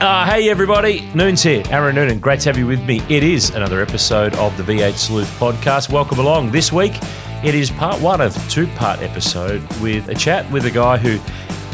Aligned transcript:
Uh, 0.00 0.24
hey 0.30 0.48
everybody, 0.48 1.10
Noon's 1.12 1.42
here, 1.42 1.64
Aaron 1.70 1.96
Noonan. 1.96 2.20
Great 2.20 2.38
to 2.40 2.48
have 2.50 2.56
you 2.56 2.68
with 2.68 2.80
me. 2.84 3.02
It 3.08 3.24
is 3.24 3.50
another 3.50 3.82
episode 3.82 4.32
of 4.34 4.56
the 4.56 4.62
V8 4.62 4.92
Sleuth 4.94 5.28
podcast. 5.40 5.90
Welcome 5.90 6.20
along. 6.20 6.52
This 6.52 6.72
week, 6.72 6.92
it 7.42 7.56
is 7.56 7.68
part 7.68 8.00
one 8.00 8.20
of 8.20 8.32
two-part 8.48 9.02
episode 9.02 9.60
with 9.80 10.08
a 10.08 10.14
chat 10.14 10.48
with 10.52 10.66
a 10.66 10.70
guy 10.70 10.98
who, 10.98 11.18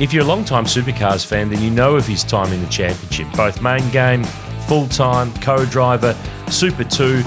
if 0.02 0.14
you're 0.14 0.22
a 0.22 0.26
long-time 0.26 0.64
supercars 0.64 1.26
fan, 1.26 1.50
then 1.50 1.60
you 1.60 1.68
know 1.68 1.96
of 1.96 2.06
his 2.06 2.24
time 2.24 2.50
in 2.50 2.62
the 2.62 2.68
championship, 2.68 3.30
both 3.36 3.60
main 3.60 3.86
game, 3.90 4.24
full-time, 4.68 5.30
co-driver, 5.34 6.16
Super 6.48 6.84
2. 6.84 7.22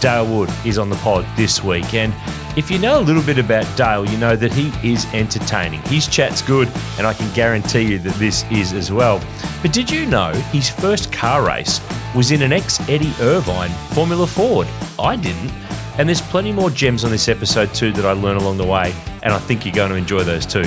Dale 0.00 0.26
Wood 0.26 0.50
is 0.64 0.78
on 0.78 0.90
the 0.90 0.96
pod 0.96 1.26
this 1.36 1.62
week, 1.62 1.94
and 1.94 2.14
if 2.56 2.70
you 2.70 2.78
know 2.78 3.00
a 3.00 3.02
little 3.02 3.22
bit 3.22 3.38
about 3.38 3.66
Dale, 3.76 4.06
you 4.06 4.16
know 4.16 4.34
that 4.36 4.52
he 4.52 4.72
is 4.88 5.04
entertaining. 5.12 5.80
His 5.82 6.06
chat's 6.06 6.42
good, 6.42 6.68
and 6.98 7.06
I 7.06 7.12
can 7.12 7.32
guarantee 7.34 7.82
you 7.82 7.98
that 7.98 8.14
this 8.14 8.44
is 8.50 8.72
as 8.72 8.90
well. 8.90 9.20
But 9.62 9.72
did 9.72 9.90
you 9.90 10.06
know 10.06 10.32
his 10.52 10.70
first 10.70 11.12
car 11.12 11.46
race 11.46 11.80
was 12.14 12.30
in 12.30 12.42
an 12.42 12.52
ex 12.52 12.80
Eddie 12.88 13.12
Irvine 13.20 13.70
Formula 13.92 14.26
Ford? 14.26 14.66
I 14.98 15.16
didn't. 15.16 15.52
And 15.98 16.08
there's 16.08 16.20
plenty 16.20 16.52
more 16.52 16.70
gems 16.70 17.04
on 17.04 17.10
this 17.10 17.28
episode 17.28 17.74
too 17.74 17.90
that 17.92 18.04
I 18.04 18.12
learn 18.12 18.36
along 18.36 18.58
the 18.58 18.66
way, 18.66 18.94
and 19.22 19.32
I 19.32 19.38
think 19.38 19.64
you're 19.64 19.74
going 19.74 19.90
to 19.90 19.96
enjoy 19.96 20.24
those 20.24 20.44
too. 20.44 20.64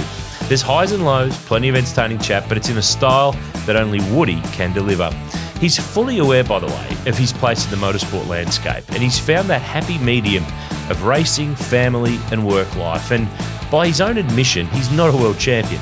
There's 0.47 0.63
highs 0.63 0.91
and 0.91 1.05
lows, 1.05 1.37
plenty 1.45 1.69
of 1.69 1.75
entertaining 1.75 2.17
chat, 2.17 2.47
but 2.49 2.57
it's 2.57 2.69
in 2.69 2.77
a 2.77 2.81
style 2.81 3.33
that 3.67 3.75
only 3.75 3.99
Woody 4.11 4.41
can 4.51 4.73
deliver. 4.73 5.11
He's 5.59 5.77
fully 5.77 6.19
aware, 6.19 6.43
by 6.45 6.59
the 6.59 6.67
way, 6.67 6.87
of 7.05 7.17
his 7.17 7.33
place 7.33 7.65
in 7.65 7.71
the 7.71 7.85
motorsport 7.85 8.27
landscape, 8.27 8.85
and 8.89 9.03
he's 9.03 9.19
found 9.19 9.49
that 9.49 9.61
happy 9.61 9.97
medium 9.97 10.45
of 10.89 11.03
racing, 11.03 11.53
family, 11.53 12.17
and 12.31 12.47
work 12.47 12.73
life. 12.77 13.11
And 13.11 13.27
by 13.69 13.87
his 13.87 13.99
own 13.99 14.17
admission, 14.17 14.67
he's 14.67 14.89
not 14.91 15.13
a 15.13 15.17
world 15.17 15.37
champion. 15.37 15.81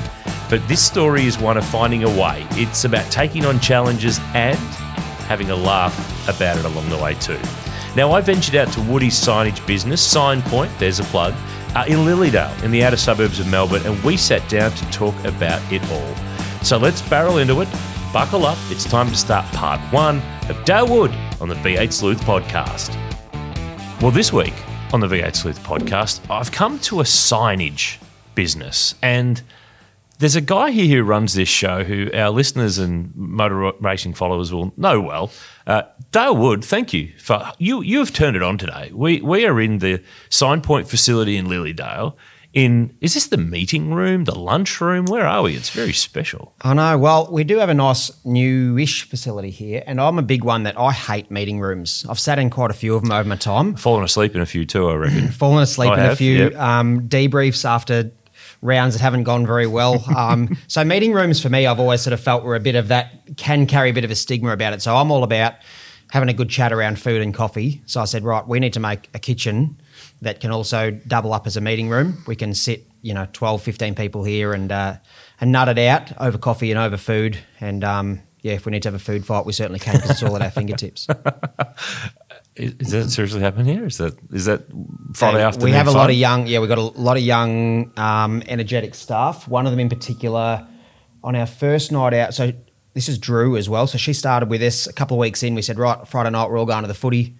But 0.50 0.66
this 0.66 0.84
story 0.84 1.26
is 1.26 1.38
one 1.38 1.56
of 1.56 1.64
finding 1.64 2.02
a 2.02 2.08
way. 2.08 2.44
It's 2.52 2.84
about 2.84 3.08
taking 3.12 3.44
on 3.44 3.60
challenges 3.60 4.18
and 4.34 4.58
having 5.28 5.50
a 5.50 5.56
laugh 5.56 5.96
about 6.28 6.58
it 6.58 6.64
along 6.64 6.88
the 6.88 6.98
way, 6.98 7.14
too. 7.14 7.38
Now, 7.94 8.10
I 8.12 8.20
ventured 8.20 8.56
out 8.56 8.72
to 8.72 8.80
Woody's 8.80 9.14
signage 9.14 9.64
business, 9.64 10.02
Sign 10.02 10.42
Point, 10.42 10.72
there's 10.78 10.98
a 10.98 11.04
plug, 11.04 11.34
uh, 11.76 11.84
in 11.86 11.98
Lilydale, 11.98 12.62
in 12.64 12.72
the 12.72 12.82
outer 12.82 12.96
suburbs 12.96 13.38
of 13.38 13.46
Melbourne, 13.46 13.86
and 13.86 14.02
we 14.02 14.16
sat 14.16 14.46
down 14.48 14.72
to 14.72 14.90
talk 14.90 15.14
about 15.24 15.62
it 15.72 15.82
all. 15.92 16.14
So 16.64 16.78
let's 16.78 17.00
barrel 17.02 17.38
into 17.38 17.60
it. 17.60 17.68
Buckle 18.12 18.46
up, 18.46 18.56
it's 18.70 18.84
time 18.86 19.06
to 19.08 19.14
start 19.14 19.44
part 19.52 19.78
one 19.92 20.22
of 20.48 20.64
Dale 20.64 20.88
Wood 20.88 21.10
on 21.42 21.50
the 21.50 21.54
V8 21.56 21.92
Sleuth 21.92 22.20
podcast. 22.22 22.94
Well, 24.00 24.10
this 24.10 24.32
week 24.32 24.54
on 24.94 25.00
the 25.00 25.06
V8 25.06 25.36
Sleuth 25.36 25.62
podcast, 25.62 26.28
I've 26.30 26.50
come 26.50 26.78
to 26.80 27.00
a 27.00 27.02
signage 27.02 27.98
business 28.34 28.94
and 29.02 29.42
there's 30.20 30.36
a 30.36 30.40
guy 30.40 30.70
here 30.70 30.96
who 30.96 31.02
runs 31.02 31.34
this 31.34 31.50
show 31.50 31.84
who 31.84 32.10
our 32.14 32.30
listeners 32.30 32.78
and 32.78 33.14
motor 33.14 33.72
racing 33.78 34.14
followers 34.14 34.54
will 34.54 34.72
know 34.78 35.02
well. 35.02 35.30
Uh, 35.66 35.82
Dale 36.10 36.34
Wood, 36.34 36.64
thank 36.64 36.94
you 36.94 37.12
for 37.18 37.52
you. 37.58 37.82
You 37.82 37.98
have 37.98 38.14
turned 38.14 38.36
it 38.36 38.42
on 38.42 38.56
today. 38.56 38.90
We 38.92 39.20
we 39.20 39.44
are 39.44 39.60
in 39.60 39.80
the 39.80 40.02
Sign 40.30 40.62
Point 40.62 40.88
facility 40.88 41.36
in 41.36 41.46
Lilydale. 41.46 42.14
In 42.58 42.92
is 43.00 43.14
this 43.14 43.28
the 43.28 43.36
meeting 43.36 43.94
room, 43.94 44.24
the 44.24 44.36
lunch 44.36 44.80
room? 44.80 45.04
Where 45.04 45.24
are 45.24 45.42
we? 45.42 45.54
It's 45.54 45.70
very 45.70 45.92
special. 45.92 46.56
I 46.60 46.74
know. 46.74 46.98
Well, 46.98 47.28
we 47.30 47.44
do 47.44 47.58
have 47.58 47.68
a 47.68 47.74
nice 47.74 48.10
newish 48.24 49.04
facility 49.04 49.50
here, 49.50 49.84
and 49.86 50.00
I'm 50.00 50.18
a 50.18 50.22
big 50.22 50.42
one 50.42 50.64
that 50.64 50.76
I 50.76 50.90
hate 50.90 51.30
meeting 51.30 51.60
rooms. 51.60 52.04
I've 52.08 52.18
sat 52.18 52.40
in 52.40 52.50
quite 52.50 52.72
a 52.72 52.74
few 52.74 52.96
of 52.96 53.02
them 53.02 53.12
over 53.12 53.28
my 53.28 53.36
time. 53.36 53.76
Fallen 53.76 54.02
asleep 54.02 54.34
in 54.34 54.40
a 54.40 54.46
few 54.46 54.66
too, 54.66 54.88
I 54.88 54.94
reckon. 54.94 55.28
Fallen 55.42 55.62
asleep 55.62 55.92
I 55.92 56.04
in 56.04 56.10
a 56.10 56.16
few 56.16 56.36
yep. 56.36 56.56
um, 56.56 57.08
debriefs 57.08 57.64
after 57.64 58.10
rounds 58.60 58.96
that 58.96 59.02
haven't 59.02 59.22
gone 59.22 59.46
very 59.46 59.68
well. 59.68 60.04
Um, 60.18 60.58
so 60.66 60.82
meeting 60.82 61.12
rooms 61.12 61.40
for 61.40 61.50
me, 61.50 61.64
I've 61.64 61.78
always 61.78 62.00
sort 62.02 62.12
of 62.12 62.20
felt 62.20 62.42
were 62.42 62.56
a 62.56 62.60
bit 62.60 62.74
of 62.74 62.88
that 62.88 63.36
can 63.36 63.66
carry 63.66 63.90
a 63.90 63.92
bit 63.92 64.02
of 64.02 64.10
a 64.10 64.16
stigma 64.16 64.50
about 64.50 64.72
it. 64.72 64.82
So 64.82 64.96
I'm 64.96 65.12
all 65.12 65.22
about 65.22 65.54
having 66.10 66.28
a 66.28 66.32
good 66.32 66.50
chat 66.50 66.72
around 66.72 66.98
food 66.98 67.22
and 67.22 67.32
coffee. 67.32 67.82
So 67.86 68.00
I 68.00 68.04
said, 68.04 68.24
right, 68.24 68.44
we 68.48 68.58
need 68.58 68.72
to 68.72 68.80
make 68.80 69.08
a 69.14 69.20
kitchen 69.20 69.76
that 70.22 70.40
can 70.40 70.50
also 70.50 70.90
double 70.90 71.32
up 71.32 71.46
as 71.46 71.56
a 71.56 71.60
meeting 71.60 71.88
room. 71.88 72.22
We 72.26 72.36
can 72.36 72.54
sit, 72.54 72.86
you 73.02 73.14
know, 73.14 73.26
12, 73.32 73.62
15 73.62 73.94
people 73.94 74.24
here 74.24 74.52
and 74.52 74.70
uh, 74.72 74.96
and 75.40 75.52
nut 75.52 75.68
it 75.68 75.78
out 75.78 76.20
over 76.20 76.38
coffee 76.38 76.70
and 76.70 76.78
over 76.80 76.96
food. 76.96 77.38
And 77.60 77.84
um, 77.84 78.20
yeah, 78.42 78.54
if 78.54 78.66
we 78.66 78.72
need 78.72 78.82
to 78.82 78.88
have 78.88 78.94
a 78.94 78.98
food 78.98 79.24
fight, 79.24 79.46
we 79.46 79.52
certainly 79.52 79.78
can 79.78 79.94
because 79.96 80.10
it's 80.10 80.22
all 80.22 80.34
at 80.36 80.42
our 80.42 80.50
fingertips. 80.60 81.06
Is, 82.56 82.74
is 82.80 82.90
that 82.90 83.10
seriously 83.10 83.40
happening 83.40 83.66
here? 83.76 83.86
Is 83.86 83.98
that 83.98 84.14
is 84.32 84.46
that 84.46 84.62
Friday 85.14 85.38
So 85.38 85.46
afternoon? 85.46 85.64
We 85.64 85.70
have 85.72 85.86
a 85.86 85.92
fun? 85.92 85.98
lot 85.98 86.10
of 86.10 86.16
young, 86.16 86.46
yeah, 86.48 86.58
we've 86.58 86.68
got 86.68 86.78
a 86.78 86.82
lot 86.82 87.16
of 87.16 87.22
young, 87.22 87.92
um, 87.96 88.42
energetic 88.48 88.94
staff. 88.96 89.46
One 89.46 89.66
of 89.66 89.72
them 89.72 89.80
in 89.80 89.88
particular, 89.88 90.66
on 91.22 91.36
our 91.36 91.46
first 91.46 91.92
night 91.92 92.14
out. 92.14 92.34
So 92.34 92.52
this 92.94 93.08
is 93.08 93.18
Drew 93.18 93.56
as 93.56 93.68
well. 93.68 93.86
So 93.86 93.96
she 93.98 94.12
started 94.12 94.48
with 94.50 94.62
us 94.62 94.88
a 94.88 94.92
couple 94.92 95.16
of 95.16 95.20
weeks 95.20 95.44
in. 95.44 95.54
We 95.54 95.62
said, 95.62 95.78
right, 95.78 96.06
Friday 96.08 96.30
night 96.30 96.50
we're 96.50 96.58
all 96.58 96.66
going 96.66 96.82
to 96.82 96.88
the 96.88 96.94
footy. 96.94 97.36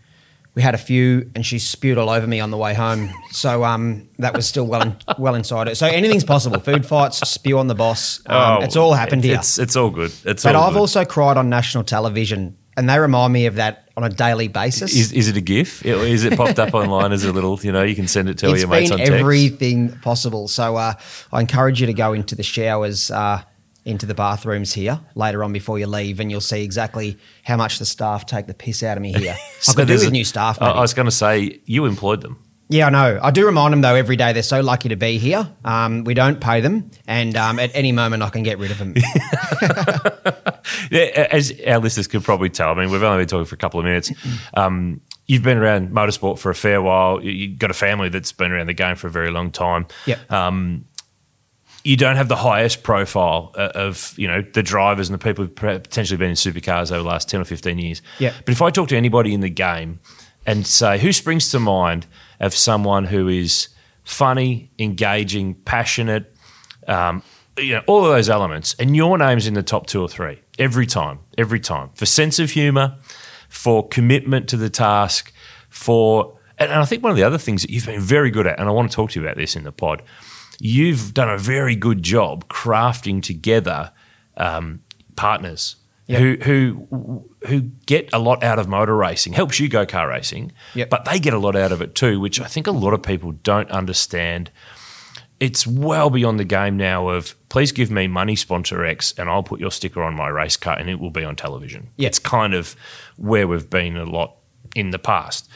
We 0.58 0.62
had 0.62 0.74
a 0.74 0.78
few, 0.78 1.30
and 1.36 1.46
she 1.46 1.60
spewed 1.60 1.98
all 1.98 2.10
over 2.10 2.26
me 2.26 2.40
on 2.40 2.50
the 2.50 2.56
way 2.56 2.74
home. 2.74 3.10
So 3.30 3.62
um, 3.62 4.08
that 4.18 4.34
was 4.34 4.44
still 4.48 4.66
well 4.66 4.82
in, 4.82 4.96
well 5.16 5.36
inside 5.36 5.68
it. 5.68 5.76
So 5.76 5.86
anything's 5.86 6.24
possible. 6.24 6.58
Food 6.58 6.84
fights, 6.84 7.18
spew 7.30 7.60
on 7.60 7.68
the 7.68 7.76
boss. 7.76 8.18
Um, 8.26 8.36
Oh, 8.58 8.64
it's 8.64 8.74
all 8.74 8.92
happened 8.92 9.22
here. 9.22 9.36
It's 9.36 9.56
it's 9.60 9.76
all 9.76 9.90
good. 9.90 10.10
It's 10.24 10.42
But 10.42 10.56
all 10.56 10.64
I've 10.64 10.72
good. 10.72 10.80
also 10.80 11.04
cried 11.04 11.36
on 11.36 11.48
national 11.48 11.84
television, 11.84 12.56
and 12.76 12.88
they 12.90 12.98
remind 12.98 13.32
me 13.32 13.46
of 13.46 13.54
that 13.54 13.88
on 13.96 14.02
a 14.02 14.08
daily 14.08 14.48
basis. 14.48 14.96
Is, 14.96 15.12
is 15.12 15.28
it 15.28 15.36
a 15.36 15.40
GIF? 15.40 15.86
Is 15.86 16.24
it 16.24 16.36
popped 16.36 16.58
up 16.58 16.74
online 16.74 17.12
as 17.12 17.22
a 17.24 17.30
little, 17.32 17.56
you 17.62 17.70
know, 17.70 17.84
you 17.84 17.94
can 17.94 18.08
send 18.08 18.28
it 18.28 18.38
to 18.38 18.50
It's 18.50 18.62
your 18.62 18.68
mates 18.68 18.90
been 18.90 18.94
on 19.00 19.06
text? 19.06 19.12
everything 19.20 19.90
possible. 20.00 20.48
So 20.48 20.74
uh, 20.74 20.94
I 21.32 21.40
encourage 21.40 21.80
you 21.80 21.86
to 21.86 21.94
go 21.94 22.14
into 22.14 22.34
the 22.34 22.42
showers, 22.42 23.12
uh, 23.12 23.42
into 23.88 24.06
the 24.06 24.14
bathrooms 24.14 24.72
here 24.74 25.00
later 25.14 25.42
on 25.42 25.52
before 25.52 25.78
you 25.78 25.86
leave, 25.86 26.20
and 26.20 26.30
you'll 26.30 26.40
see 26.40 26.62
exactly 26.62 27.16
how 27.44 27.56
much 27.56 27.78
the 27.78 27.86
staff 27.86 28.26
take 28.26 28.46
the 28.46 28.54
piss 28.54 28.82
out 28.82 28.96
of 28.96 29.02
me 29.02 29.12
here. 29.12 29.34
I 29.68 29.72
could 29.72 29.76
do 29.82 29.84
there's 29.86 30.00
with 30.02 30.08
a- 30.10 30.12
new 30.12 30.24
staff. 30.24 30.60
I- 30.62 30.66
Maybe. 30.68 30.78
I 30.78 30.80
was 30.80 30.94
going 30.94 31.06
to 31.06 31.10
say, 31.12 31.58
you 31.64 31.86
employed 31.86 32.20
them. 32.20 32.38
yeah, 32.68 32.86
I 32.86 32.90
know. 32.90 33.18
I 33.22 33.30
do 33.30 33.46
remind 33.46 33.72
them 33.72 33.80
though 33.80 33.94
every 33.94 34.16
day 34.16 34.32
they're 34.34 34.42
so 34.42 34.60
lucky 34.60 34.90
to 34.90 34.96
be 34.96 35.16
here. 35.18 35.48
Um, 35.64 36.04
we 36.04 36.12
don't 36.14 36.38
pay 36.40 36.60
them, 36.60 36.90
and 37.06 37.34
um, 37.36 37.58
at 37.58 37.70
any 37.74 37.92
moment 37.92 38.22
I 38.22 38.28
can 38.30 38.42
get 38.42 38.58
rid 38.58 38.70
of 38.70 38.78
them. 38.78 38.94
Yeah, 40.90 41.26
as 41.30 41.52
our 41.66 41.78
listeners 41.78 42.06
could 42.06 42.22
probably 42.24 42.50
tell, 42.50 42.70
I 42.70 42.74
mean, 42.74 42.90
we've 42.90 43.02
only 43.02 43.22
been 43.22 43.28
talking 43.28 43.46
for 43.46 43.54
a 43.54 43.58
couple 43.58 43.80
of 43.80 43.84
minutes. 43.86 44.12
Um, 44.54 45.00
you've 45.26 45.42
been 45.42 45.56
around 45.58 45.90
motorsport 45.90 46.38
for 46.38 46.50
a 46.50 46.54
fair 46.54 46.80
while. 46.82 47.22
You- 47.24 47.30
You've 47.32 47.58
got 47.58 47.70
a 47.70 47.74
family 47.74 48.08
that's 48.10 48.32
been 48.32 48.52
around 48.52 48.66
the 48.68 48.74
game 48.74 48.96
for 48.96 49.06
a 49.06 49.10
very 49.10 49.30
long 49.30 49.50
time. 49.50 49.86
Yep. 50.06 50.30
Um, 50.30 50.84
you 51.84 51.96
don't 51.96 52.16
have 52.16 52.28
the 52.28 52.36
highest 52.36 52.82
profile 52.82 53.52
uh, 53.56 53.70
of 53.74 54.12
you 54.16 54.26
know 54.28 54.42
the 54.42 54.62
drivers 54.62 55.08
and 55.08 55.14
the 55.18 55.22
people 55.22 55.44
who've 55.44 55.54
potentially 55.54 56.16
been 56.18 56.30
in 56.30 56.36
supercars 56.36 56.90
over 56.90 57.02
the 57.02 57.08
last 57.08 57.28
10 57.28 57.40
or 57.40 57.44
15 57.44 57.78
years 57.78 58.02
Yeah. 58.18 58.32
but 58.44 58.52
if 58.52 58.60
i 58.62 58.70
talk 58.70 58.88
to 58.88 58.96
anybody 58.96 59.32
in 59.32 59.40
the 59.40 59.48
game 59.50 60.00
and 60.46 60.66
say 60.66 60.98
who 60.98 61.12
springs 61.12 61.50
to 61.50 61.60
mind 61.60 62.06
of 62.40 62.54
someone 62.54 63.04
who 63.06 63.28
is 63.28 63.68
funny 64.04 64.70
engaging 64.78 65.54
passionate 65.54 66.34
um, 66.86 67.22
you 67.58 67.74
know 67.74 67.82
all 67.86 68.04
of 68.04 68.10
those 68.10 68.28
elements 68.30 68.74
and 68.78 68.96
your 68.96 69.18
name's 69.18 69.46
in 69.46 69.54
the 69.54 69.62
top 69.62 69.86
two 69.86 70.00
or 70.02 70.08
three 70.08 70.40
every 70.58 70.86
time 70.86 71.18
every 71.36 71.60
time 71.60 71.90
for 71.94 72.06
sense 72.06 72.38
of 72.38 72.50
humor 72.52 72.96
for 73.48 73.86
commitment 73.88 74.48
to 74.48 74.56
the 74.56 74.70
task 74.70 75.32
for 75.68 76.34
and 76.60 76.72
I 76.72 76.84
think 76.86 77.04
one 77.04 77.12
of 77.12 77.16
the 77.16 77.22
other 77.22 77.38
things 77.38 77.62
that 77.62 77.70
you've 77.70 77.86
been 77.86 78.00
very 78.00 78.32
good 78.32 78.44
at, 78.48 78.58
and 78.58 78.68
I 78.68 78.72
want 78.72 78.90
to 78.90 78.96
talk 78.96 79.10
to 79.12 79.20
you 79.20 79.24
about 79.24 79.36
this 79.36 79.54
in 79.54 79.62
the 79.62 79.70
pod, 79.70 80.02
you've 80.60 81.14
done 81.14 81.28
a 81.30 81.38
very 81.38 81.76
good 81.76 82.02
job 82.02 82.46
crafting 82.48 83.22
together 83.22 83.92
um, 84.36 84.80
partners 85.16 85.76
Yep. 86.10 86.20
who 86.20 86.36
who 86.90 87.30
who 87.48 87.60
get 87.84 88.08
a 88.14 88.18
lot 88.18 88.42
out 88.42 88.58
of 88.58 88.66
motor 88.66 88.96
racing, 88.96 89.34
helps 89.34 89.60
you 89.60 89.68
go 89.68 89.84
car 89.84 90.08
racing, 90.08 90.52
Yep. 90.74 90.88
but 90.88 91.04
they 91.04 91.18
get 91.18 91.34
a 91.34 91.38
lot 91.38 91.54
out 91.54 91.70
of 91.70 91.82
it 91.82 91.94
too, 91.94 92.18
which 92.18 92.40
I 92.40 92.46
think 92.46 92.66
a 92.66 92.70
lot 92.70 92.94
of 92.94 93.02
people 93.02 93.32
don't 93.42 93.70
understand. 93.70 94.50
It's 95.38 95.66
well 95.66 96.08
beyond 96.08 96.40
the 96.40 96.44
game 96.44 96.78
now 96.78 97.10
of 97.10 97.34
please 97.50 97.72
give 97.72 97.90
me 97.90 98.06
money 98.08 98.36
sponsor 98.36 98.86
X 98.86 99.12
and 99.18 99.28
I'll 99.28 99.42
put 99.42 99.60
your 99.60 99.70
sticker 99.70 100.02
on 100.02 100.14
my 100.16 100.28
race 100.28 100.56
car 100.56 100.78
and 100.78 100.88
it 100.88 100.98
will 100.98 101.10
be 101.10 101.24
on 101.24 101.36
television. 101.36 101.88
Yep. 101.98 102.08
It's 102.08 102.18
kind 102.18 102.54
of 102.54 102.74
where 103.16 103.46
we've 103.46 103.68
been 103.68 103.98
a 103.98 104.04
lot 104.06 104.34
in 104.74 104.90
the 104.90 104.98
past. 104.98 105.46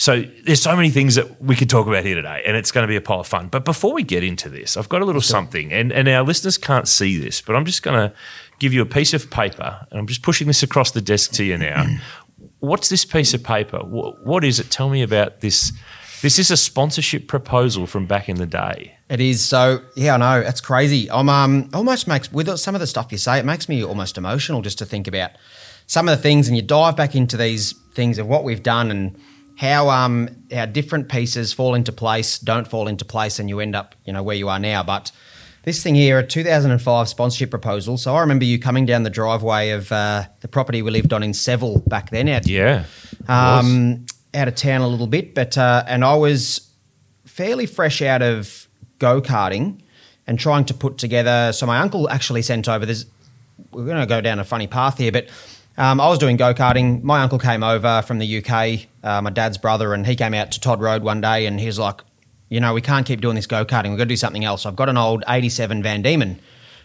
So 0.00 0.22
there's 0.46 0.62
so 0.62 0.74
many 0.74 0.88
things 0.88 1.16
that 1.16 1.42
we 1.42 1.54
could 1.54 1.68
talk 1.68 1.86
about 1.86 2.06
here 2.06 2.14
today, 2.14 2.42
and 2.46 2.56
it's 2.56 2.72
going 2.72 2.84
to 2.84 2.88
be 2.88 2.96
a 2.96 3.02
pile 3.02 3.20
of 3.20 3.26
fun. 3.26 3.48
But 3.48 3.66
before 3.66 3.92
we 3.92 4.02
get 4.02 4.24
into 4.24 4.48
this, 4.48 4.78
I've 4.78 4.88
got 4.88 5.02
a 5.02 5.04
little 5.04 5.20
something, 5.20 5.74
and, 5.74 5.92
and 5.92 6.08
our 6.08 6.22
listeners 6.22 6.56
can't 6.56 6.88
see 6.88 7.18
this, 7.18 7.42
but 7.42 7.54
I'm 7.54 7.66
just 7.66 7.82
going 7.82 8.08
to 8.08 8.16
give 8.58 8.72
you 8.72 8.80
a 8.80 8.86
piece 8.86 9.12
of 9.12 9.30
paper, 9.30 9.86
and 9.90 10.00
I'm 10.00 10.06
just 10.06 10.22
pushing 10.22 10.46
this 10.46 10.62
across 10.62 10.92
the 10.92 11.02
desk 11.02 11.32
to 11.32 11.44
you 11.44 11.58
now. 11.58 11.84
What's 12.60 12.88
this 12.88 13.04
piece 13.04 13.34
of 13.34 13.44
paper? 13.44 13.80
What, 13.80 14.24
what 14.24 14.42
is 14.42 14.58
it? 14.58 14.70
Tell 14.70 14.88
me 14.88 15.02
about 15.02 15.42
this. 15.42 15.70
This 16.22 16.38
is 16.38 16.50
a 16.50 16.56
sponsorship 16.56 17.28
proposal 17.28 17.86
from 17.86 18.06
back 18.06 18.30
in 18.30 18.36
the 18.36 18.46
day. 18.46 18.96
It 19.10 19.20
is 19.20 19.44
so. 19.44 19.82
Yeah, 19.96 20.14
I 20.14 20.16
know. 20.16 20.40
It's 20.40 20.62
crazy. 20.62 21.10
I'm 21.10 21.28
um 21.28 21.68
almost 21.74 22.08
makes 22.08 22.32
with 22.32 22.58
some 22.58 22.74
of 22.74 22.80
the 22.80 22.86
stuff 22.86 23.12
you 23.12 23.18
say, 23.18 23.38
it 23.38 23.44
makes 23.44 23.68
me 23.68 23.84
almost 23.84 24.16
emotional 24.16 24.62
just 24.62 24.78
to 24.78 24.86
think 24.86 25.06
about 25.06 25.32
some 25.86 26.08
of 26.08 26.16
the 26.16 26.22
things, 26.22 26.48
and 26.48 26.56
you 26.56 26.62
dive 26.62 26.96
back 26.96 27.14
into 27.14 27.36
these 27.36 27.72
things 27.92 28.16
of 28.16 28.26
what 28.26 28.44
we've 28.44 28.62
done 28.62 28.90
and 28.90 29.20
how 29.60 29.90
um 29.90 30.28
how 30.50 30.64
different 30.64 31.08
pieces 31.10 31.52
fall 31.52 31.74
into 31.74 31.92
place, 31.92 32.38
don't 32.38 32.66
fall 32.66 32.88
into 32.88 33.04
place, 33.04 33.38
and 33.38 33.48
you 33.50 33.60
end 33.60 33.76
up 33.76 33.94
you 34.06 34.12
know 34.12 34.22
where 34.22 34.36
you 34.36 34.48
are 34.48 34.58
now. 34.58 34.82
But 34.82 35.12
this 35.64 35.82
thing 35.82 35.94
here, 35.94 36.18
a 36.18 36.26
2005 36.26 37.08
sponsorship 37.08 37.50
proposal. 37.50 37.98
So 37.98 38.14
I 38.16 38.20
remember 38.20 38.46
you 38.46 38.58
coming 38.58 38.86
down 38.86 39.02
the 39.02 39.10
driveway 39.10 39.70
of 39.70 39.92
uh, 39.92 40.24
the 40.40 40.48
property 40.48 40.80
we 40.80 40.90
lived 40.90 41.12
on 41.12 41.22
in 41.22 41.34
Seville 41.34 41.80
back 41.86 42.08
then. 42.08 42.28
Out, 42.30 42.46
Yeah. 42.46 42.84
um, 43.28 44.06
out 44.32 44.48
of 44.48 44.54
town 44.54 44.80
a 44.80 44.88
little 44.88 45.06
bit, 45.06 45.34
but 45.34 45.58
uh, 45.58 45.84
and 45.86 46.04
I 46.04 46.14
was 46.14 46.70
fairly 47.26 47.66
fresh 47.66 48.00
out 48.00 48.22
of 48.22 48.66
go 48.98 49.20
karting 49.20 49.80
and 50.26 50.38
trying 50.38 50.64
to 50.66 50.74
put 50.74 50.96
together. 50.96 51.52
So 51.52 51.66
my 51.66 51.78
uncle 51.80 52.08
actually 52.08 52.40
sent 52.42 52.66
over. 52.66 52.86
There's 52.86 53.04
we're 53.72 53.84
going 53.84 54.00
to 54.00 54.06
go 54.06 54.22
down 54.22 54.38
a 54.38 54.44
funny 54.44 54.66
path 54.66 54.96
here, 54.96 55.12
but 55.12 55.28
um, 55.80 56.00
I 56.00 56.08
was 56.08 56.18
doing 56.18 56.36
go 56.36 56.52
karting. 56.54 57.02
My 57.02 57.22
uncle 57.22 57.38
came 57.38 57.62
over 57.64 58.02
from 58.02 58.18
the 58.18 58.38
UK, 58.44 58.86
uh, 59.02 59.20
my 59.22 59.30
dad's 59.30 59.58
brother, 59.58 59.94
and 59.94 60.06
he 60.06 60.14
came 60.14 60.34
out 60.34 60.52
to 60.52 60.60
Todd 60.60 60.80
Road 60.80 61.02
one 61.02 61.20
day, 61.20 61.46
and 61.46 61.58
he 61.58 61.66
was 61.66 61.78
like, 61.78 62.02
"You 62.48 62.60
know, 62.60 62.74
we 62.74 62.80
can't 62.80 63.06
keep 63.06 63.20
doing 63.20 63.34
this 63.34 63.46
go 63.46 63.64
karting. 63.64 63.88
We've 63.90 63.98
got 63.98 64.04
to 64.04 64.08
do 64.08 64.16
something 64.16 64.44
else." 64.44 64.66
I've 64.66 64.76
got 64.76 64.88
an 64.88 64.96
old 64.96 65.24
'87 65.28 65.82
Van 65.82 66.02
Diemen 66.02 66.38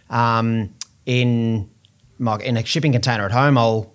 um, 0.10 0.74
in 1.06 1.70
my 2.18 2.38
in 2.38 2.58
a 2.58 2.66
shipping 2.66 2.92
container 2.94 3.26
at 3.26 3.32
home. 3.32 3.58
I'll 3.58 3.94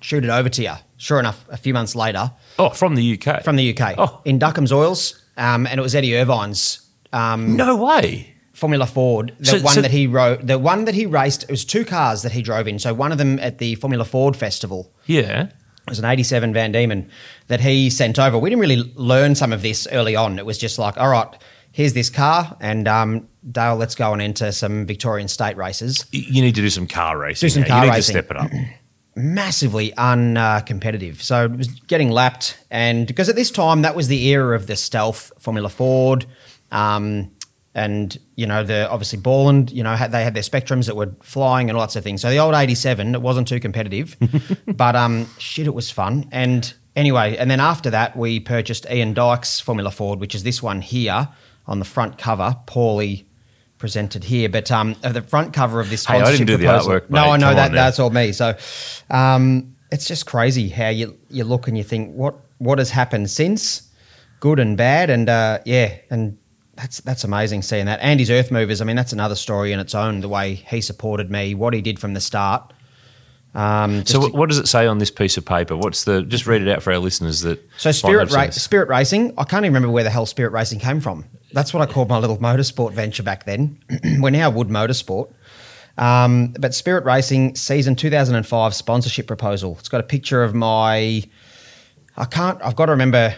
shoot 0.00 0.24
it 0.24 0.30
over 0.30 0.48
to 0.48 0.62
you. 0.62 0.72
Sure 0.96 1.18
enough, 1.18 1.44
a 1.48 1.56
few 1.56 1.74
months 1.74 1.96
later, 1.96 2.30
Oh, 2.58 2.68
from 2.70 2.94
the 2.94 3.18
UK. 3.18 3.42
from 3.42 3.56
the 3.56 3.76
UK 3.76 3.94
Oh. 3.98 4.20
in 4.24 4.38
Duckham's 4.38 4.72
Oils, 4.72 5.20
um, 5.36 5.66
and 5.66 5.80
it 5.80 5.82
was 5.82 5.94
Eddie 5.96 6.16
Irvine's 6.16 6.80
um, 7.12 7.56
no 7.56 7.74
way. 7.76 8.31
Formula 8.62 8.86
Ford. 8.86 9.32
The 9.40 9.44
So- 9.46 9.60
one 9.60 9.74
so- 9.74 9.82
that 9.82 9.90
he 9.90 10.06
rode, 10.06 10.46
the 10.46 10.58
one 10.58 10.84
that 10.86 10.94
he 10.94 11.04
raced. 11.04 11.42
It 11.42 11.50
was 11.50 11.64
two 11.64 11.84
cars 11.84 12.22
that 12.22 12.30
he 12.32 12.42
drove 12.42 12.68
in. 12.68 12.78
So 12.78 12.94
one 12.94 13.10
of 13.12 13.18
them 13.18 13.38
at 13.40 13.58
the 13.58 13.74
Formula 13.74 14.04
Ford 14.04 14.36
Festival. 14.36 14.90
Yeah. 15.06 15.42
It 15.86 15.90
was 15.90 15.98
an 15.98 16.04
'87 16.04 16.52
Van 16.52 16.70
Diemen 16.72 17.08
that 17.48 17.60
he 17.60 17.90
sent 17.90 18.16
over. 18.18 18.38
We 18.38 18.50
didn't 18.50 18.60
really 18.60 18.92
learn 18.94 19.34
some 19.34 19.52
of 19.52 19.62
this 19.62 19.88
early 19.90 20.14
on. 20.14 20.38
It 20.38 20.46
was 20.46 20.56
just 20.56 20.78
like, 20.78 20.96
all 20.96 21.08
right, 21.08 21.26
here's 21.72 21.92
this 21.92 22.08
car, 22.08 22.56
and 22.60 22.86
um, 22.86 23.26
Dale, 23.50 23.74
let's 23.74 23.96
go 23.96 24.12
on 24.12 24.20
into 24.20 24.52
some 24.52 24.86
Victorian 24.86 25.26
state 25.26 25.56
races. 25.56 26.06
You 26.12 26.40
need 26.40 26.54
to 26.54 26.60
do 26.60 26.70
some 26.70 26.86
car 26.86 27.18
racing. 27.18 27.46
Do 27.48 27.50
some 27.50 27.62
now. 27.62 27.68
car 27.68 27.78
you 27.86 27.90
need 27.90 27.96
racing. 27.96 28.14
to 28.14 28.22
step 28.22 28.30
it 28.30 28.36
up. 28.36 28.50
massively 29.16 29.92
uncompetitive. 29.98 31.20
so 31.20 31.44
it 31.46 31.56
was 31.58 31.68
getting 31.88 32.10
lapped, 32.10 32.58
and 32.70 33.06
because 33.06 33.28
at 33.28 33.34
this 33.36 33.50
time 33.50 33.82
that 33.82 33.96
was 33.96 34.06
the 34.08 34.24
era 34.28 34.54
of 34.54 34.66
the 34.68 34.76
stealth 34.76 35.32
Formula 35.40 35.68
Ford, 35.68 36.26
um, 36.70 37.30
and 37.74 38.18
you 38.36 38.46
know 38.46 38.62
the 38.62 38.88
obviously 38.90 39.18
Borland, 39.18 39.70
you 39.70 39.82
know 39.82 39.94
had, 39.94 40.12
they 40.12 40.24
had 40.24 40.34
their 40.34 40.42
Spectrums 40.42 40.86
that 40.86 40.96
were 40.96 41.12
flying 41.22 41.70
and 41.70 41.78
sort 41.78 41.96
of 41.96 42.04
thing. 42.04 42.18
So 42.18 42.30
the 42.30 42.38
old 42.38 42.54
'87, 42.54 43.14
it 43.14 43.22
wasn't 43.22 43.48
too 43.48 43.60
competitive, 43.60 44.16
but 44.66 44.94
um, 44.96 45.26
shit, 45.38 45.66
it 45.66 45.74
was 45.74 45.90
fun. 45.90 46.28
And 46.32 46.72
anyway, 46.94 47.36
and 47.36 47.50
then 47.50 47.60
after 47.60 47.90
that, 47.90 48.16
we 48.16 48.40
purchased 48.40 48.86
Ian 48.90 49.14
Dyke's 49.14 49.60
Formula 49.60 49.90
Ford, 49.90 50.20
which 50.20 50.34
is 50.34 50.42
this 50.42 50.62
one 50.62 50.80
here 50.80 51.28
on 51.66 51.78
the 51.78 51.84
front 51.84 52.18
cover, 52.18 52.56
poorly 52.66 53.26
presented 53.78 54.22
here, 54.22 54.48
but 54.48 54.70
um, 54.70 54.94
the 55.02 55.22
front 55.22 55.52
cover 55.52 55.80
of 55.80 55.90
this 55.90 56.06
Hey, 56.06 56.20
I 56.20 56.30
didn't 56.30 56.46
do 56.46 56.56
the 56.56 56.66
artwork, 56.66 57.10
No. 57.10 57.32
I 57.32 57.36
know 57.36 57.52
that 57.52 57.72
that's 57.72 57.98
all 57.98 58.10
me. 58.10 58.30
So 58.30 58.56
um, 59.10 59.74
it's 59.90 60.06
just 60.06 60.24
crazy 60.24 60.68
how 60.68 60.88
you 60.88 61.18
you 61.28 61.44
look 61.44 61.66
and 61.66 61.76
you 61.76 61.82
think 61.82 62.14
what 62.14 62.36
what 62.58 62.78
has 62.78 62.90
happened 62.90 63.28
since, 63.30 63.90
good 64.38 64.60
and 64.60 64.76
bad, 64.76 65.10
and 65.10 65.28
uh, 65.28 65.58
yeah, 65.64 65.96
and 66.10 66.38
that's 66.74 67.00
that's 67.00 67.24
amazing 67.24 67.62
seeing 67.62 67.86
that. 67.86 68.00
Andy's 68.00 68.30
Earth 68.30 68.50
Movers. 68.50 68.80
I 68.80 68.84
mean, 68.84 68.96
that's 68.96 69.12
another 69.12 69.34
story 69.34 69.72
in 69.72 69.78
its 69.80 69.94
own. 69.94 70.20
The 70.20 70.28
way 70.28 70.54
he 70.54 70.80
supported 70.80 71.30
me, 71.30 71.54
what 71.54 71.74
he 71.74 71.80
did 71.80 71.98
from 71.98 72.14
the 72.14 72.20
start. 72.20 72.72
Um, 73.54 74.06
So, 74.06 74.14
to- 74.14 74.20
what, 74.20 74.32
what 74.34 74.48
does 74.48 74.58
it 74.58 74.66
say 74.68 74.86
on 74.86 74.96
this 74.98 75.10
piece 75.10 75.36
of 75.36 75.44
paper? 75.44 75.76
What's 75.76 76.04
the? 76.04 76.22
Just 76.22 76.46
read 76.46 76.62
it 76.62 76.68
out 76.68 76.82
for 76.82 76.92
our 76.92 76.98
listeners. 76.98 77.40
That 77.42 77.60
So 77.76 77.92
Spirit 77.92 78.32
Ra- 78.32 78.48
Spirit 78.50 78.88
Racing. 78.88 79.34
I 79.36 79.44
can't 79.44 79.64
even 79.64 79.74
remember 79.74 79.92
where 79.92 80.04
the 80.04 80.10
hell 80.10 80.24
Spirit 80.26 80.52
Racing 80.52 80.78
came 80.78 81.00
from. 81.00 81.26
That's 81.52 81.74
what 81.74 81.86
I 81.86 81.92
called 81.92 82.08
my 82.08 82.18
little 82.18 82.38
motorsport 82.38 82.92
venture 82.92 83.22
back 83.22 83.44
then. 83.44 83.78
We're 84.20 84.30
now 84.30 84.48
Wood 84.48 84.68
Motorsport. 84.68 85.30
Um, 85.98 86.54
but 86.58 86.74
Spirit 86.74 87.04
Racing 87.04 87.54
season 87.56 87.94
2005 87.94 88.74
sponsorship 88.74 89.26
proposal. 89.26 89.76
It's 89.78 89.90
got 89.90 90.00
a 90.00 90.04
picture 90.04 90.42
of 90.42 90.54
my. 90.54 91.22
I 92.16 92.24
can't. 92.24 92.58
I've 92.64 92.76
got 92.76 92.86
to 92.86 92.92
remember 92.92 93.34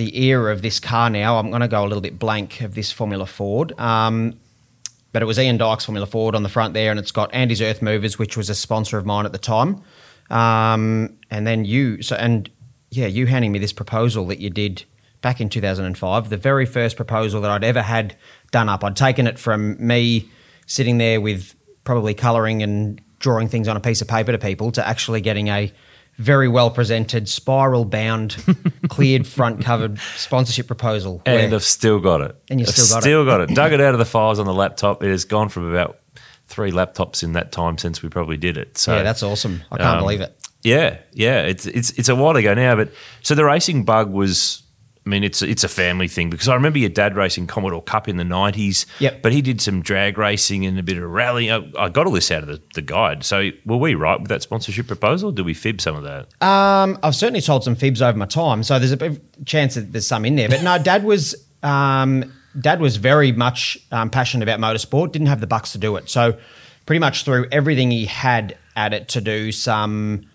the 0.00 0.24
era 0.24 0.50
of 0.50 0.62
this 0.62 0.80
car 0.80 1.10
now. 1.10 1.38
I'm 1.38 1.50
going 1.50 1.60
to 1.60 1.68
go 1.68 1.82
a 1.82 1.86
little 1.86 2.00
bit 2.00 2.18
blank 2.18 2.62
of 2.62 2.74
this 2.74 2.90
Formula 2.90 3.26
Ford. 3.26 3.78
Um, 3.78 4.34
but 5.12 5.20
it 5.20 5.26
was 5.26 5.38
Ian 5.38 5.58
Dyke's 5.58 5.84
Formula 5.84 6.06
Ford 6.06 6.34
on 6.34 6.42
the 6.42 6.48
front 6.48 6.72
there, 6.72 6.90
and 6.90 6.98
it's 6.98 7.12
got 7.12 7.34
Andy's 7.34 7.60
Earth 7.60 7.82
Movers, 7.82 8.18
which 8.18 8.34
was 8.34 8.48
a 8.48 8.54
sponsor 8.54 8.96
of 8.96 9.04
mine 9.04 9.26
at 9.26 9.32
the 9.32 9.38
time. 9.38 9.82
Um, 10.30 11.18
and 11.30 11.46
then 11.46 11.66
you, 11.66 12.00
so 12.00 12.16
and 12.16 12.48
yeah, 12.90 13.08
you 13.08 13.26
handing 13.26 13.52
me 13.52 13.58
this 13.58 13.74
proposal 13.74 14.26
that 14.28 14.38
you 14.38 14.48
did 14.48 14.84
back 15.20 15.38
in 15.38 15.50
2005, 15.50 16.30
the 16.30 16.36
very 16.38 16.64
first 16.64 16.96
proposal 16.96 17.42
that 17.42 17.50
I'd 17.50 17.64
ever 17.64 17.82
had 17.82 18.16
done 18.52 18.70
up. 18.70 18.82
I'd 18.82 18.96
taken 18.96 19.26
it 19.26 19.38
from 19.38 19.86
me 19.86 20.30
sitting 20.64 20.96
there 20.96 21.20
with 21.20 21.54
probably 21.84 22.14
colouring 22.14 22.62
and 22.62 23.02
drawing 23.18 23.48
things 23.48 23.68
on 23.68 23.76
a 23.76 23.80
piece 23.80 24.00
of 24.00 24.08
paper 24.08 24.32
to 24.32 24.38
people 24.38 24.72
to 24.72 24.88
actually 24.88 25.20
getting 25.20 25.48
a 25.48 25.70
very 26.20 26.48
well 26.48 26.70
presented, 26.70 27.28
spiral 27.28 27.84
bound, 27.84 28.36
cleared 28.88 29.26
front 29.26 29.64
covered 29.64 29.98
sponsorship 30.16 30.66
proposal. 30.66 31.22
and 31.24 31.50
where- 31.50 31.54
I've 31.56 31.64
still 31.64 31.98
got 31.98 32.20
it. 32.20 32.36
And 32.50 32.60
you've 32.60 32.68
I've 32.68 32.74
still 32.74 32.94
got 32.94 32.98
it. 32.98 33.02
still 33.02 33.24
got 33.24 33.40
it. 33.40 33.50
Dug 33.54 33.72
it 33.72 33.80
out 33.80 33.94
of 33.94 33.98
the 33.98 34.04
files 34.04 34.38
on 34.38 34.46
the 34.46 34.54
laptop. 34.54 35.02
It 35.02 35.10
has 35.10 35.24
gone 35.24 35.48
from 35.48 35.70
about 35.72 35.98
three 36.46 36.70
laptops 36.72 37.22
in 37.22 37.32
that 37.32 37.52
time 37.52 37.78
since 37.78 38.02
we 38.02 38.08
probably 38.08 38.36
did 38.36 38.58
it. 38.58 38.76
So 38.76 38.96
yeah, 38.96 39.02
that's 39.02 39.22
awesome. 39.22 39.62
I 39.70 39.78
can't 39.78 39.96
um, 39.96 40.00
believe 40.00 40.20
it. 40.20 40.36
Yeah, 40.62 40.98
yeah, 41.12 41.42
it's 41.42 41.64
it's 41.66 41.90
it's 41.92 42.10
a 42.10 42.14
while 42.14 42.36
ago 42.36 42.52
now, 42.52 42.76
but 42.76 42.90
so 43.22 43.34
the 43.34 43.44
racing 43.44 43.84
bug 43.84 44.10
was. 44.10 44.62
I 45.06 45.08
mean, 45.08 45.24
it's 45.24 45.40
it's 45.40 45.64
a 45.64 45.68
family 45.68 46.08
thing 46.08 46.28
because 46.28 46.46
I 46.46 46.54
remember 46.54 46.78
your 46.78 46.90
dad 46.90 47.16
racing 47.16 47.46
Commodore 47.46 47.82
Cup 47.82 48.06
in 48.06 48.18
the 48.18 48.24
nineties. 48.24 48.84
Yep. 48.98 49.22
But 49.22 49.32
he 49.32 49.40
did 49.40 49.60
some 49.60 49.80
drag 49.80 50.18
racing 50.18 50.66
and 50.66 50.78
a 50.78 50.82
bit 50.82 50.98
of 50.98 51.10
rallying. 51.10 51.50
I, 51.50 51.84
I 51.84 51.88
got 51.88 52.06
all 52.06 52.12
this 52.12 52.30
out 52.30 52.42
of 52.42 52.48
the, 52.48 52.60
the 52.74 52.82
guide. 52.82 53.24
So 53.24 53.50
were 53.64 53.78
we 53.78 53.94
right 53.94 54.20
with 54.20 54.28
that 54.28 54.42
sponsorship 54.42 54.86
proposal? 54.86 55.32
Did 55.32 55.46
we 55.46 55.54
fib 55.54 55.80
some 55.80 55.96
of 55.96 56.02
that? 56.02 56.26
Um, 56.46 56.98
I've 57.02 57.16
certainly 57.16 57.40
told 57.40 57.64
some 57.64 57.76
fibs 57.76 58.02
over 58.02 58.16
my 58.16 58.26
time, 58.26 58.62
so 58.62 58.78
there's 58.78 58.92
a 58.92 59.18
chance 59.46 59.74
that 59.74 59.92
there's 59.92 60.06
some 60.06 60.26
in 60.26 60.36
there. 60.36 60.50
But 60.50 60.62
no, 60.62 60.78
Dad 60.78 61.02
was 61.02 61.34
um, 61.62 62.30
Dad 62.60 62.80
was 62.80 62.96
very 62.96 63.32
much 63.32 63.78
um, 63.92 64.10
passionate 64.10 64.42
about 64.42 64.60
motorsport. 64.60 65.12
Didn't 65.12 65.28
have 65.28 65.40
the 65.40 65.46
bucks 65.46 65.72
to 65.72 65.78
do 65.78 65.96
it, 65.96 66.10
so 66.10 66.38
pretty 66.84 67.00
much 67.00 67.24
threw 67.24 67.46
everything 67.50 67.90
he 67.90 68.04
had 68.04 68.56
at 68.76 68.92
it 68.92 69.08
to 69.08 69.20
do 69.20 69.50
some 69.50 70.26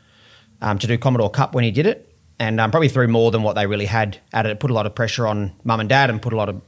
um, 0.62 0.80
to 0.80 0.88
do 0.88 0.98
Commodore 0.98 1.30
Cup 1.30 1.54
when 1.54 1.64
he 1.64 1.72
did 1.72 1.86
it, 1.86 2.15
and 2.40 2.60
um, 2.60 2.72
probably 2.72 2.90
threw 2.90 3.08
more 3.08 3.32
than 3.32 3.44
what 3.44 3.54
they 3.54 3.68
really 3.68 3.86
had 3.86 4.20
at 4.34 4.46
it. 4.46 4.50
It 4.50 4.60
put 4.60 4.72
a 4.72 4.74
lot 4.74 4.86
of 4.86 4.96
pressure 4.96 5.28
on 5.28 5.54
Mum 5.64 5.80
and 5.80 5.90
Dad, 5.90 6.10
and 6.10 6.22
put 6.22 6.34
a 6.34 6.38
lot 6.38 6.50
of 6.50 6.62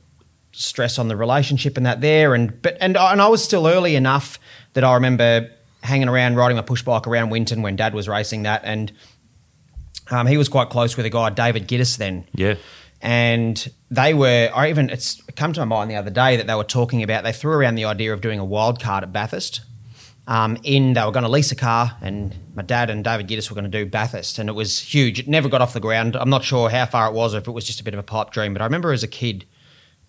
stress 0.51 0.97
on 0.97 1.07
the 1.07 1.15
relationship 1.15 1.77
and 1.77 1.85
that 1.85 2.01
there. 2.01 2.33
And 2.33 2.61
but 2.61 2.77
and 2.79 2.97
and 2.97 3.21
I 3.21 3.27
was 3.27 3.43
still 3.43 3.67
early 3.67 3.95
enough 3.95 4.39
that 4.73 4.83
I 4.83 4.93
remember 4.93 5.49
hanging 5.83 6.09
around 6.09 6.35
riding 6.35 6.57
my 6.57 6.63
push 6.63 6.81
bike 6.81 7.07
around 7.07 7.29
Winton 7.29 7.61
when 7.61 7.75
Dad 7.75 7.93
was 7.93 8.07
racing 8.07 8.43
that, 8.43 8.61
and 8.63 8.91
um, 10.09 10.27
he 10.27 10.37
was 10.37 10.49
quite 10.49 10.69
close 10.69 10.97
with 10.97 11.05
a 11.05 11.09
guy 11.09 11.29
David 11.29 11.67
Giddis 11.67 11.97
then. 11.97 12.25
Yeah. 12.33 12.55
And 13.01 13.71
they 13.91 14.13
were, 14.13 14.49
I 14.53 14.69
even, 14.69 14.89
it's 14.89 15.21
come 15.35 15.53
to 15.53 15.59
my 15.61 15.65
mind 15.65 15.91
the 15.91 15.95
other 15.95 16.09
day 16.09 16.35
that 16.37 16.47
they 16.47 16.55
were 16.55 16.63
talking 16.63 17.03
about, 17.03 17.23
they 17.23 17.31
threw 17.31 17.53
around 17.53 17.75
the 17.75 17.85
idea 17.85 18.11
of 18.11 18.21
doing 18.21 18.39
a 18.39 18.45
wild 18.45 18.81
card 18.81 19.03
at 19.03 19.13
Bathurst. 19.13 19.61
Um, 20.27 20.57
in, 20.63 20.91
they 20.93 21.03
were 21.05 21.11
going 21.11 21.23
to 21.23 21.29
lease 21.29 21.53
a 21.53 21.55
car, 21.55 21.95
and 22.01 22.35
my 22.53 22.61
dad 22.61 22.89
and 22.89 23.01
David 23.01 23.29
Giddis 23.29 23.49
were 23.49 23.53
going 23.55 23.69
to 23.71 23.71
do 23.71 23.85
Bathurst, 23.89 24.39
and 24.39 24.49
it 24.49 24.53
was 24.53 24.77
huge. 24.79 25.19
It 25.19 25.27
never 25.29 25.47
got 25.47 25.61
off 25.61 25.71
the 25.71 25.79
ground. 25.79 26.17
I'm 26.17 26.29
not 26.29 26.43
sure 26.43 26.69
how 26.69 26.85
far 26.85 27.07
it 27.07 27.13
was, 27.13 27.33
or 27.33 27.37
if 27.37 27.47
it 27.47 27.51
was 27.51 27.63
just 27.65 27.79
a 27.79 27.83
bit 27.83 27.93
of 27.93 27.99
a 27.99 28.03
pipe 28.03 28.31
dream, 28.31 28.51
but 28.53 28.61
I 28.61 28.65
remember 28.65 28.91
as 28.91 29.03
a 29.03 29.07
kid 29.07 29.45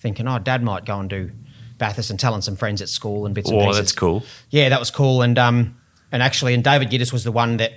thinking, 0.00 0.26
oh, 0.26 0.40
dad 0.40 0.62
might 0.64 0.84
go 0.84 0.98
and 0.98 1.08
do 1.08 1.30
Bathurst 1.78 2.10
and 2.10 2.18
telling 2.18 2.40
some 2.42 2.56
friends 2.56 2.82
at 2.82 2.88
school 2.88 3.26
and 3.26 3.34
bits 3.34 3.48
and 3.48 3.60
Oh, 3.60 3.66
pieces. 3.66 3.76
that's 3.78 3.92
cool. 3.92 4.24
Yeah, 4.50 4.68
that 4.70 4.80
was 4.80 4.90
cool. 4.90 5.22
And 5.22 5.38
um, 5.38 5.76
and 6.10 6.20
actually, 6.20 6.52
and 6.54 6.64
David 6.64 6.90
Giddis 6.90 7.12
was 7.12 7.22
the 7.22 7.30
one 7.32 7.58
that 7.58 7.74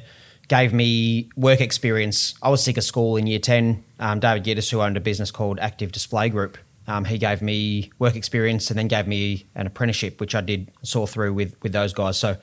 gave 0.48 0.74
me 0.74 1.30
work 1.36 1.62
experience. 1.62 2.34
I 2.42 2.50
was 2.50 2.64
sick 2.64 2.76
of 2.78 2.84
school 2.84 3.18
in 3.18 3.28
year 3.28 3.38
ten. 3.40 3.84
Um, 4.00 4.20
David 4.20 4.44
Giddis, 4.46 4.72
who 4.72 4.82
owned 4.82 4.98
a 4.98 5.00
business 5.02 5.30
called 5.30 5.60
Active 5.60 5.92
Display 5.92 6.30
Group, 6.30 6.58
um, 6.88 7.06
he 7.06 7.18
gave 7.18 7.42
me 7.42 7.92
work 8.00 8.16
experience 8.16 8.70
and 8.70 8.78
then 8.78 8.88
gave 8.88 9.08
me 9.08 9.46
an 9.56 9.68
apprenticeship, 9.68 10.20
which 10.20 10.36
I 10.36 10.42
did 10.42 10.72
saw 10.84 11.06
through 11.06 11.34
with 11.34 11.56
with 11.64 11.74
those 11.74 11.94
guys. 11.94 12.18
So 12.18 12.38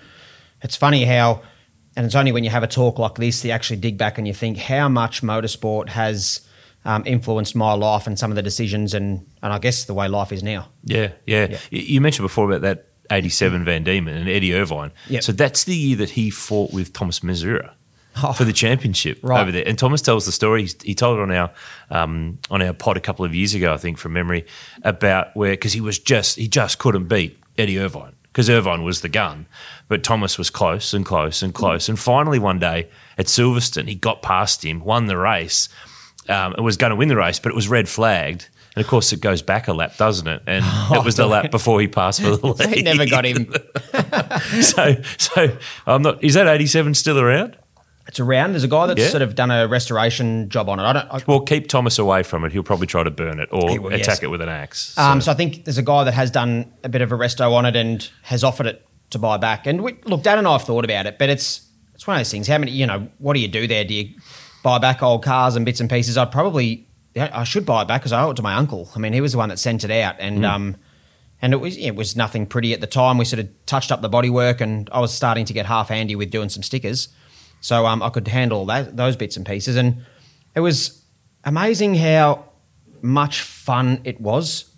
it's 0.63 0.77
funny 0.77 1.05
how, 1.05 1.43
and 1.97 2.07
it's 2.07 2.15
only 2.15 2.33
when 2.33 2.45
you 2.45 2.51
have 2.51 2.63
a 2.63 2.69
talk 2.69 2.99
like 2.99 3.17
this 3.17 3.43
that 3.43 3.49
you 3.49 3.55
actually 3.55 3.79
dig 3.79 3.99
back 3.99 4.19
and 4.19 4.27
you 4.27 4.35
think 4.35 4.59
how 4.59 4.89
much 4.89 5.23
motorsport 5.23 5.89
has. 5.91 6.41
um, 6.85 7.03
influenced 7.07 7.55
my 7.57 7.73
life 7.75 8.07
and 8.07 8.19
some 8.19 8.31
of 8.31 8.37
the 8.37 8.43
decisions 8.43 8.95
and 8.95 9.27
and 9.43 9.53
I 9.53 9.59
guess 9.59 9.85
the 9.85 9.95
way 9.95 10.09
life 10.09 10.33
is 10.33 10.43
now. 10.43 10.69
Yeah, 10.85 11.11
yeah. 11.27 11.49
Yeah. 11.51 11.59
You 11.71 12.01
mentioned 12.01 12.25
before 12.25 12.47
about 12.51 12.63
that 12.63 12.87
87 13.11 13.65
Van 13.65 13.85
Diemen 13.85 14.15
and 14.17 14.29
Eddie 14.29 14.55
Irvine. 14.55 14.93
Yep. 15.09 15.23
So 15.23 15.33
that's 15.33 15.65
the 15.65 15.77
year 15.77 15.97
that 15.97 16.11
he 16.11 16.31
fought 16.31 16.73
with 16.73 16.93
Thomas 16.93 17.21
Mezera. 17.21 17.73
Oh. 18.23 18.33
For 18.33 18.45
the 18.45 18.53
championship 18.53 19.19
Right. 19.23 19.41
over 19.41 19.53
there, 19.53 19.65
and 19.67 19.79
Thomas 19.79 20.03
tells 20.03 20.27
the 20.27 20.33
story. 20.33 20.67
He, 20.67 20.73
he 20.83 20.95
told 20.95 21.19
it 21.19 21.23
on 21.23 21.31
our 21.31 21.51
um, 21.91 22.39
on 22.51 22.63
our 22.63 22.73
pod 22.73 22.97
a 22.97 23.01
couple 23.01 23.25
of 23.25 23.35
years 23.35 23.55
ago, 23.55 23.73
I 23.73 23.77
think, 23.77 23.99
from 23.99 24.13
memory, 24.13 24.47
about 24.83 25.35
where 25.37 25.53
because 25.53 25.73
he 25.73 25.81
was 25.81 25.99
just 25.99 26.37
he 26.37 26.49
just 26.49 26.79
couldn't 26.79 27.05
beat 27.09 27.39
Eddie 27.57 27.79
Irvine 27.79 28.15
because 28.25 28.49
Irvine 28.51 28.83
was 28.83 29.01
the 29.01 29.09
gun, 29.09 29.47
but 29.89 30.03
Thomas 30.03 30.39
was 30.39 30.51
close 30.51 30.93
and 30.95 31.05
close 31.05 31.43
and 31.43 31.53
close, 31.55 31.89
and 31.89 31.99
finally 31.99 32.39
one 32.39 32.59
day 32.59 32.89
at 33.17 33.27
Silverstone 33.27 33.89
he 33.89 33.95
got 33.95 34.23
past 34.23 34.65
him, 34.65 34.81
won 34.81 35.07
the 35.07 35.17
race, 35.17 35.69
um, 36.29 36.55
and 36.55 36.65
was 36.65 36.77
going 36.77 36.91
to 36.91 36.97
win 36.97 37.09
the 37.09 37.17
race, 37.17 37.39
but 37.39 37.51
it 37.51 37.55
was 37.55 37.69
red 37.69 37.89
flagged. 37.89 38.49
And 38.77 38.85
of 38.85 38.89
course, 38.91 39.13
it 39.13 39.21
goes 39.21 39.43
back 39.43 39.67
a 39.67 39.73
lap, 39.73 39.97
doesn't 39.97 40.29
it? 40.29 40.43
And 40.47 40.65
it 40.93 41.05
was 41.05 41.17
the 41.17 41.27
lap 41.27 41.51
before 41.51 41.81
he 41.81 41.89
passed 41.89 42.21
for 42.23 42.37
the 42.37 42.47
lead. 42.55 42.75
He 42.77 42.83
never 42.83 43.07
got 43.07 43.25
him. 43.25 43.53
so, 44.63 44.97
so 45.17 45.57
I'm 45.87 46.03
not. 46.03 46.23
Is 46.23 46.35
that 46.35 46.47
87 46.47 46.95
still 46.95 47.19
around? 47.19 47.57
It's 48.09 48.19
around. 48.19 48.53
There's 48.53 48.65
a 48.65 48.69
guy 48.69 48.87
that's 48.87 49.01
Yeah. 49.01 49.09
sort 49.11 49.23
of 49.23 49.35
done 49.35 49.51
a 49.51 49.69
restoration 49.69 50.49
job 50.49 50.69
on 50.71 50.81
it. 50.81 50.83
I 50.83 50.93
don't. 50.95 51.09
I, 51.13 51.21
Well, 51.27 51.41
keep 51.41 51.69
Thomas 51.69 51.99
away 51.99 52.23
from 52.23 52.43
it. 52.45 52.53
He'll 52.53 52.63
probably 52.63 52.87
try 52.87 53.03
to 53.03 53.11
burn 53.11 53.39
it 53.39 53.49
or 53.53 53.79
will, 53.79 53.89
attack 53.89 54.07
yes. 54.07 54.23
it 54.23 54.31
with 54.31 54.41
an 54.41 54.49
axe. 54.49 54.95
So- 54.95 55.03
Um, 55.03 55.21
so 55.21 55.31
I 55.31 55.35
think 55.35 55.65
there's 55.65 55.79
a 55.79 55.83
guy 55.83 56.05
that 56.05 56.15
has 56.15 56.31
done 56.31 56.73
a 56.83 56.89
bit 56.89 57.03
of 57.03 57.13
a 57.13 57.17
resto 57.17 57.53
on 57.53 57.67
it 57.67 57.77
and 57.77 58.09
has 58.23 58.43
offered 58.43 58.67
it 58.67 58.85
to 59.11 59.19
buy 59.19 59.37
back. 59.37 59.67
And 59.67 59.83
we, 59.83 59.97
look, 60.07 60.23
Dad 60.23 60.39
and 60.39 60.49
I 60.49 60.53
have 60.53 60.63
thought 60.63 60.85
about 60.85 61.07
it, 61.07 61.19
but 61.19 61.29
it's 61.29 61.63
it's 61.95 62.07
one 62.07 62.17
of 62.17 62.21
those 62.21 62.31
things. 62.31 62.47
How 62.49 62.59
many, 62.59 62.71
you 62.73 62.87
know, 62.87 63.09
what 63.19 63.35
do 63.35 63.41
you 63.41 63.49
do 63.49 63.67
there? 63.67 63.85
Do 63.85 63.93
you 63.93 64.11
buy 64.63 64.79
back 64.79 65.03
old 65.03 65.23
cars 65.25 65.55
and 65.57 65.67
bits 65.67 65.81
and 65.81 65.91
pieces? 65.91 66.17
I'd 66.17 66.31
probably, 66.31 66.87
I 67.17 67.43
should 67.45 67.67
buy 67.67 67.83
it 67.83 67.89
back 67.89 68.01
because 68.03 68.13
I 68.13 68.23
owe 68.23 68.31
it 68.31 68.37
to 68.37 68.43
my 68.43 68.55
uncle. 68.55 68.89
I 68.95 69.01
mean, 69.01 69.13
he 69.13 69.21
was 69.21 69.33
the 69.33 69.39
one 69.39 69.49
that 69.51 69.59
sent 69.59 69.83
it 69.85 69.91
out, 69.91 70.15
and 70.21 70.47
um, 70.47 70.77
and 71.43 71.53
it 71.53 71.57
was 71.61 71.77
it 71.77 71.93
was 71.97 72.17
nothing 72.17 72.47
pretty 72.47 72.73
at 72.73 72.81
the 72.81 72.87
time. 72.87 73.19
We 73.19 73.25
sort 73.27 73.41
of 73.41 73.49
touched 73.67 73.91
up 73.93 74.01
the 74.01 74.09
bodywork, 74.09 74.61
and 74.63 74.89
I 74.93 75.01
was 75.01 75.13
starting 75.13 75.45
to 75.47 75.53
get 75.53 75.67
half 75.67 75.89
handy 75.89 76.15
with 76.17 76.31
doing 76.31 76.49
some 76.49 76.63
stickers, 76.63 77.09
so 77.61 77.87
um, 77.87 78.03
I 78.03 78.11
could 78.11 78.29
handle 78.29 78.67
that 78.67 78.97
those 78.97 79.17
bits 79.17 79.37
and 79.37 79.47
pieces, 79.47 79.77
and 79.77 80.05
it 80.55 80.61
was 80.61 81.03
amazing 81.45 81.95
how 81.95 82.45
much 83.01 83.41
fun 83.43 84.01
it 84.05 84.21
was 84.21 84.69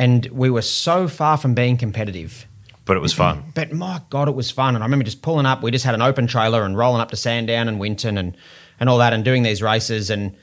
and 0.00 0.24
we 0.26 0.48
were 0.48 0.62
so 0.62 1.08
far 1.08 1.36
from 1.36 1.52
being 1.52 1.76
competitive. 1.76 2.46
but 2.86 2.96
it 2.96 3.00
was 3.00 3.12
fun. 3.12 3.44
But 3.54 3.70
my 3.70 4.00
God, 4.08 4.28
it 4.28 4.34
was 4.34 4.50
fun. 4.50 4.74
And 4.74 4.82
I 4.82 4.86
remember 4.86 5.04
just 5.04 5.20
pulling 5.20 5.44
up. 5.44 5.62
We 5.62 5.70
just 5.70 5.84
had 5.84 5.94
an 5.94 6.00
open 6.00 6.26
trailer 6.26 6.64
and 6.64 6.76
rolling 6.76 7.02
up 7.02 7.10
to 7.10 7.16
Sandown 7.16 7.68
and 7.68 7.78
Winton 7.78 8.16
and, 8.16 8.34
and 8.80 8.88
all 8.88 8.96
that 8.98 9.12
and 9.12 9.22
doing 9.22 9.42
these 9.42 9.60
races 9.60 10.08
and 10.08 10.34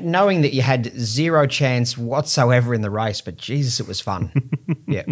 knowing 0.00 0.42
that 0.42 0.54
you 0.54 0.62
had 0.62 0.86
zero 0.98 1.46
chance 1.46 1.98
whatsoever 1.98 2.74
in 2.74 2.80
the 2.80 2.90
race. 2.90 3.20
But 3.20 3.36
Jesus, 3.36 3.80
it 3.80 3.86
was 3.86 4.00
fun. 4.00 4.32
yeah. 4.86 5.04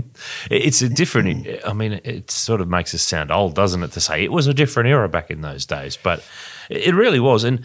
It's 0.50 0.82
a 0.82 0.88
different. 0.88 1.46
I 1.66 1.72
mean, 1.72 2.00
it 2.04 2.30
sort 2.30 2.60
of 2.60 2.68
makes 2.68 2.94
us 2.94 3.02
sound 3.02 3.30
old, 3.30 3.54
doesn't 3.54 3.82
it, 3.82 3.92
to 3.92 4.00
say 4.00 4.24
it 4.24 4.32
was 4.32 4.46
a 4.46 4.54
different 4.54 4.88
era 4.88 5.08
back 5.08 5.30
in 5.30 5.42
those 5.42 5.66
days? 5.66 5.96
But 5.96 6.24
it 6.68 6.94
really 6.94 7.20
was. 7.20 7.44
And 7.44 7.64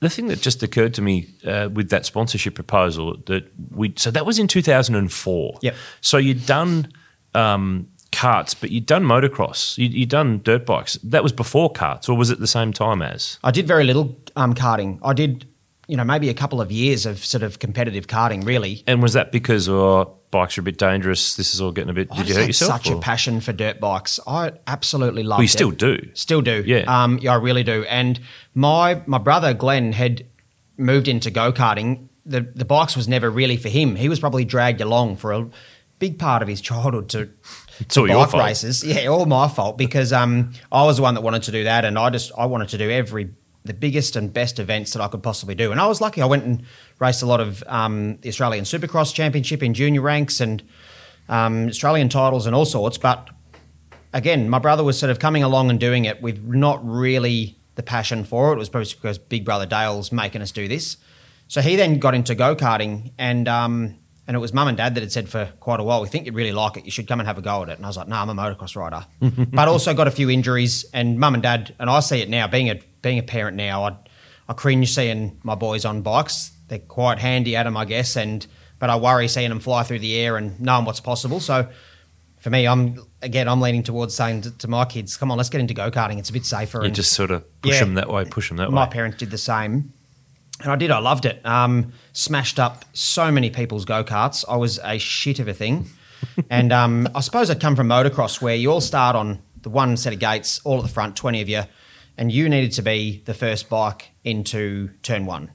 the 0.00 0.10
thing 0.10 0.28
that 0.28 0.40
just 0.40 0.62
occurred 0.62 0.94
to 0.94 1.02
me 1.02 1.28
uh, 1.46 1.68
with 1.72 1.90
that 1.90 2.06
sponsorship 2.06 2.54
proposal 2.54 3.16
that 3.26 3.50
we 3.70 3.94
so 3.96 4.10
that 4.10 4.26
was 4.26 4.38
in 4.38 4.48
2004. 4.48 5.58
Yep. 5.60 5.74
So 6.00 6.18
you'd 6.18 6.46
done 6.46 6.92
um, 7.34 7.88
carts, 8.12 8.54
but 8.54 8.70
you'd 8.70 8.86
done 8.86 9.04
motocross. 9.04 9.76
You'd, 9.76 9.92
you'd 9.92 10.08
done 10.08 10.40
dirt 10.42 10.66
bikes. 10.66 10.94
That 11.02 11.22
was 11.22 11.32
before 11.32 11.70
carts, 11.70 12.08
or 12.08 12.16
was 12.16 12.30
it 12.30 12.40
the 12.40 12.46
same 12.46 12.72
time 12.72 13.02
as? 13.02 13.38
I 13.42 13.50
did 13.50 13.66
very 13.66 13.84
little 13.84 14.16
um, 14.36 14.54
karting. 14.54 14.98
I 15.02 15.12
did, 15.12 15.46
you 15.88 15.96
know, 15.96 16.04
maybe 16.04 16.28
a 16.28 16.34
couple 16.34 16.60
of 16.60 16.72
years 16.72 17.06
of 17.06 17.24
sort 17.24 17.42
of 17.42 17.58
competitive 17.58 18.06
karting, 18.06 18.44
really. 18.44 18.82
And 18.86 19.02
was 19.02 19.12
that 19.12 19.32
because 19.32 19.68
oh, 19.68 20.16
bikes 20.30 20.56
are 20.56 20.62
a 20.62 20.64
bit 20.64 20.78
dangerous? 20.78 21.36
This 21.36 21.54
is 21.54 21.60
all 21.60 21.72
getting 21.72 21.90
a 21.90 21.94
bit. 21.94 22.08
I 22.10 22.16
Did 22.18 22.28
you 22.28 22.34
hurt 22.34 22.46
yourself? 22.46 22.82
Such 22.82 22.90
a 22.92 22.98
passion 22.98 23.40
for 23.40 23.52
dirt 23.52 23.80
bikes. 23.80 24.18
I 24.26 24.52
absolutely 24.66 25.26
Well, 25.26 25.38
you 25.40 25.44
it. 25.44 25.48
still 25.48 25.70
do. 25.70 25.98
Still 26.14 26.40
do. 26.42 26.62
Yeah. 26.66 26.84
Um, 26.86 27.18
yeah, 27.20 27.32
I 27.32 27.36
really 27.36 27.62
do. 27.64 27.84
And 27.84 28.18
my 28.54 29.02
my 29.06 29.18
brother 29.18 29.54
Glenn 29.54 29.92
had 29.92 30.24
moved 30.76 31.08
into 31.08 31.30
go 31.30 31.52
karting. 31.52 32.08
The 32.26 32.40
the 32.40 32.64
bikes 32.64 32.96
was 32.96 33.06
never 33.06 33.30
really 33.30 33.56
for 33.56 33.68
him. 33.68 33.96
He 33.96 34.08
was 34.08 34.18
probably 34.20 34.44
dragged 34.44 34.80
along 34.80 35.16
for 35.16 35.32
a 35.32 35.46
big 35.98 36.18
part 36.18 36.42
of 36.42 36.48
his 36.48 36.60
childhood 36.60 37.08
to, 37.10 37.28
It's 37.78 37.96
all 37.96 38.06
to 38.06 38.12
your 38.12 38.22
bike 38.22 38.30
fault. 38.30 38.44
races. 38.44 38.82
Yeah, 38.84 39.06
all 39.06 39.26
my 39.26 39.46
fault 39.48 39.78
because 39.78 40.12
um, 40.12 40.52
I 40.72 40.84
was 40.84 40.96
the 40.96 41.02
one 41.02 41.14
that 41.14 41.20
wanted 41.20 41.42
to 41.44 41.52
do 41.52 41.64
that, 41.64 41.84
and 41.84 41.98
I 41.98 42.10
just 42.10 42.32
I 42.36 42.46
wanted 42.46 42.70
to 42.70 42.78
do 42.78 42.90
every 42.90 43.30
the 43.64 43.72
biggest 43.72 44.14
and 44.14 44.32
best 44.32 44.58
events 44.58 44.92
that 44.92 45.00
I 45.00 45.08
could 45.08 45.22
possibly 45.22 45.54
do. 45.54 45.72
And 45.72 45.80
I 45.80 45.86
was 45.86 46.00
lucky. 46.00 46.20
I 46.20 46.26
went 46.26 46.44
and 46.44 46.64
raced 46.98 47.22
a 47.22 47.26
lot 47.26 47.40
of 47.40 47.64
um, 47.66 48.16
the 48.18 48.28
Australian 48.28 48.64
Supercross 48.64 49.14
Championship 49.14 49.62
in 49.62 49.72
junior 49.72 50.02
ranks 50.02 50.40
and 50.40 50.62
um, 51.30 51.68
Australian 51.68 52.10
titles 52.10 52.44
and 52.46 52.54
all 52.54 52.66
sorts. 52.66 52.98
But 52.98 53.30
again, 54.12 54.50
my 54.50 54.58
brother 54.58 54.84
was 54.84 54.98
sort 54.98 55.08
of 55.08 55.18
coming 55.18 55.42
along 55.42 55.70
and 55.70 55.80
doing 55.80 56.04
it 56.04 56.20
with 56.20 56.44
not 56.44 56.86
really 56.86 57.56
the 57.76 57.82
passion 57.82 58.22
for 58.24 58.50
it. 58.52 58.56
It 58.56 58.58
was 58.58 58.68
probably 58.68 58.90
because 58.90 59.16
Big 59.16 59.46
Brother 59.46 59.66
Dale's 59.66 60.12
making 60.12 60.42
us 60.42 60.52
do 60.52 60.68
this. 60.68 60.98
So 61.48 61.62
he 61.62 61.74
then 61.76 61.98
got 61.98 62.14
into 62.14 62.34
go 62.34 62.54
karting, 62.54 63.12
and 63.18 63.48
um, 63.48 63.96
and 64.26 64.34
it 64.36 64.40
was 64.40 64.52
mum 64.54 64.68
and 64.68 64.76
dad 64.76 64.94
that 64.94 65.02
had 65.02 65.12
said 65.12 65.28
for 65.28 65.52
quite 65.60 65.80
a 65.80 65.82
while, 65.82 66.00
"We 66.00 66.08
think 66.08 66.26
you'd 66.26 66.34
really 66.34 66.52
like 66.52 66.76
it. 66.76 66.84
You 66.84 66.90
should 66.90 67.06
come 67.06 67.20
and 67.20 67.26
have 67.26 67.38
a 67.38 67.42
go 67.42 67.62
at 67.62 67.68
it." 67.68 67.76
And 67.76 67.84
I 67.84 67.88
was 67.88 67.96
like, 67.96 68.08
"No, 68.08 68.16
I'm 68.16 68.28
a 68.30 68.34
motocross 68.34 68.74
rider," 68.76 69.06
but 69.52 69.68
also 69.68 69.92
got 69.94 70.06
a 70.08 70.10
few 70.10 70.30
injuries. 70.30 70.84
And 70.92 71.18
mum 71.18 71.34
and 71.34 71.42
dad, 71.42 71.74
and 71.78 71.90
I 71.90 72.00
see 72.00 72.20
it 72.20 72.28
now, 72.28 72.46
being 72.46 72.70
a 72.70 72.80
being 73.02 73.18
a 73.18 73.22
parent 73.22 73.56
now, 73.56 73.84
I 73.84 73.96
I 74.48 74.52
cringe 74.54 74.92
seeing 74.94 75.38
my 75.42 75.54
boys 75.54 75.84
on 75.84 76.02
bikes. 76.02 76.52
They're 76.68 76.78
quite 76.78 77.18
handy 77.18 77.56
at 77.56 77.64
them, 77.64 77.76
I 77.76 77.84
guess, 77.84 78.16
and 78.16 78.46
but 78.78 78.90
I 78.90 78.96
worry 78.96 79.28
seeing 79.28 79.48
them 79.50 79.60
fly 79.60 79.82
through 79.82 80.00
the 80.00 80.14
air 80.16 80.36
and 80.36 80.58
knowing 80.60 80.84
what's 80.84 81.00
possible. 81.00 81.40
So 81.40 81.68
for 82.38 82.50
me, 82.50 82.66
I'm 82.66 83.00
again, 83.22 83.48
I'm 83.48 83.60
leaning 83.60 83.82
towards 83.82 84.14
saying 84.14 84.42
to, 84.42 84.50
to 84.58 84.68
my 84.68 84.84
kids, 84.84 85.16
"Come 85.16 85.30
on, 85.30 85.36
let's 85.38 85.48
get 85.50 85.60
into 85.60 85.74
go 85.74 85.90
karting. 85.90 86.18
It's 86.18 86.30
a 86.30 86.32
bit 86.32 86.44
safer." 86.46 86.78
You 86.80 86.84
and 86.86 86.94
just 86.94 87.12
sort 87.12 87.30
of 87.30 87.44
push 87.62 87.72
Yeah. 87.74 87.80
them 87.80 87.94
that 87.94 88.08
way, 88.10 88.24
push 88.24 88.48
them 88.48 88.56
that 88.58 88.70
my 88.70 88.80
way. 88.82 88.86
My 88.86 88.92
parents 88.92 89.16
did 89.18 89.30
the 89.30 89.38
same. 89.38 89.92
And 90.64 90.72
I 90.72 90.76
did. 90.76 90.90
I 90.90 90.98
loved 90.98 91.26
it. 91.26 91.44
Um, 91.44 91.92
smashed 92.14 92.58
up 92.58 92.86
so 92.94 93.30
many 93.30 93.50
people's 93.50 93.84
go 93.84 94.02
karts. 94.02 94.44
I 94.48 94.56
was 94.56 94.80
a 94.82 94.98
shit 94.98 95.38
of 95.38 95.46
a 95.46 95.52
thing. 95.52 95.86
and 96.50 96.72
um, 96.72 97.06
I 97.14 97.20
suppose 97.20 97.50
I'd 97.50 97.60
come 97.60 97.76
from 97.76 97.88
motocross 97.88 98.40
where 98.40 98.54
you 98.54 98.72
all 98.72 98.80
start 98.80 99.14
on 99.14 99.40
the 99.60 99.68
one 99.68 99.96
set 99.96 100.14
of 100.14 100.18
gates, 100.18 100.60
all 100.64 100.78
at 100.78 100.82
the 100.82 100.88
front, 100.88 101.16
20 101.16 101.42
of 101.42 101.48
you, 101.50 101.62
and 102.16 102.32
you 102.32 102.48
needed 102.48 102.72
to 102.72 102.82
be 102.82 103.22
the 103.26 103.34
first 103.34 103.68
bike 103.68 104.10
into 104.24 104.88
turn 105.02 105.26
one. 105.26 105.50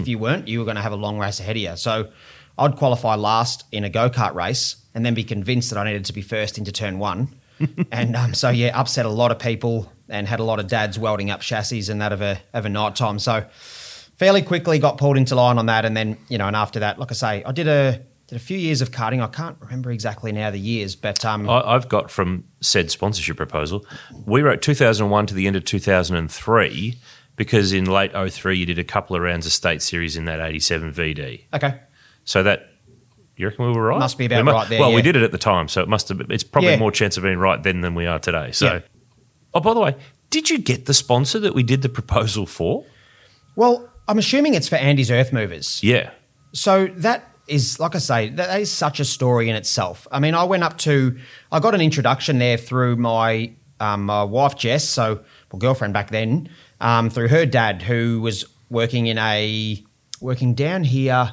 If 0.00 0.08
you 0.08 0.18
weren't, 0.18 0.46
you 0.48 0.60
were 0.60 0.64
going 0.64 0.76
to 0.76 0.82
have 0.82 0.92
a 0.92 0.96
long 0.96 1.18
race 1.18 1.40
ahead 1.40 1.56
of 1.56 1.62
you. 1.62 1.76
So 1.76 2.10
I'd 2.58 2.76
qualify 2.76 3.16
last 3.16 3.64
in 3.72 3.84
a 3.84 3.90
go 3.90 4.08
kart 4.08 4.34
race 4.34 4.76
and 4.94 5.04
then 5.04 5.14
be 5.14 5.24
convinced 5.24 5.70
that 5.70 5.78
I 5.78 5.84
needed 5.84 6.04
to 6.06 6.12
be 6.12 6.22
first 6.22 6.56
into 6.56 6.72
turn 6.72 6.98
one. 6.98 7.28
and 7.92 8.14
um, 8.14 8.34
so, 8.34 8.50
yeah, 8.50 8.78
upset 8.78 9.06
a 9.06 9.10
lot 9.10 9.30
of 9.30 9.38
people 9.38 9.92
and 10.08 10.28
had 10.28 10.40
a 10.40 10.44
lot 10.44 10.60
of 10.60 10.68
dads 10.68 10.98
welding 10.98 11.30
up 11.30 11.40
chassis 11.40 11.90
and 11.90 12.00
that 12.00 12.12
of 12.12 12.22
a, 12.22 12.40
of 12.52 12.64
a 12.64 12.68
night 12.68 12.96
time. 12.96 13.18
So, 13.18 13.44
fairly 14.16 14.42
quickly 14.42 14.78
got 14.78 14.98
pulled 14.98 15.16
into 15.16 15.34
line 15.34 15.58
on 15.58 15.66
that, 15.66 15.84
and 15.84 15.96
then 15.96 16.16
you 16.28 16.38
know, 16.38 16.46
and 16.46 16.56
after 16.56 16.80
that, 16.80 16.98
like 16.98 17.10
I 17.10 17.14
say, 17.14 17.44
I 17.44 17.52
did 17.52 17.68
a 17.68 18.00
did 18.28 18.36
a 18.36 18.40
few 18.40 18.58
years 18.58 18.80
of 18.82 18.90
karting. 18.90 19.22
I 19.22 19.28
can't 19.28 19.56
remember 19.60 19.90
exactly 19.92 20.32
now 20.32 20.50
the 20.50 20.58
years, 20.58 20.96
but 20.96 21.24
um, 21.24 21.48
I, 21.48 21.60
I've 21.74 21.88
got 21.88 22.10
from 22.10 22.44
said 22.60 22.90
sponsorship 22.90 23.36
proposal. 23.36 23.86
We 24.26 24.42
wrote 24.42 24.62
2001 24.62 25.26
to 25.26 25.34
the 25.34 25.46
end 25.46 25.54
of 25.56 25.64
2003 25.64 26.96
because 27.36 27.72
in 27.72 27.84
late 27.84 28.12
03 28.12 28.56
you 28.56 28.66
did 28.66 28.78
a 28.78 28.84
couple 28.84 29.14
of 29.14 29.22
rounds 29.22 29.46
of 29.46 29.52
state 29.52 29.82
series 29.82 30.16
in 30.16 30.24
that 30.24 30.40
87 30.40 30.92
VD. 30.92 31.42
okay, 31.54 31.78
So 32.24 32.42
that 32.42 32.70
you 33.36 33.46
reckon 33.46 33.66
we 33.66 33.72
were 33.72 33.88
right? 33.88 33.98
Must 33.98 34.16
be 34.18 34.24
about 34.24 34.36
We 34.38 34.42
mu- 34.44 34.52
right 34.52 34.68
there, 34.68 34.80
Well, 34.80 34.92
we 34.94 35.02
did 35.02 35.14
it 35.16 35.22
at 35.22 35.30
the 35.32 35.38
time, 35.38 35.68
so 35.68 35.82
it 35.82 35.88
must 35.88 36.08
have. 36.08 36.20
It's 36.30 36.42
probably 36.42 36.70
Yeah. 36.70 36.78
more 36.78 36.90
chance 36.90 37.16
of 37.18 37.22
being 37.24 37.38
right 37.38 37.62
then 37.62 37.82
than 37.82 37.94
we 37.94 38.06
are 38.06 38.18
today. 38.18 38.50
So, 38.52 38.66
Yeah. 38.66 38.80
oh, 39.54 39.60
by 39.60 39.74
the 39.74 39.80
way, 39.80 39.94
did 40.30 40.48
you 40.50 40.58
get 40.58 40.86
the 40.86 40.94
sponsor 40.94 41.38
that 41.40 41.54
we 41.54 41.62
did 41.62 41.82
the 41.82 41.88
proposal 41.90 42.46
for? 42.46 42.84
well, 43.54 43.88
I'm 44.08 44.18
assuming 44.18 44.54
it's 44.54 44.68
for 44.68 44.76
Andy's 44.76 45.10
Earth 45.10 45.32
Movers. 45.32 45.82
Yeah. 45.82 46.10
So 46.52 46.86
that 46.96 47.28
is, 47.48 47.78
like 47.80 47.94
I 47.94 47.98
say, 47.98 48.28
that 48.30 48.60
is 48.60 48.70
such 48.70 49.00
a 49.00 49.04
story 49.04 49.48
in 49.48 49.56
itself. 49.56 50.06
I 50.10 50.20
mean, 50.20 50.34
I 50.34 50.44
went 50.44 50.62
up 50.62 50.78
to, 50.78 51.18
I 51.50 51.60
got 51.60 51.74
an 51.74 51.80
introduction 51.80 52.38
there 52.38 52.56
through 52.56 52.96
my 52.96 53.52
um, 53.78 54.06
my 54.06 54.24
wife 54.24 54.56
Jess, 54.56 54.88
so 54.88 55.20
well, 55.52 55.58
girlfriend 55.58 55.92
back 55.92 56.10
then, 56.10 56.48
um, 56.80 57.10
through 57.10 57.28
her 57.28 57.44
dad 57.44 57.82
who 57.82 58.22
was 58.22 58.46
working 58.70 59.06
in 59.06 59.18
a 59.18 59.84
working 60.20 60.54
down 60.54 60.84
here 60.84 61.32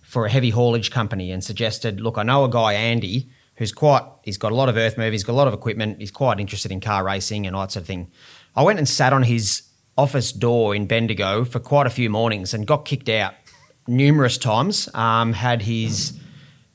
for 0.00 0.24
a 0.24 0.30
heavy 0.30 0.50
haulage 0.50 0.90
company, 0.90 1.30
and 1.30 1.44
suggested, 1.44 2.00
look, 2.00 2.16
I 2.16 2.22
know 2.22 2.44
a 2.44 2.50
guy 2.50 2.72
Andy 2.72 3.28
who's 3.56 3.72
quite, 3.72 4.02
he's 4.22 4.38
got 4.38 4.52
a 4.52 4.54
lot 4.54 4.68
of 4.68 4.76
earth 4.76 4.96
move, 4.96 5.12
he's 5.12 5.24
got 5.24 5.32
a 5.32 5.34
lot 5.34 5.48
of 5.48 5.54
equipment, 5.54 5.98
he's 5.98 6.10
quite 6.10 6.40
interested 6.40 6.72
in 6.72 6.80
car 6.80 7.04
racing 7.04 7.46
and 7.46 7.54
all 7.54 7.62
that 7.62 7.72
sort 7.72 7.82
of 7.82 7.86
thing. 7.86 8.10
I 8.56 8.62
went 8.62 8.78
and 8.78 8.88
sat 8.88 9.12
on 9.12 9.22
his 9.22 9.62
office 9.96 10.32
door 10.32 10.74
in 10.74 10.86
Bendigo 10.86 11.44
for 11.44 11.60
quite 11.60 11.86
a 11.86 11.90
few 11.90 12.08
mornings 12.10 12.54
and 12.54 12.66
got 12.66 12.84
kicked 12.84 13.08
out 13.08 13.34
numerous 13.86 14.38
times. 14.38 14.88
Um, 14.94 15.32
had 15.34 15.62
his 15.62 16.18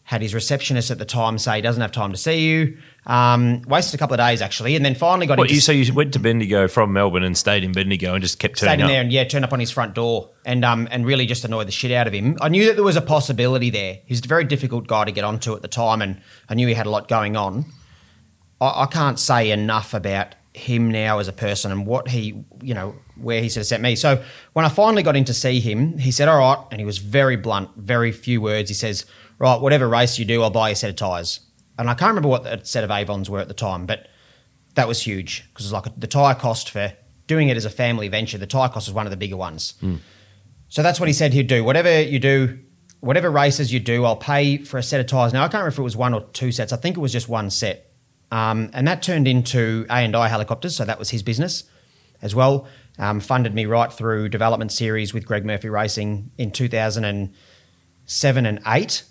had 0.03 0.21
his 0.21 0.33
receptionist 0.33 0.89
at 0.89 0.97
the 0.99 1.05
time 1.05 1.37
say 1.37 1.57
he 1.57 1.61
doesn't 1.61 1.81
have 1.81 1.91
time 1.91 2.11
to 2.11 2.17
see 2.17 2.47
you. 2.47 2.77
Um, 3.05 3.61
wasted 3.63 3.95
a 3.95 3.97
couple 3.97 4.13
of 4.13 4.19
days 4.19 4.41
actually, 4.41 4.75
and 4.77 4.85
then 4.85 4.95
finally 4.95 5.27
got 5.27 5.37
What, 5.37 5.45
into 5.45 5.55
you, 5.55 5.61
so 5.61 5.73
you 5.73 5.93
went 5.93 6.13
to 6.13 6.19
Bendigo 6.19 6.69
from 6.69 6.93
Melbourne 6.93 7.23
and 7.23 7.37
stayed 7.37 7.63
in 7.65 7.73
Bendigo 7.73 8.13
and 8.13 8.21
just 8.21 8.39
kept 8.39 8.57
stayed 8.57 8.67
turning 8.67 8.79
in 8.81 8.85
up. 8.85 8.89
there 8.91 9.01
and 9.01 9.11
yeah, 9.11 9.23
turned 9.25 9.43
up 9.43 9.51
on 9.51 9.59
his 9.59 9.71
front 9.71 9.95
door 9.95 10.29
and 10.45 10.63
um 10.63 10.87
and 10.91 11.05
really 11.05 11.25
just 11.25 11.43
annoyed 11.43 11.67
the 11.67 11.71
shit 11.73 11.91
out 11.91 12.07
of 12.07 12.13
him. 12.13 12.37
I 12.39 12.47
knew 12.49 12.65
that 12.67 12.75
there 12.75 12.83
was 12.85 12.95
a 12.95 13.01
possibility 13.01 13.69
there. 13.69 13.99
He's 14.05 14.23
a 14.23 14.27
very 14.27 14.45
difficult 14.45 14.87
guy 14.87 15.03
to 15.05 15.11
get 15.11 15.23
onto 15.25 15.55
at 15.55 15.61
the 15.61 15.67
time, 15.67 16.01
and 16.01 16.21
I 16.47 16.53
knew 16.55 16.67
he 16.67 16.73
had 16.73 16.85
a 16.85 16.89
lot 16.89 17.07
going 17.09 17.35
on. 17.35 17.65
I, 18.61 18.83
I 18.83 18.85
can't 18.85 19.19
say 19.19 19.51
enough 19.51 19.93
about 19.93 20.35
him 20.53 20.89
now 20.89 21.19
as 21.19 21.27
a 21.27 21.33
person 21.33 21.71
and 21.71 21.85
what 21.85 22.07
he, 22.09 22.43
you 22.61 22.73
know, 22.73 22.95
where 23.21 23.41
he 23.41 23.49
sort 23.49 23.61
of 23.61 23.67
sent 23.67 23.83
me. 23.83 23.95
So 23.95 24.23
when 24.53 24.65
I 24.65 24.69
finally 24.69 25.03
got 25.03 25.15
in 25.15 25.25
to 25.25 25.33
see 25.33 25.59
him, 25.59 25.97
he 25.97 26.11
said, 26.11 26.27
"All 26.27 26.39
right," 26.39 26.65
and 26.71 26.79
he 26.79 26.85
was 26.85 26.97
very 26.97 27.35
blunt, 27.35 27.69
very 27.75 28.11
few 28.11 28.41
words. 28.41 28.69
He 28.69 28.75
says, 28.75 29.05
"Right, 29.39 29.59
whatever 29.59 29.87
race 29.87 30.17
you 30.19 30.25
do, 30.25 30.43
I'll 30.43 30.49
buy 30.49 30.69
you 30.69 30.73
a 30.73 30.75
set 30.75 30.89
of 30.89 30.95
tires." 30.95 31.41
And 31.79 31.89
I 31.89 31.93
can't 31.93 32.09
remember 32.09 32.29
what 32.29 32.43
the 32.43 32.59
set 32.63 32.83
of 32.83 32.89
Avons 32.91 33.29
were 33.29 33.39
at 33.39 33.47
the 33.47 33.53
time, 33.53 33.85
but 33.85 34.07
that 34.75 34.87
was 34.87 35.01
huge 35.01 35.45
because 35.49 35.65
it's 35.65 35.73
like 35.73 35.85
the 35.97 36.07
tire 36.07 36.35
cost 36.35 36.69
for 36.69 36.93
doing 37.27 37.49
it 37.49 37.57
as 37.57 37.65
a 37.65 37.69
family 37.69 38.07
venture, 38.07 38.37
the 38.37 38.47
tire 38.47 38.69
cost 38.69 38.87
was 38.87 38.93
one 38.93 39.05
of 39.05 39.11
the 39.11 39.17
bigger 39.17 39.37
ones. 39.37 39.73
So 40.69 40.81
that's 40.81 40.99
what 40.99 41.07
he 41.07 41.13
said 41.13 41.33
he'd 41.33 41.47
do. 41.47 41.63
Whatever 41.63 42.01
you 42.01 42.19
do, 42.19 42.59
whatever 42.99 43.29
races 43.29 43.71
you 43.71 43.79
do, 43.79 44.05
I'll 44.05 44.15
pay 44.15 44.57
for 44.57 44.77
a 44.77 44.83
set 44.83 44.99
of 44.99 45.07
tires. 45.07 45.33
Now 45.33 45.41
I 45.41 45.47
can't 45.47 45.55
remember 45.55 45.69
if 45.73 45.79
it 45.79 45.83
was 45.83 45.97
one 45.97 46.13
or 46.13 46.21
two 46.33 46.51
sets. 46.51 46.71
I 46.73 46.77
think 46.77 46.97
it 46.97 46.99
was 46.99 47.11
just 47.11 47.29
one 47.29 47.49
set, 47.49 47.91
um, 48.31 48.69
and 48.73 48.87
that 48.87 49.01
turned 49.01 49.27
into 49.27 49.85
A 49.89 49.95
and 49.95 50.15
I 50.15 50.27
helicopters. 50.29 50.75
So 50.75 50.85
that 50.85 50.99
was 50.99 51.09
his 51.09 51.21
business 51.23 51.63
as 52.21 52.33
well. 52.33 52.67
Um, 52.99 53.19
funded 53.19 53.53
me 53.53 53.65
right 53.65 53.93
through 53.93 54.29
development 54.29 54.71
series 54.71 55.13
with 55.13 55.25
Greg 55.25 55.45
Murphy 55.45 55.69
Racing 55.69 56.31
in 56.37 56.49
2007 56.51 58.45
and 58.45 58.59
eight. 58.67 59.03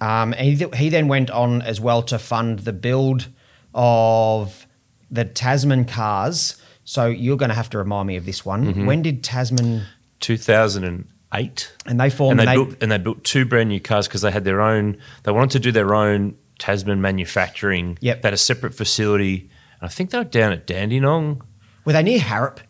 Um, 0.00 0.32
and 0.36 0.40
he, 0.58 0.66
he 0.76 0.88
then 0.88 1.08
went 1.08 1.30
on 1.30 1.62
as 1.62 1.80
well 1.80 2.02
to 2.04 2.18
fund 2.18 2.60
the 2.60 2.72
build 2.72 3.28
of 3.74 4.66
the 5.10 5.24
Tasman 5.24 5.84
cars. 5.84 6.60
So 6.84 7.06
you're 7.06 7.36
going 7.36 7.50
to 7.50 7.54
have 7.54 7.70
to 7.70 7.78
remind 7.78 8.08
me 8.08 8.16
of 8.16 8.24
this 8.26 8.44
one. 8.44 8.86
When 8.86 9.02
did 9.02 9.22
Tasman 9.22 9.82
2008. 10.20 11.72
and 11.86 12.00
they 12.00 12.10
formed? 12.10 12.40
and 12.40 12.48
they, 12.48 12.52
they- 12.52 12.64
built 12.64 12.82
and 12.82 12.90
they 12.90 12.98
built 12.98 13.22
two 13.24 13.44
brand 13.44 13.68
new 13.68 13.80
cars 13.80 14.08
because 14.08 14.22
they 14.22 14.30
had 14.32 14.44
their 14.44 14.60
own. 14.60 14.96
They 15.22 15.32
wanted 15.32 15.50
to 15.52 15.58
do 15.60 15.70
their 15.72 15.94
own 15.94 16.34
Tasman 16.58 17.00
manufacturing. 17.00 17.96
Yep. 18.00 18.22
They 18.22 18.26
had 18.26 18.34
a 18.34 18.38
separate 18.38 18.74
facility. 18.74 19.50
I 19.80 19.88
think 19.88 20.10
they 20.10 20.18
were 20.18 20.24
down 20.24 20.52
at 20.52 20.66
Dandenong. 20.66 21.42
were 21.84 21.92
they 21.92 22.02
near 22.02 22.18
Harrop? 22.18 22.60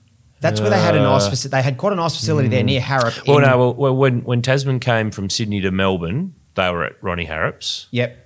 That's 0.41 0.61
where 0.61 0.71
they 0.71 0.81
had 0.81 0.97
a 0.97 1.01
nice. 1.03 1.29
faci- 1.29 1.51
They 1.51 1.61
had 1.63 1.77
quite 1.77 1.93
a 1.93 1.97
nice 1.97 2.17
facility 2.17 2.49
there 2.49 2.63
near 2.65 2.81
Harrop. 2.81 3.19
Uh. 3.19 3.23
Well, 3.27 3.39
in- 3.39 3.43
no. 3.45 3.59
Well, 3.59 3.75
well, 3.75 3.97
when 3.97 4.21
when 4.23 4.43
Tasman 4.43 4.81
came 4.81 5.11
from 5.11 5.29
Sydney 5.31 5.61
to 5.61 5.71
Melbourne, 5.71 6.35
they 6.55 6.71
were 6.71 6.85
at 6.85 6.93
Ronnie 7.03 7.27
Harrop's, 7.27 7.87
Yep. 7.91 8.17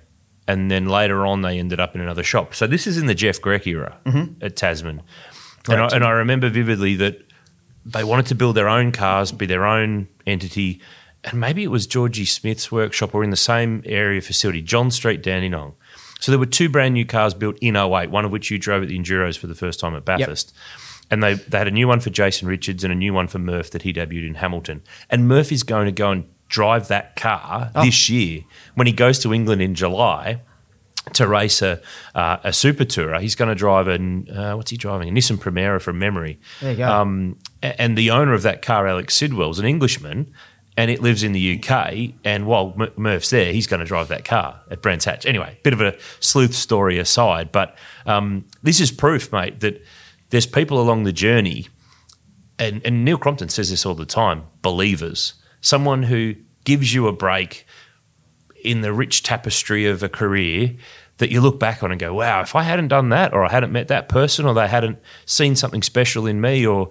and 0.47 0.71
then 0.71 0.85
later 0.87 1.25
on 1.25 1.41
they 1.41 1.59
ended 1.59 1.79
up 1.79 1.93
in 1.95 2.01
another 2.01 2.23
shop. 2.23 2.55
So 2.55 2.67
this 2.67 2.87
is 2.87 2.97
in 2.97 3.05
the 3.07 3.15
Jeff 3.15 3.41
Grech 3.41 3.67
era 3.67 3.97
at 4.41 4.55
Tasman, 4.55 4.99
and 4.99 5.01
I, 5.67 5.75
Correct. 5.75 5.93
and 5.93 6.03
I 6.05 6.11
remember 6.11 6.49
vividly 6.49 6.95
that 6.95 7.19
they 7.85 8.03
wanted 8.03 8.25
to 8.27 8.35
build 8.35 8.55
their 8.55 8.69
own 8.69 8.91
cars, 8.91 9.31
be 9.31 9.45
their 9.45 9.65
own 9.65 10.07
entity, 10.25 10.81
and 11.23 11.39
maybe 11.39 11.63
it 11.63 11.67
was 11.71 11.85
Georgie 11.85 12.25
Smith's 12.25 12.71
workshop 12.71 13.13
or 13.13 13.23
in 13.23 13.29
the 13.29 13.35
same 13.37 13.83
area 13.85 14.21
facility, 14.21 14.61
John 14.61 14.89
Street, 14.89 15.21
Dandenong. 15.21 15.73
So 16.19 16.31
there 16.31 16.39
were 16.39 16.45
two 16.47 16.69
brand 16.69 16.93
new 16.93 17.05
cars 17.05 17.33
built 17.33 17.57
in 17.61 17.75
08, 17.75 18.09
one 18.09 18.25
of 18.25 18.31
which 18.31 18.49
you 18.49 18.57
drove 18.57 18.81
at 18.83 18.87
the 18.89 18.97
Enduros 18.97 19.37
for 19.37 19.47
the 19.47 19.53
first 19.53 19.79
time 19.79 19.95
at 19.95 20.05
Bathurst. 20.05 20.55
And 21.11 21.21
they, 21.21 21.35
they 21.35 21.57
had 21.57 21.67
a 21.67 21.71
new 21.71 21.87
one 21.87 21.99
for 21.99 22.09
Jason 22.09 22.47
Richards 22.47 22.83
and 22.83 22.91
a 22.91 22.95
new 22.95 23.13
one 23.13 23.27
for 23.27 23.39
Murph 23.39 23.71
that 23.71 23.83
he 23.83 23.93
debuted 23.93 24.27
in 24.27 24.35
Hamilton. 24.35 24.81
And 25.09 25.27
Murph 25.27 25.51
is 25.51 25.63
going 25.63 25.85
to 25.85 25.91
go 25.91 26.11
and 26.11 26.27
drive 26.47 26.87
that 26.87 27.15
car 27.15 27.71
this 27.81 28.09
year 28.09 28.41
when 28.75 28.87
he 28.87 28.93
goes 28.93 29.19
to 29.19 29.33
England 29.33 29.61
in 29.61 29.75
July 29.75 30.41
to 31.13 31.27
race 31.27 31.61
a, 31.61 31.81
uh, 32.13 32.37
a 32.43 32.53
super 32.53 32.83
tourer. 32.83 33.21
He's 33.21 33.35
going 33.35 33.49
to 33.49 33.55
drive 33.55 33.87
an 33.87 34.29
uh, 34.29 34.53
what's 34.55 34.71
he 34.71 34.77
driving? 34.77 35.09
A 35.09 35.11
Nissan 35.11 35.37
Primera 35.37 35.81
from 35.81 35.99
memory. 35.99 36.39
There 36.61 36.71
you 36.71 36.77
go. 36.77 36.89
Um, 36.89 37.37
and 37.61 37.97
the 37.97 38.11
owner 38.11 38.33
of 38.33 38.41
that 38.43 38.61
car, 38.61 38.87
Alex 38.87 39.15
Sidwell, 39.15 39.51
is 39.51 39.59
an 39.59 39.65
Englishman, 39.65 40.33
and 40.77 40.91
it 40.91 41.01
lives 41.01 41.23
in 41.23 41.31
the 41.31 41.59
UK. 41.59 42.13
And 42.23 42.45
while 42.45 42.75
Murph's 42.95 43.29
there, 43.29 43.53
he's 43.53 43.67
going 43.67 43.79
to 43.79 43.85
drive 43.85 44.07
that 44.09 44.25
car 44.25 44.61
at 44.69 44.81
Brands 44.81 45.05
Hatch. 45.05 45.25
Anyway, 45.25 45.59
bit 45.63 45.73
of 45.73 45.81
a 45.81 45.95
sleuth 46.19 46.53
story 46.53 46.97
aside, 46.97 47.51
but 47.51 47.77
um, 48.05 48.45
this 48.63 48.79
is 48.79 48.91
proof, 48.91 49.31
mate, 49.31 49.59
that 49.61 49.83
there's 50.29 50.45
people 50.45 50.81
along 50.81 51.03
the 51.03 51.13
journey 51.13 51.67
and, 52.57 52.81
and 52.85 53.03
Neil 53.03 53.17
Crompton 53.17 53.49
says 53.49 53.69
this 53.69 53.85
all 53.85 53.95
the 53.95 54.05
time 54.05 54.43
believers, 54.61 55.33
someone 55.61 56.03
who 56.03 56.35
gives 56.63 56.93
you 56.93 57.07
a 57.07 57.13
break 57.13 57.65
in 58.63 58.81
the 58.81 58.93
rich 58.93 59.23
tapestry 59.23 59.85
of 59.85 60.01
a 60.01 60.09
career 60.09 60.75
that 61.17 61.31
you 61.31 61.39
look 61.39 61.59
back 61.59 61.83
on 61.83 61.91
and 61.91 61.99
go, 61.99 62.13
wow, 62.13 62.41
if 62.41 62.55
I 62.55 62.63
hadn't 62.63 62.89
done 62.89 63.09
that, 63.09 63.33
or 63.33 63.45
I 63.45 63.51
hadn't 63.51 63.71
met 63.71 63.87
that 63.87 64.09
person, 64.09 64.45
or 64.45 64.53
they 64.53 64.67
hadn't 64.67 64.99
seen 65.25 65.55
something 65.55 65.81
special 65.81 66.27
in 66.27 66.41
me, 66.41 66.65
or, 66.65 66.89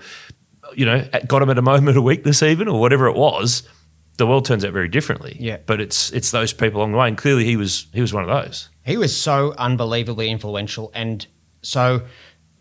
you 0.75 0.87
know, 0.87 1.07
got 1.27 1.41
them 1.41 1.51
at 1.51 1.59
a 1.59 1.63
moment 1.73 1.97
of 1.99 2.05
weakness, 2.05 2.43
even, 2.43 2.69
or 2.69 2.81
whatever 2.81 3.07
it 3.07 3.17
was, 3.17 3.69
the 4.17 4.27
world 4.27 4.45
turns 4.45 4.65
out 4.65 4.73
very 4.73 4.89
differently. 4.89 5.37
Yeah. 5.41 5.59
But 5.67 5.81
it's 5.81 6.11
it's 6.13 6.31
those 6.31 6.53
people 6.53 6.81
along 6.81 6.93
the 6.93 6.99
way. 6.99 7.09
And 7.09 7.19
clearly 7.19 7.45
he 7.45 7.57
was 7.57 7.87
he 7.93 8.01
was 8.01 8.15
one 8.15 8.23
of 8.23 8.31
those. 8.31 8.69
He 8.85 8.97
was 8.97 9.15
so 9.15 9.55
unbelievably 9.59 10.31
influential, 10.31 10.93
and 10.95 11.27
so 11.63 12.03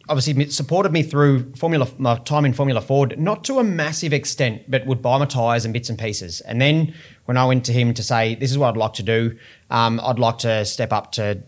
obviously 0.10 0.50
supported 0.50 0.92
me 0.92 1.02
through 1.04 1.54
Formula 1.54 1.88
my 1.98 2.16
time 2.20 2.46
in 2.46 2.54
Formula 2.54 2.82
Ford, 2.82 3.18
not 3.20 3.44
to 3.46 3.60
a 3.60 3.63
massive 3.63 4.13
extent, 4.13 4.63
but 4.70 4.86
would 4.86 5.02
buy 5.02 5.18
my 5.18 5.26
tyres 5.26 5.66
and 5.66 5.74
bits 5.74 5.89
and 5.89 5.98
pieces. 5.98 6.42
And 6.42 6.62
then 6.62 6.94
when 7.26 7.38
I 7.38 7.46
went 7.46 7.63
to 7.66 7.74
him 7.74 7.94
to 7.94 8.04
say, 8.04 8.36
"This 8.36 8.52
is 8.52 8.58
what 8.58 8.70
I'd 8.70 8.78
like 8.78 8.94
to 8.96 9.04
do. 9.04 9.38
Um, 9.70 10.00
I'd 10.04 10.20
like 10.20 10.39
to 10.39 10.66
step 10.66 10.92
up 10.92 11.12
to 11.13 11.39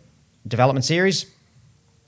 development 0.47 0.85
series." 0.85 1.25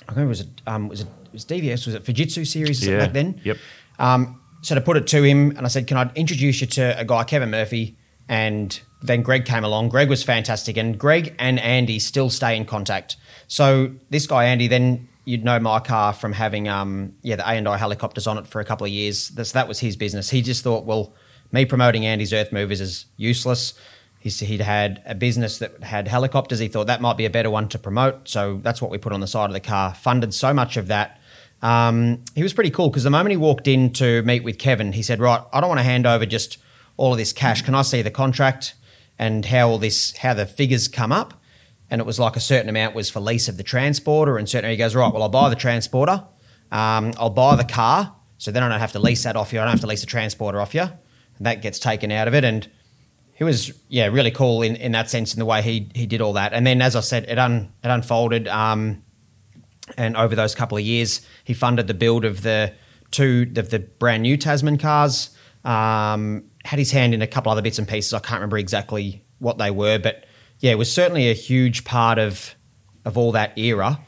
I 0.08 0.12
remember 0.14 0.28
it 0.28 0.30
was 0.30 0.42
a, 0.42 0.72
um, 0.74 0.88
was 0.88 1.02
it 1.02 1.08
was 1.34 1.44
DVS 1.46 1.86
was 1.86 1.96
it 1.96 2.06
Fujitsu 2.06 2.48
series 2.48 2.86
Yeah. 2.88 3.00
back 3.00 3.14
then? 3.14 3.42
Yep. 3.44 3.58
Um, 4.00 4.40
so 4.62 4.74
to 4.76 4.82
put 4.82 4.96
it 4.98 5.06
to 5.08 5.24
him, 5.24 5.52
and 5.58 5.62
I 5.66 5.68
said, 5.70 5.86
"Can 5.88 5.98
I 5.98 6.10
introduce 6.16 6.62
you 6.62 6.68
to 6.68 6.98
a 7.00 7.04
guy, 7.06 7.24
Kevin 7.26 7.50
Murphy?" 7.52 7.96
And 8.30 8.80
then 9.02 9.22
Greg 9.22 9.46
came 9.46 9.64
along. 9.64 9.90
Greg 9.90 10.10
was 10.10 10.24
fantastic, 10.24 10.78
and 10.78 10.98
Greg 10.98 11.36
and 11.40 11.60
Andy 11.60 12.00
still 12.00 12.30
stay 12.30 12.56
in 12.56 12.66
contact. 12.66 13.16
So 13.48 13.92
this 14.10 14.28
guy 14.28 14.46
Andy, 14.46 14.68
then 14.68 15.07
you'd 15.28 15.44
know 15.44 15.60
my 15.60 15.80
car 15.80 16.14
from 16.14 16.32
having 16.32 16.70
um, 16.70 17.14
yeah 17.22 17.36
the 17.36 17.44
A 17.44 17.54
and 17.54 17.68
I 17.68 17.78
helicopters 17.78 18.28
on 18.28 18.38
it 18.38 18.48
for 18.48 18.62
a 18.62 18.66
couple 18.66 18.86
of 18.86 18.92
years. 18.92 19.28
That's, 19.30 19.52
that 19.52 19.68
was 19.68 19.80
his 19.80 19.98
business. 19.98 20.30
He 20.30 20.42
just 20.42 20.64
thought, 20.64 20.86
well, 20.86 21.14
me 21.52 21.66
promoting 21.66 22.06
Andy's 22.06 22.32
Earth 22.32 22.54
Movers 22.54 22.80
is 22.80 23.06
useless. 23.18 23.74
He's, 24.20 24.40
he'd 24.40 24.62
had 24.62 25.04
a 25.06 25.14
business 25.14 25.60
that 25.60 25.84
had 25.84 26.08
helicopters. 26.08 26.60
He 26.60 26.70
thought 26.70 26.88
that 26.88 27.02
might 27.02 27.18
be 27.18 27.26
a 27.26 27.30
better 27.30 27.50
one 27.50 27.68
to 27.70 27.78
promote. 27.78 28.28
So 28.30 28.60
that's 28.64 28.82
what 28.82 28.90
we 28.90 28.98
put 28.98 29.12
on 29.12 29.20
the 29.20 29.28
side 29.28 29.50
of 29.50 29.54
the 29.54 29.60
car. 29.60 29.94
Funded 29.94 30.34
so 30.34 30.54
much 30.54 30.78
of 30.78 30.88
that. 30.88 31.20
Um, 31.62 32.24
he 32.34 32.44
was 32.44 32.54
pretty 32.54 32.72
cool 32.72 32.90
because 32.90 33.04
the 33.04 33.10
moment 33.10 33.32
he 33.32 33.38
walked 33.38 33.68
in 33.68 33.92
to 33.94 34.22
meet 34.24 34.44
with 34.44 34.58
Kevin, 34.58 34.94
he 34.94 35.04
said, 35.04 35.20
"Right, 35.20 35.42
I 35.52 35.60
don't 35.60 35.70
want 35.70 35.80
to 35.80 35.84
hand 35.84 36.06
over 36.06 36.26
just 36.26 36.58
all 36.96 37.12
of 37.12 37.18
this 37.18 37.34
cash. 37.34 37.62
Can 37.62 37.76
I 37.76 37.82
see 37.82 38.02
the 38.02 38.12
contract 38.12 38.76
and 39.20 39.46
how 39.46 39.70
all 39.70 39.78
this, 39.78 40.16
how 40.18 40.34
the 40.34 40.46
figures 40.46 40.88
come 40.88 41.12
up?" 41.12 41.34
And 41.90 42.02
it 42.02 42.06
was 42.06 42.20
like 42.20 42.36
a 42.36 42.42
certain 42.42 42.70
amount 42.70 42.96
was 42.96 43.10
for 43.10 43.20
lease 43.20 43.48
of 43.48 43.58
the 43.58 43.64
transporter, 43.64 44.38
and 44.38 44.48
certain 44.50 44.70
he 44.70 44.78
goes, 44.78 44.94
"Right, 44.94 45.12
well, 45.12 45.24
I'll 45.24 45.30
buy 45.30 45.50
the 45.50 45.56
transporter. 45.56 46.24
Um, 46.72 47.14
I'll 47.18 47.30
buy 47.30 47.56
the 47.56 47.64
car, 47.64 48.14
so 48.38 48.52
then 48.52 48.62
I 48.62 48.70
don't 48.70 48.80
have 48.80 48.92
to 48.92 49.00
lease 49.00 49.24
that 49.24 49.36
off 49.38 49.54
you. 49.54 49.60
I 49.60 49.64
don't 49.64 49.72
have 49.72 49.82
to 49.82 49.88
lease 49.88 50.02
the 50.02 50.08
transporter 50.08 50.60
off 50.60 50.76
you, 50.76 50.82
and 50.82 51.46
that 51.46 51.62
gets 51.62 51.80
taken 51.80 52.12
out 52.12 52.28
of 52.28 52.34
it." 52.34 52.44
And 52.44 52.68
he 53.38 53.44
was 53.44 53.72
yeah 53.88 54.08
really 54.08 54.32
cool 54.32 54.64
in, 54.64 54.76
in 54.76 54.92
that 54.94 55.10
sense 55.10 55.34
in 55.34 55.40
the 55.40 55.46
way 55.46 55.62
he 55.62 55.90
he 55.94 56.06
did 56.06 56.22
all 56.22 56.34
that 56.34 56.54
and 56.54 56.66
then 56.66 56.82
as 56.82 56.96
I 56.96 57.02
said 57.02 57.26
it 57.28 57.38
un 57.38 57.72
it 57.84 57.88
unfolded 57.88 58.48
um, 58.48 59.04
and 59.96 60.18
over 60.18 60.36
those 60.36 60.56
couple 60.56 60.78
of 60.78 60.84
years 60.84 61.22
he 61.44 61.54
funded 61.54 61.88
the 61.88 61.94
build 61.94 62.26
of 62.26 62.42
the 62.42 62.74
two 63.12 63.52
of 63.56 63.70
the 63.70 63.80
brand 63.80 64.24
new 64.24 64.38
Tasman 64.38 64.78
cars 64.78 65.30
um, 65.64 66.46
had 66.66 66.80
his 66.80 66.92
hand 66.92 67.14
in 67.14 67.22
a 67.22 67.28
couple 67.28 67.52
other 67.52 67.62
bits 67.62 67.78
and 67.78 67.88
pieces 67.88 68.14
I 68.14 68.20
can't 68.20 68.40
remember 68.40 68.58
exactly 68.58 69.24
what 69.38 69.60
they 69.60 69.70
were 69.70 70.00
but 70.00 70.26
yeah 70.60 70.72
it 70.72 70.78
was 70.78 70.92
certainly 70.92 71.30
a 71.30 71.34
huge 71.34 71.84
part 71.84 72.18
of 72.18 72.56
of 73.06 73.18
all 73.18 73.32
that 73.32 73.58
era 73.58 74.00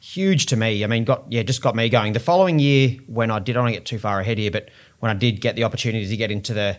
huge 0.00 0.46
to 0.46 0.56
me 0.56 0.82
I 0.84 0.86
mean 0.86 1.04
got 1.04 1.30
yeah 1.30 1.42
just 1.42 1.62
got 1.62 1.74
me 1.76 1.88
going 1.88 2.12
the 2.12 2.20
following 2.20 2.58
year 2.58 2.96
when 3.06 3.30
I 3.30 3.38
did 3.38 3.56
I 3.56 3.62
don't 3.62 3.72
get 3.72 3.84
too 3.84 3.98
far 3.98 4.20
ahead 4.20 4.38
here 4.38 4.50
but 4.50 4.68
when 4.98 5.10
I 5.10 5.14
did 5.14 5.40
get 5.40 5.56
the 5.56 5.64
opportunity 5.64 6.06
to 6.08 6.16
get 6.16 6.30
into 6.30 6.54
the 6.54 6.78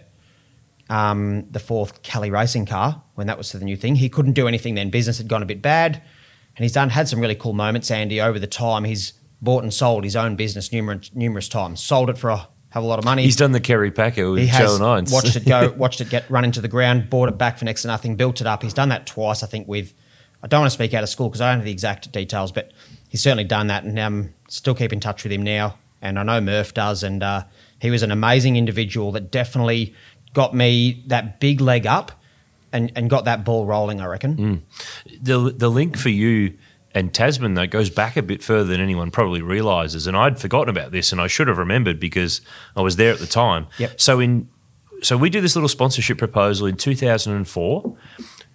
um, 0.89 1.49
the 1.49 1.59
fourth 1.59 2.03
Kelly 2.03 2.29
racing 2.29 2.65
car 2.65 3.01
when 3.15 3.27
that 3.27 3.37
was 3.37 3.51
the 3.51 3.63
new 3.63 3.75
thing. 3.75 3.95
He 3.95 4.09
couldn't 4.09 4.33
do 4.33 4.47
anything 4.47 4.75
then. 4.75 4.89
Business 4.89 5.17
had 5.17 5.27
gone 5.27 5.41
a 5.41 5.45
bit 5.45 5.61
bad, 5.61 5.95
and 6.55 6.63
he's 6.63 6.73
done 6.73 6.89
had 6.89 7.07
some 7.07 7.19
really 7.19 7.35
cool 7.35 7.53
moments. 7.53 7.89
Andy 7.91 8.21
over 8.21 8.39
the 8.39 8.47
time 8.47 8.83
he's 8.83 9.13
bought 9.41 9.63
and 9.63 9.73
sold 9.73 10.03
his 10.03 10.15
own 10.15 10.35
business 10.35 10.71
numerous 10.71 11.11
numerous 11.13 11.49
times. 11.49 11.81
Sold 11.81 12.09
it 12.09 12.17
for 12.17 12.29
a 12.29 12.47
of 12.81 12.85
a 12.85 12.87
lot 12.87 12.99
of 12.99 13.05
money. 13.05 13.23
He's 13.23 13.35
done 13.35 13.51
the 13.51 13.59
Kerry 13.59 13.91
Packer 13.91 14.31
with 14.31 14.39
he 14.41 14.47
has 14.47 14.71
Channel 14.71 14.79
Nines. 14.79 15.11
watched 15.11 15.35
it 15.35 15.45
go, 15.45 15.71
watched 15.77 16.01
it 16.01 16.09
get 16.09 16.29
run 16.29 16.43
into 16.43 16.61
the 16.61 16.67
ground, 16.67 17.09
bought 17.09 17.29
it 17.29 17.37
back 17.37 17.57
for 17.57 17.65
next 17.65 17.83
to 17.83 17.87
nothing, 17.87 18.15
built 18.15 18.41
it 18.41 18.47
up. 18.47 18.63
He's 18.63 18.73
done 18.73 18.89
that 18.89 19.05
twice, 19.05 19.43
I 19.43 19.47
think. 19.47 19.67
With 19.67 19.93
I 20.41 20.47
don't 20.47 20.61
want 20.61 20.71
to 20.71 20.73
speak 20.73 20.93
out 20.93 21.03
of 21.03 21.09
school 21.09 21.29
because 21.29 21.41
I 21.41 21.49
don't 21.49 21.59
have 21.59 21.65
the 21.65 21.71
exact 21.71 22.11
details, 22.11 22.51
but 22.51 22.71
he's 23.09 23.21
certainly 23.21 23.43
done 23.45 23.67
that, 23.67 23.83
and 23.83 23.97
um, 23.99 24.33
still 24.47 24.75
keep 24.75 24.91
in 24.91 24.99
touch 24.99 25.23
with 25.23 25.31
him 25.31 25.43
now. 25.43 25.77
And 26.01 26.19
I 26.19 26.23
know 26.23 26.41
Murph 26.41 26.73
does, 26.73 27.03
and 27.03 27.23
uh, 27.23 27.43
he 27.79 27.89
was 27.91 28.03
an 28.03 28.11
amazing 28.11 28.55
individual 28.57 29.11
that 29.13 29.31
definitely 29.31 29.93
got 30.33 30.53
me 30.53 31.03
that 31.07 31.39
big 31.39 31.61
leg 31.61 31.85
up. 31.85 32.11
and, 32.73 32.91
and 32.95 33.07
got 33.07 33.25
that 33.25 33.45
ball 33.45 33.67
rolling. 33.67 34.01
I 34.01 34.07
reckon. 34.07 34.35
Mm. 34.35 34.59
The 35.21 35.53
the 35.55 35.69
link 35.69 35.95
for 35.95 36.09
you 36.09 36.57
and 36.93 37.13
Tasman 37.13 37.55
though 37.55 37.67
goes 37.67 37.89
back 37.89 38.15
a 38.17 38.21
bit 38.21 38.43
further 38.43 38.65
than 38.65 38.79
anyone 38.79 39.11
probably 39.11 39.41
realizes, 39.41 40.07
and 40.07 40.15
I'd 40.15 40.39
forgotten 40.39 40.69
about 40.69 40.91
this, 40.91 41.11
and 41.11 41.19
I 41.19 41.27
should 41.27 41.47
have 41.47 41.57
remembered 41.57 41.99
because 41.99 42.41
I 42.75 42.81
was 42.81 42.95
there 42.97 43.11
at 43.11 43.19
the 43.19 43.27
time. 43.27 43.67
Yep. 43.77 43.99
So 43.99 44.19
in 44.19 44.49
so 45.01 45.17
we 45.17 45.29
do 45.29 45.41
this 45.41 45.55
little 45.55 45.69
sponsorship 45.69 46.17
proposal 46.17 46.65
in 46.67 46.77
2004. 46.77 47.97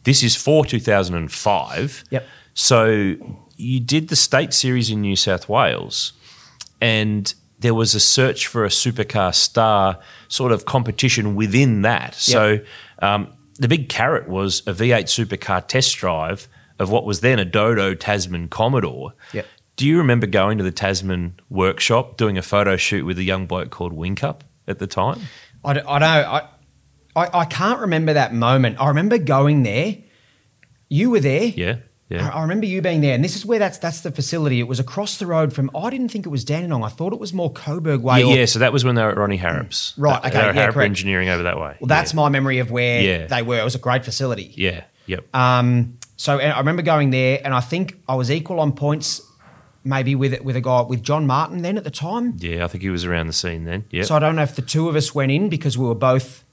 This 0.05 0.23
is 0.23 0.35
for 0.35 0.65
2005. 0.65 2.05
Yep. 2.11 2.27
So 2.55 3.17
you 3.57 3.81
did 3.81 4.09
the 4.09 4.17
state 4.17 4.55
series 4.55 4.91
in 4.91 5.01
New 5.03 5.17
South 5.17 5.49
Wales, 5.49 6.13
and 6.81 7.35
there 7.59 7.75
was 7.75 7.95
a 7.95 8.01
search 8.01 8.47
for 8.47 8.65
a 8.65 8.69
supercar 8.69 9.35
star 9.35 9.99
sort 10.29 10.53
of 10.53 10.65
competition 10.65 11.35
within 11.35 11.83
that. 11.83 12.15
So 12.15 12.61
um, 13.03 13.33
the 13.59 13.69
big 13.69 13.89
carrot 13.89 14.29
was 14.29 14.61
a 14.61 14.73
V8 14.73 15.05
supercar 15.05 15.67
test 15.67 15.97
drive 15.97 16.49
of 16.79 16.91
what 16.91 17.05
was 17.05 17.21
then 17.21 17.39
a 17.39 17.45
Dodo 17.45 17.95
Tasman 17.95 18.49
Commodore. 18.49 19.13
Yep. 19.33 19.47
Do 19.77 19.87
you 19.87 19.99
remember 19.99 20.27
going 20.27 20.59
to 20.59 20.65
the 20.65 20.73
Tasman 20.73 21.39
workshop 21.51 22.17
doing 22.17 22.37
a 22.37 22.43
photo 22.43 22.77
shoot 22.77 23.05
with 23.05 23.19
a 23.19 23.23
young 23.25 23.47
bloke 23.47 23.71
called 23.71 23.93
Whincup 23.97 24.41
at 24.67 24.79
the 24.81 24.87
time? 24.89 25.21
I, 25.65 25.73
d- 25.75 25.81
I 25.87 25.99
know. 25.99 26.07
I, 26.07 26.39
I 27.17 27.41
I 27.41 27.45
can't 27.45 27.81
remember 27.81 28.13
that 28.15 28.33
moment. 28.35 28.81
I 28.81 28.89
remember 28.89 29.19
going 29.19 29.63
there. 29.63 29.97
You 30.89 31.11
were 31.11 31.21
there. 31.21 31.45
Yeah, 31.45 31.77
yeah. 32.09 32.29
I, 32.29 32.39
I 32.39 32.43
remember 32.43 32.67
you 32.67 32.81
being 32.81 33.01
there, 33.03 33.15
and 33.15 33.23
this 33.23 33.37
is 33.37 33.45
where 33.45 33.59
that's 33.59 33.79
that's 33.79 34.01
the 34.01 34.11
facility. 34.11 34.59
It 34.61 34.67
was 34.69 34.81
across 34.81 35.19
the 35.19 35.27
road 35.27 35.53
from. 35.53 35.71
I 35.77 35.91
didn't 35.91 36.09
think 36.09 36.27
it 36.27 36.31
was 36.31 36.45
Dandenong. 36.45 36.83
I 36.85 36.89
thought 36.89 37.13
it 37.13 37.19
was 37.21 37.33
more 37.33 37.53
Coburg 37.53 38.03
way. 38.03 38.21
yeah, 38.21 38.27
or- 38.27 38.37
yeah, 38.37 38.45
so 38.47 38.59
that 38.61 38.73
was 38.73 38.85
when 38.85 38.95
they 38.95 39.03
were 39.03 39.11
at 39.11 39.17
Ronnie 39.19 39.37
Harrop's. 39.39 39.95
Right, 39.99 40.23
They 40.23 40.29
okay, 40.31 40.39
yeah, 40.39 40.53
Harrop 40.53 40.75
correct. 40.75 40.87
Engineering 40.89 41.29
over 41.29 41.43
that 41.45 41.59
way. 41.59 41.77
Well, 41.81 41.89
that's 41.89 42.13
yeah. 42.15 42.17
my 42.21 42.29
memory 42.31 42.59
of 42.61 42.71
where 42.71 43.01
Yeah. 43.03 43.27
they 43.27 43.43
were. 43.43 43.59
It 43.61 43.65
was 43.65 43.75
a 43.75 43.79
great 43.81 44.05
facility. 44.05 44.53
Yeah, 44.57 44.85
yep. 45.07 45.25
Um, 45.35 45.99
so 46.19 46.39
and 46.39 46.53
I 46.53 46.59
remember 46.59 46.83
going 46.83 47.09
there, 47.11 47.41
and 47.43 47.55
I 47.55 47.61
think 47.61 47.97
I 48.07 48.15
was 48.17 48.31
equal 48.31 48.61
on 48.61 48.73
points, 48.73 49.23
maybe 49.85 50.15
with 50.15 50.39
with 50.43 50.57
a 50.57 50.61
guy 50.61 50.83
with 50.83 51.03
John 51.03 51.27
Martin 51.27 51.63
then 51.63 51.79
at 51.79 51.85
the 51.85 51.91
time. 51.91 52.35
yeah, 52.39 52.65
I 52.65 52.69
think 52.69 52.83
he 52.83 52.91
was 52.91 53.05
around 53.07 53.29
the 53.29 53.33
scene 53.33 53.65
then. 53.65 53.85
Yeah. 53.91 54.03
So 54.03 54.15
I 54.17 54.19
don't 54.19 54.37
know 54.37 54.43
if 54.43 54.55
the 54.55 54.63
two 54.63 54.89
of 54.91 54.97
us 54.97 55.15
went 55.15 55.33
in 55.33 55.49
because 55.49 55.79
we 55.79 55.87
were 55.87 55.95
both 55.95 56.45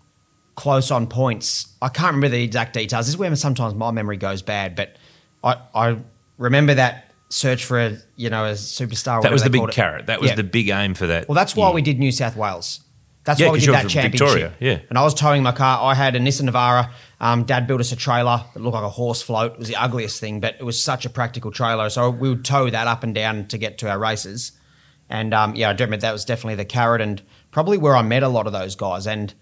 close 0.55 0.89
on 0.91 1.07
points. 1.07 1.67
I 1.81 1.89
can't 1.89 2.15
remember 2.15 2.29
the 2.29 2.43
exact 2.43 2.73
details. 2.73 3.07
This 3.07 3.15
is 3.15 3.17
where 3.17 3.35
sometimes 3.35 3.73
my 3.75 3.91
memory 3.91 4.15
goes 4.17 4.41
bad, 4.41 4.75
but 4.75 4.95
I, 5.43 5.57
I 5.73 5.97
remember 6.37 6.75
that 6.75 7.11
search 7.29 7.65
for 7.65 7.79
a 7.79 7.97
you 8.15 8.29
know 8.29 8.45
a 8.45 8.51
superstar. 8.51 9.21
that 9.23 9.31
was 9.31 9.43
the 9.43 9.49
big 9.49 9.63
it. 9.63 9.71
carrot. 9.71 10.05
That 10.05 10.21
was 10.21 10.29
Yeah. 10.29 10.35
the 10.35 10.43
big 10.43 10.69
aim 10.69 10.93
for 10.93 11.07
that. 11.07 11.27
Well, 11.27 11.35
that's 11.35 11.55
why 11.55 11.67
year. 11.67 11.75
we 11.75 11.81
did 11.81 11.97
New 11.99 12.11
South 12.11 12.37
Wales. 12.37 12.81
That's 13.25 13.39
Yeah, 13.39 13.47
why 13.47 13.53
we 13.53 13.59
did 13.59 13.73
that 13.73 13.89
championship. 13.89 14.11
Victoria, 14.11 14.53
yeah. 14.59 14.79
And 14.89 14.97
I 14.97 15.03
was 15.03 15.13
towing 15.13 15.43
my 15.43 15.51
car. 15.51 15.83
I 15.83 15.95
had 15.95 16.15
a 16.15 16.19
Nissan 16.19 16.47
Navara. 16.49 16.91
Um, 17.19 17.43
Dad 17.43 17.65
built 17.65 17.81
us 17.81 17.91
a 17.91 17.95
trailer 17.95 18.43
that 18.53 18.61
looked 18.61 18.75
like 18.75 18.83
a 18.83 18.89
horse 18.89 19.21
float. 19.21 19.53
It 19.53 19.59
was 19.59 19.67
the 19.67 19.75
ugliest 19.75 20.19
thing, 20.19 20.39
but 20.39 20.55
it 20.59 20.63
was 20.63 20.81
such 20.81 21.05
a 21.05 21.09
practical 21.09 21.51
trailer. 21.51 21.89
So 21.89 22.09
we 22.09 22.29
would 22.29 22.45
tow 22.45 22.69
that 22.69 22.87
up 22.87 23.03
and 23.03 23.15
down 23.15 23.47
to 23.47 23.57
get 23.57 23.79
to 23.79 23.89
our 23.89 23.97
races. 23.97 24.51
And 25.09 25.33
um, 25.33 25.55
yeah, 25.55 25.69
I 25.71 25.73
do 25.73 25.83
admit 25.85 26.01
that 26.01 26.13
was 26.13 26.23
definitely 26.23 26.55
the 26.55 26.65
carrot 26.65 27.01
and 27.01 27.21
probably 27.51 27.77
where 27.77 27.95
I 27.95 28.03
met 28.03 28.21
a 28.21 28.27
lot 28.27 28.45
of 28.47 28.53
those 28.53 28.75
guys. 28.75 29.07
And 29.07 29.33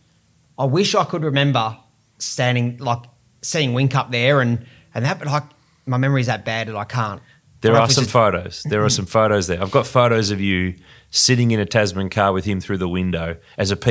I 0.57 0.65
wish 0.65 0.95
I 0.95 1.03
could 1.03 1.23
remember 1.23 1.77
standing 2.19 2.77
like 2.77 3.03
seeing 3.41 3.73
Whincup 3.73 4.11
there 4.11 4.39
and 4.39 4.65
and 4.95 5.03
that, 5.03 5.19
but 5.19 5.27
like 5.27 5.43
my 5.85 5.97
memory's 5.97 6.27
that 6.27 6.45
bad 6.45 6.67
that 6.69 6.75
I 6.75 6.85
can't. 6.85 7.21
There 7.63 7.71
I 7.71 7.75
don't 7.75 7.81
know 7.81 7.85
are 7.85 7.89
some 7.89 8.05
photos. 8.05 8.63
There 8.63 8.83
are 8.85 8.89
some 8.89 9.05
photos 9.07 9.47
there. 9.47 9.61
I've 9.61 9.71
got 9.71 9.87
photos 9.87 10.29
of 10.31 10.39
you 10.39 10.75
sitting 11.09 11.51
in 11.51 11.59
a 11.59 11.65
Tasman 11.65 12.09
car 12.09 12.31
with 12.33 12.45
him 12.45 12.59
through 12.61 12.77
the 12.77 12.87
window 12.89 13.37
as 13.57 13.71
a 13.71 13.75
PR 13.75 13.89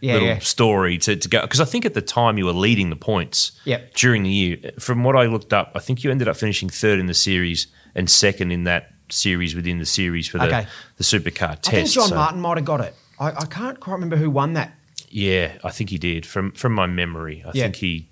Yeah, 0.00 0.14
little 0.14 0.28
yeah. 0.28 0.38
story 0.40 0.98
to, 0.98 1.14
to 1.16 1.28
go. 1.28 1.42
Because 1.42 1.60
I 1.60 1.64
think 1.64 1.84
at 1.84 1.94
the 1.94 2.02
time 2.02 2.38
you 2.38 2.44
were 2.46 2.52
leading 2.52 2.90
the 2.90 2.96
points 2.96 3.52
Yep. 3.64 3.94
during 3.94 4.22
the 4.24 4.30
year. 4.30 4.56
From 4.78 5.04
what 5.04 5.16
I 5.16 5.26
looked 5.26 5.52
up, 5.52 5.72
I 5.74 5.80
think 5.80 6.02
you 6.04 6.10
ended 6.10 6.28
up 6.28 6.36
finishing 6.36 6.68
third 6.68 6.98
in 6.98 7.06
the 7.06 7.14
series 7.14 7.66
and 7.94 8.08
second 8.10 8.52
in 8.52 8.64
that 8.64 8.90
series 9.10 9.54
within 9.54 9.78
the 9.78 9.86
series 9.86 10.28
for 10.28 10.38
the, 10.38 10.46
Okay. 10.46 10.66
the 10.96 11.04
supercar 11.04 11.60
test. 11.60 11.68
I 11.68 11.70
think 11.72 11.90
John 11.90 12.08
So- 12.08 12.14
Martin 12.14 12.40
might 12.40 12.56
have 12.58 12.64
got 12.66 12.80
it. 12.80 12.94
I, 13.20 13.28
I 13.32 13.44
can't 13.46 13.80
quite 13.80 13.94
remember 13.94 14.16
who 14.16 14.30
won 14.30 14.52
that. 14.52 14.72
Yeah, 15.10 15.52
I 15.64 15.70
think 15.70 15.90
he 15.90 15.98
did. 15.98 16.24
From 16.26 16.52
from 16.52 16.72
my 16.74 16.86
memory, 16.86 17.42
I 17.44 17.50
Yeah. 17.54 17.62
think 17.64 17.76
he, 17.76 18.10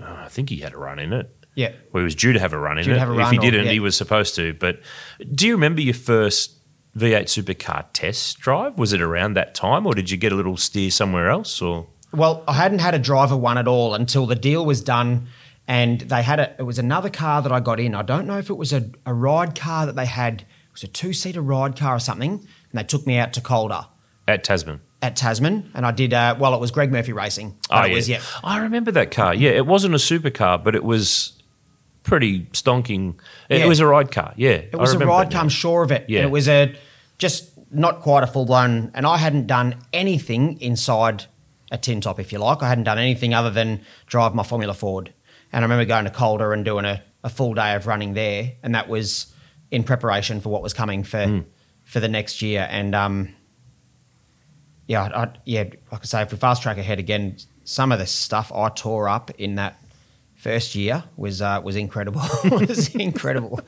uh, 0.00 0.22
I 0.24 0.28
think 0.28 0.48
he 0.48 0.58
had 0.58 0.72
a 0.72 0.78
run 0.78 0.98
in 0.98 1.12
it. 1.12 1.35
Yeah. 1.56 1.72
Well, 1.90 2.02
he 2.02 2.04
was 2.04 2.14
due 2.14 2.34
to 2.34 2.38
have 2.38 2.52
a 2.52 2.58
run 2.58 2.78
in 2.78 2.84
Due 2.84 2.92
it. 2.92 2.98
if 2.98 3.08
run 3.08 3.32
he 3.32 3.38
didn't, 3.38 3.64
yeah. 3.64 3.72
he 3.72 3.80
was 3.80 3.96
supposed 3.96 4.36
to. 4.36 4.52
But 4.54 4.80
do 5.34 5.46
you 5.46 5.54
remember 5.54 5.80
your 5.80 5.94
first 5.94 6.52
V8 6.96 7.24
supercar 7.24 7.86
test 7.94 8.38
drive? 8.38 8.78
Was 8.78 8.92
it 8.92 9.00
around 9.00 9.34
that 9.34 9.54
time, 9.54 9.86
or 9.86 9.94
did 9.94 10.10
you 10.10 10.18
get 10.18 10.32
a 10.32 10.36
little 10.36 10.58
steer 10.58 10.90
somewhere 10.90 11.30
else? 11.30 11.60
Or 11.62 11.86
Well, 12.12 12.44
I 12.46 12.52
hadn't 12.52 12.80
had 12.80 12.94
a 12.94 12.98
driver 12.98 13.36
one 13.36 13.56
at 13.56 13.66
all 13.66 13.94
until 13.94 14.26
the 14.26 14.34
deal 14.34 14.66
was 14.66 14.82
done, 14.82 15.28
and 15.66 16.02
they 16.02 16.22
had 16.22 16.38
a. 16.38 16.54
It 16.58 16.64
was 16.64 16.78
another 16.78 17.08
car 17.08 17.40
that 17.40 17.50
I 17.50 17.60
got 17.60 17.80
in. 17.80 17.94
I 17.94 18.02
don't 18.02 18.26
know 18.26 18.38
if 18.38 18.50
it 18.50 18.56
was 18.58 18.74
a, 18.74 18.90
a 19.06 19.14
ride 19.14 19.58
car 19.58 19.86
that 19.86 19.96
they 19.96 20.06
had. 20.06 20.42
It 20.42 20.72
was 20.72 20.84
a 20.84 20.88
two 20.88 21.14
seater 21.14 21.40
ride 21.40 21.74
car 21.74 21.96
or 21.96 22.00
something, 22.00 22.32
and 22.32 22.78
they 22.78 22.84
took 22.84 23.06
me 23.06 23.16
out 23.16 23.32
to 23.32 23.40
Calder 23.40 23.86
at 24.28 24.44
Tasman? 24.44 24.80
at 25.02 25.16
Tasman, 25.16 25.70
and 25.74 25.86
I 25.86 25.90
did. 25.90 26.12
Uh, 26.12 26.36
well, 26.38 26.54
it 26.54 26.60
was 26.60 26.70
Greg 26.70 26.92
Murphy 26.92 27.12
Racing. 27.12 27.56
Oh 27.70 27.82
it 27.82 27.88
yeah. 27.88 27.94
was, 27.94 28.08
yeah. 28.08 28.20
I 28.44 28.58
remember 28.58 28.90
that 28.92 29.10
car. 29.10 29.34
Yeah, 29.34 29.50
it 29.50 29.66
wasn't 29.66 29.94
a 29.94 29.98
supercar, 29.98 30.62
but 30.62 30.74
it 30.74 30.84
was 30.84 31.35
pretty 32.06 32.42
stonking. 32.52 33.14
It 33.48 33.58
Yeah. 33.60 33.66
was 33.66 33.80
a 33.80 33.86
ride 33.86 34.10
car. 34.12 34.32
Yeah, 34.36 34.50
It 34.72 34.76
was 34.76 34.94
a 34.94 34.98
ride 34.98 35.30
car. 35.30 35.40
I'm 35.42 35.48
sure 35.48 35.82
of 35.82 35.90
it. 35.92 36.06
Yeah. 36.08 36.20
And 36.20 36.28
it 36.28 36.30
was 36.32 36.48
a 36.48 36.74
just 37.18 37.50
not 37.70 38.00
quite 38.00 38.22
a 38.22 38.26
full 38.26 38.46
blown. 38.46 38.90
And 38.94 39.06
I 39.06 39.16
hadn't 39.18 39.46
done 39.46 39.74
anything 39.92 40.60
inside 40.60 41.24
a 41.72 41.76
tin 41.78 42.00
top, 42.00 42.20
if 42.20 42.32
you 42.32 42.38
like. 42.38 42.62
I 42.62 42.68
hadn't 42.68 42.84
done 42.84 42.98
anything 42.98 43.34
other 43.34 43.50
than 43.50 43.80
drive 44.06 44.34
my 44.34 44.44
Formula 44.44 44.72
Ford. 44.72 45.12
And 45.52 45.62
I 45.62 45.64
remember 45.64 45.84
going 45.84 46.04
to 46.04 46.10
Calder 46.10 46.52
and 46.52 46.64
doing 46.64 46.84
a, 46.84 47.02
a 47.24 47.28
full 47.28 47.54
day 47.54 47.74
of 47.74 47.86
running 47.88 48.14
there, 48.14 48.52
and 48.62 48.74
that 48.74 48.88
was 48.88 49.26
in 49.70 49.82
preparation 49.82 50.40
for 50.40 50.48
what 50.50 50.62
was 50.62 50.72
coming 50.72 51.02
for 51.02 51.24
Hmm. 51.26 51.38
for 51.84 51.98
the 52.00 52.08
next 52.08 52.40
year. 52.40 52.68
And 52.70 52.94
um, 52.94 53.34
yeah, 54.86 55.02
I, 55.02 55.22
I, 55.24 55.28
yeah, 55.44 55.64
like 55.90 56.02
I 56.02 56.04
say, 56.04 56.22
if 56.22 56.30
we 56.32 56.38
fast 56.38 56.62
track 56.62 56.78
ahead 56.78 56.98
again, 57.00 57.36
some 57.64 57.90
of 57.90 57.98
the 57.98 58.06
stuff 58.06 58.52
I 58.54 58.68
tore 58.68 59.08
up 59.08 59.30
in 59.38 59.56
that 59.56 59.80
first 60.36 60.74
year 60.74 61.04
was 61.16 61.42
uh, 61.42 61.60
was 61.62 61.76
incredible. 61.76 62.22
was 62.50 62.94
incredible. 62.94 63.60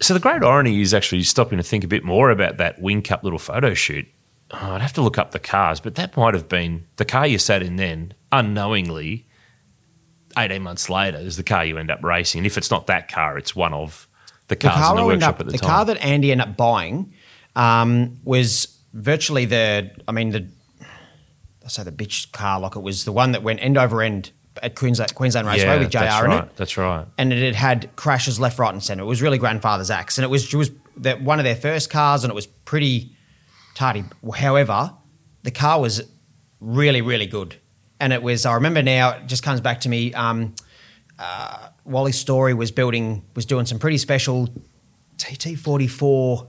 So 0.00 0.14
the 0.14 0.20
great 0.20 0.42
irony 0.42 0.80
is 0.80 0.94
actually 0.94 1.22
stopping 1.22 1.58
to 1.58 1.64
think 1.64 1.84
a 1.84 1.88
bit 1.88 2.04
more 2.04 2.30
about 2.30 2.56
that 2.56 2.80
Whincup 2.80 3.22
little 3.22 3.38
photo 3.38 3.74
shoot. 3.74 4.06
Oh, 4.50 4.72
I'd 4.72 4.80
have 4.80 4.94
to 4.94 5.02
look 5.02 5.18
up 5.18 5.30
the 5.30 5.38
cars, 5.38 5.78
but 5.80 5.94
that 5.94 6.16
might 6.16 6.34
have 6.34 6.48
been 6.48 6.86
the 6.96 7.04
car 7.04 7.26
you 7.26 7.38
sat 7.38 7.62
in 7.62 7.76
then, 7.76 8.14
unknowingly. 8.32 9.26
Eighteen 10.36 10.62
months 10.62 10.88
later, 10.88 11.18
is 11.18 11.36
the 11.36 11.42
car 11.42 11.64
you 11.64 11.76
end 11.78 11.90
up 11.90 12.02
racing. 12.02 12.40
And 12.40 12.46
if 12.46 12.56
it's 12.56 12.70
not 12.70 12.86
that 12.86 13.08
car, 13.10 13.36
it's 13.36 13.54
one 13.54 13.74
of 13.74 14.08
the 14.48 14.54
the 14.54 14.56
cars 14.56 14.76
car 14.76 14.90
in 14.90 14.96
the 14.96 15.06
workshop 15.06 15.34
up, 15.34 15.40
at 15.40 15.46
the, 15.46 15.52
the 15.52 15.58
time. 15.58 15.66
The 15.66 15.72
car 15.72 15.84
that 15.86 16.04
Andy 16.04 16.32
ended 16.32 16.48
up 16.48 16.56
buying 16.56 17.12
um, 17.56 18.18
was 18.24 18.78
virtually 18.92 19.44
the, 19.44 19.90
I 20.06 20.12
mean 20.12 20.30
the, 20.30 20.46
I 21.64 21.68
say 21.68 21.82
the 21.82 21.92
bitch 21.92 22.30
car, 22.32 22.60
like 22.60 22.76
it 22.76 22.80
was 22.80 23.04
the 23.04 23.12
one 23.12 23.32
that 23.32 23.42
went 23.42 23.60
end 23.62 23.76
over 23.76 24.02
end 24.02 24.30
at 24.62 24.74
Queensland, 24.74 25.14
Queensland 25.14 25.46
Raceway 25.46 25.66
yeah, 25.74 25.78
with 25.78 25.90
JR 25.90 25.98
that's 26.00 26.24
in 26.24 26.30
right. 26.30 26.44
it, 26.44 26.56
That's 26.56 26.76
right. 26.76 27.06
and 27.18 27.32
it 27.32 27.54
had 27.54 27.80
had 27.82 27.96
crashes 27.96 28.38
left, 28.40 28.58
right, 28.58 28.72
and 28.72 28.82
centre. 28.82 29.02
It 29.02 29.06
was 29.06 29.22
really 29.22 29.38
grandfather's 29.38 29.90
axe, 29.90 30.18
and 30.18 30.24
it 30.24 30.28
was 30.28 30.52
it 30.52 30.56
was 30.56 30.70
that 30.98 31.22
one 31.22 31.38
of 31.38 31.44
their 31.44 31.56
first 31.56 31.90
cars, 31.90 32.24
and 32.24 32.30
it 32.30 32.34
was 32.34 32.46
pretty 32.46 33.12
tardy. 33.74 34.04
However, 34.36 34.92
the 35.42 35.50
car 35.50 35.80
was 35.80 36.02
really, 36.60 37.00
really 37.00 37.26
good, 37.26 37.56
and 37.98 38.12
it 38.12 38.22
was. 38.22 38.44
I 38.46 38.54
remember 38.54 38.82
now. 38.82 39.10
It 39.12 39.26
just 39.26 39.42
comes 39.42 39.60
back 39.60 39.80
to 39.82 39.88
me. 39.88 40.12
Um, 40.14 40.54
uh, 41.18 41.68
Wally 41.84 42.12
Story 42.12 42.54
was 42.54 42.70
building, 42.70 43.22
was 43.34 43.44
doing 43.46 43.66
some 43.66 43.78
pretty 43.78 43.98
special 43.98 44.48
TT44 45.18 46.48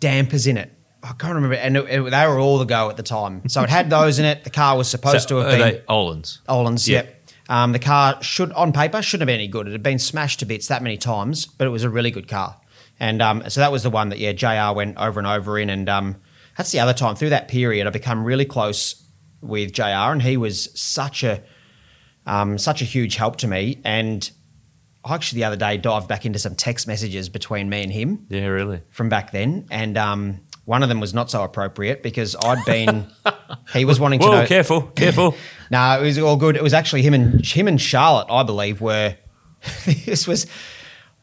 dampers 0.00 0.46
in 0.46 0.56
it. 0.56 0.70
I 1.02 1.12
can't 1.18 1.34
remember, 1.34 1.56
and 1.56 1.76
it, 1.76 1.84
it- 1.84 2.10
they 2.10 2.26
were 2.26 2.38
all 2.38 2.58
the 2.58 2.64
go 2.64 2.88
at 2.88 2.96
the 2.96 3.02
time. 3.02 3.46
So 3.48 3.62
it 3.62 3.68
had 3.70 3.90
those 3.90 4.18
in 4.18 4.24
it. 4.24 4.44
The 4.44 4.50
car 4.50 4.76
was 4.76 4.88
supposed 4.88 5.28
So, 5.28 5.40
to 5.40 5.44
have 5.46 5.46
are 5.46 5.50
been 5.50 5.74
they 5.74 5.80
Öhlins? 5.88 6.38
Öhlins. 6.48 6.88
Yeah. 6.88 7.02
Yep. 7.02 7.23
Um, 7.48 7.72
the 7.72 7.78
car 7.78 8.22
should, 8.22 8.52
on 8.52 8.72
paper, 8.72 9.02
shouldn't 9.02 9.22
have 9.28 9.34
been 9.34 9.40
any 9.40 9.48
good. 9.48 9.68
It 9.68 9.72
had 9.72 9.82
been 9.82 9.98
smashed 9.98 10.38
to 10.40 10.46
bits 10.46 10.68
that 10.68 10.82
many 10.82 10.96
times, 10.96 11.44
but 11.46 11.66
it 11.66 11.70
was 11.70 11.84
a 11.84 11.90
really 11.90 12.10
good 12.10 12.26
car. 12.28 12.56
And 12.98 13.20
um, 13.20 13.42
so 13.50 13.60
that 13.60 13.72
was 13.72 13.82
the 13.82 13.90
one 13.90 14.08
that 14.10 14.18
yeah, 14.18 14.32
Jr. 14.32 14.74
went 14.74 14.96
over 14.98 15.20
and 15.20 15.26
over 15.26 15.58
in, 15.58 15.68
and 15.68 15.88
um, 15.88 16.16
that's 16.56 16.72
the 16.72 16.80
other 16.80 16.94
time 16.94 17.16
through 17.16 17.30
that 17.30 17.48
period 17.48 17.86
I 17.86 17.90
become 17.90 18.24
really 18.24 18.44
close 18.44 19.02
with 19.40 19.72
Jr. 19.72 19.82
And 20.12 20.22
he 20.22 20.36
was 20.36 20.70
such 20.80 21.22
a 21.24 21.42
um, 22.26 22.56
such 22.56 22.80
a 22.80 22.84
huge 22.84 23.16
help 23.16 23.36
to 23.38 23.48
me. 23.48 23.80
And 23.84 24.30
I 25.04 25.14
actually 25.14 25.40
the 25.40 25.44
other 25.44 25.56
day 25.56 25.76
dived 25.76 26.08
back 26.08 26.24
into 26.24 26.38
some 26.38 26.54
text 26.54 26.86
messages 26.86 27.28
between 27.28 27.68
me 27.68 27.82
and 27.82 27.92
him 27.92 28.26
Yeah, 28.30 28.46
really. 28.46 28.80
from 28.90 29.08
back 29.10 29.32
then, 29.32 29.66
and 29.70 29.98
um, 29.98 30.40
one 30.64 30.82
of 30.82 30.88
them 30.88 31.00
was 31.00 31.12
not 31.12 31.30
so 31.30 31.42
appropriate 31.42 32.02
because 32.02 32.34
I'd 32.36 32.64
been 32.64 33.06
he 33.74 33.84
was 33.84 34.00
wanting 34.00 34.20
to 34.20 34.26
Whoa, 34.26 34.40
know. 34.40 34.46
careful, 34.46 34.82
careful. 34.82 35.34
No, 35.70 35.98
it 36.00 36.02
was 36.02 36.18
all 36.18 36.36
good. 36.36 36.56
It 36.56 36.62
was 36.62 36.74
actually 36.74 37.02
him 37.02 37.14
and 37.14 37.44
him 37.44 37.68
and 37.68 37.80
Charlotte, 37.80 38.26
I 38.30 38.42
believe, 38.42 38.80
were 38.80 39.16
this 39.86 40.26
was 40.26 40.46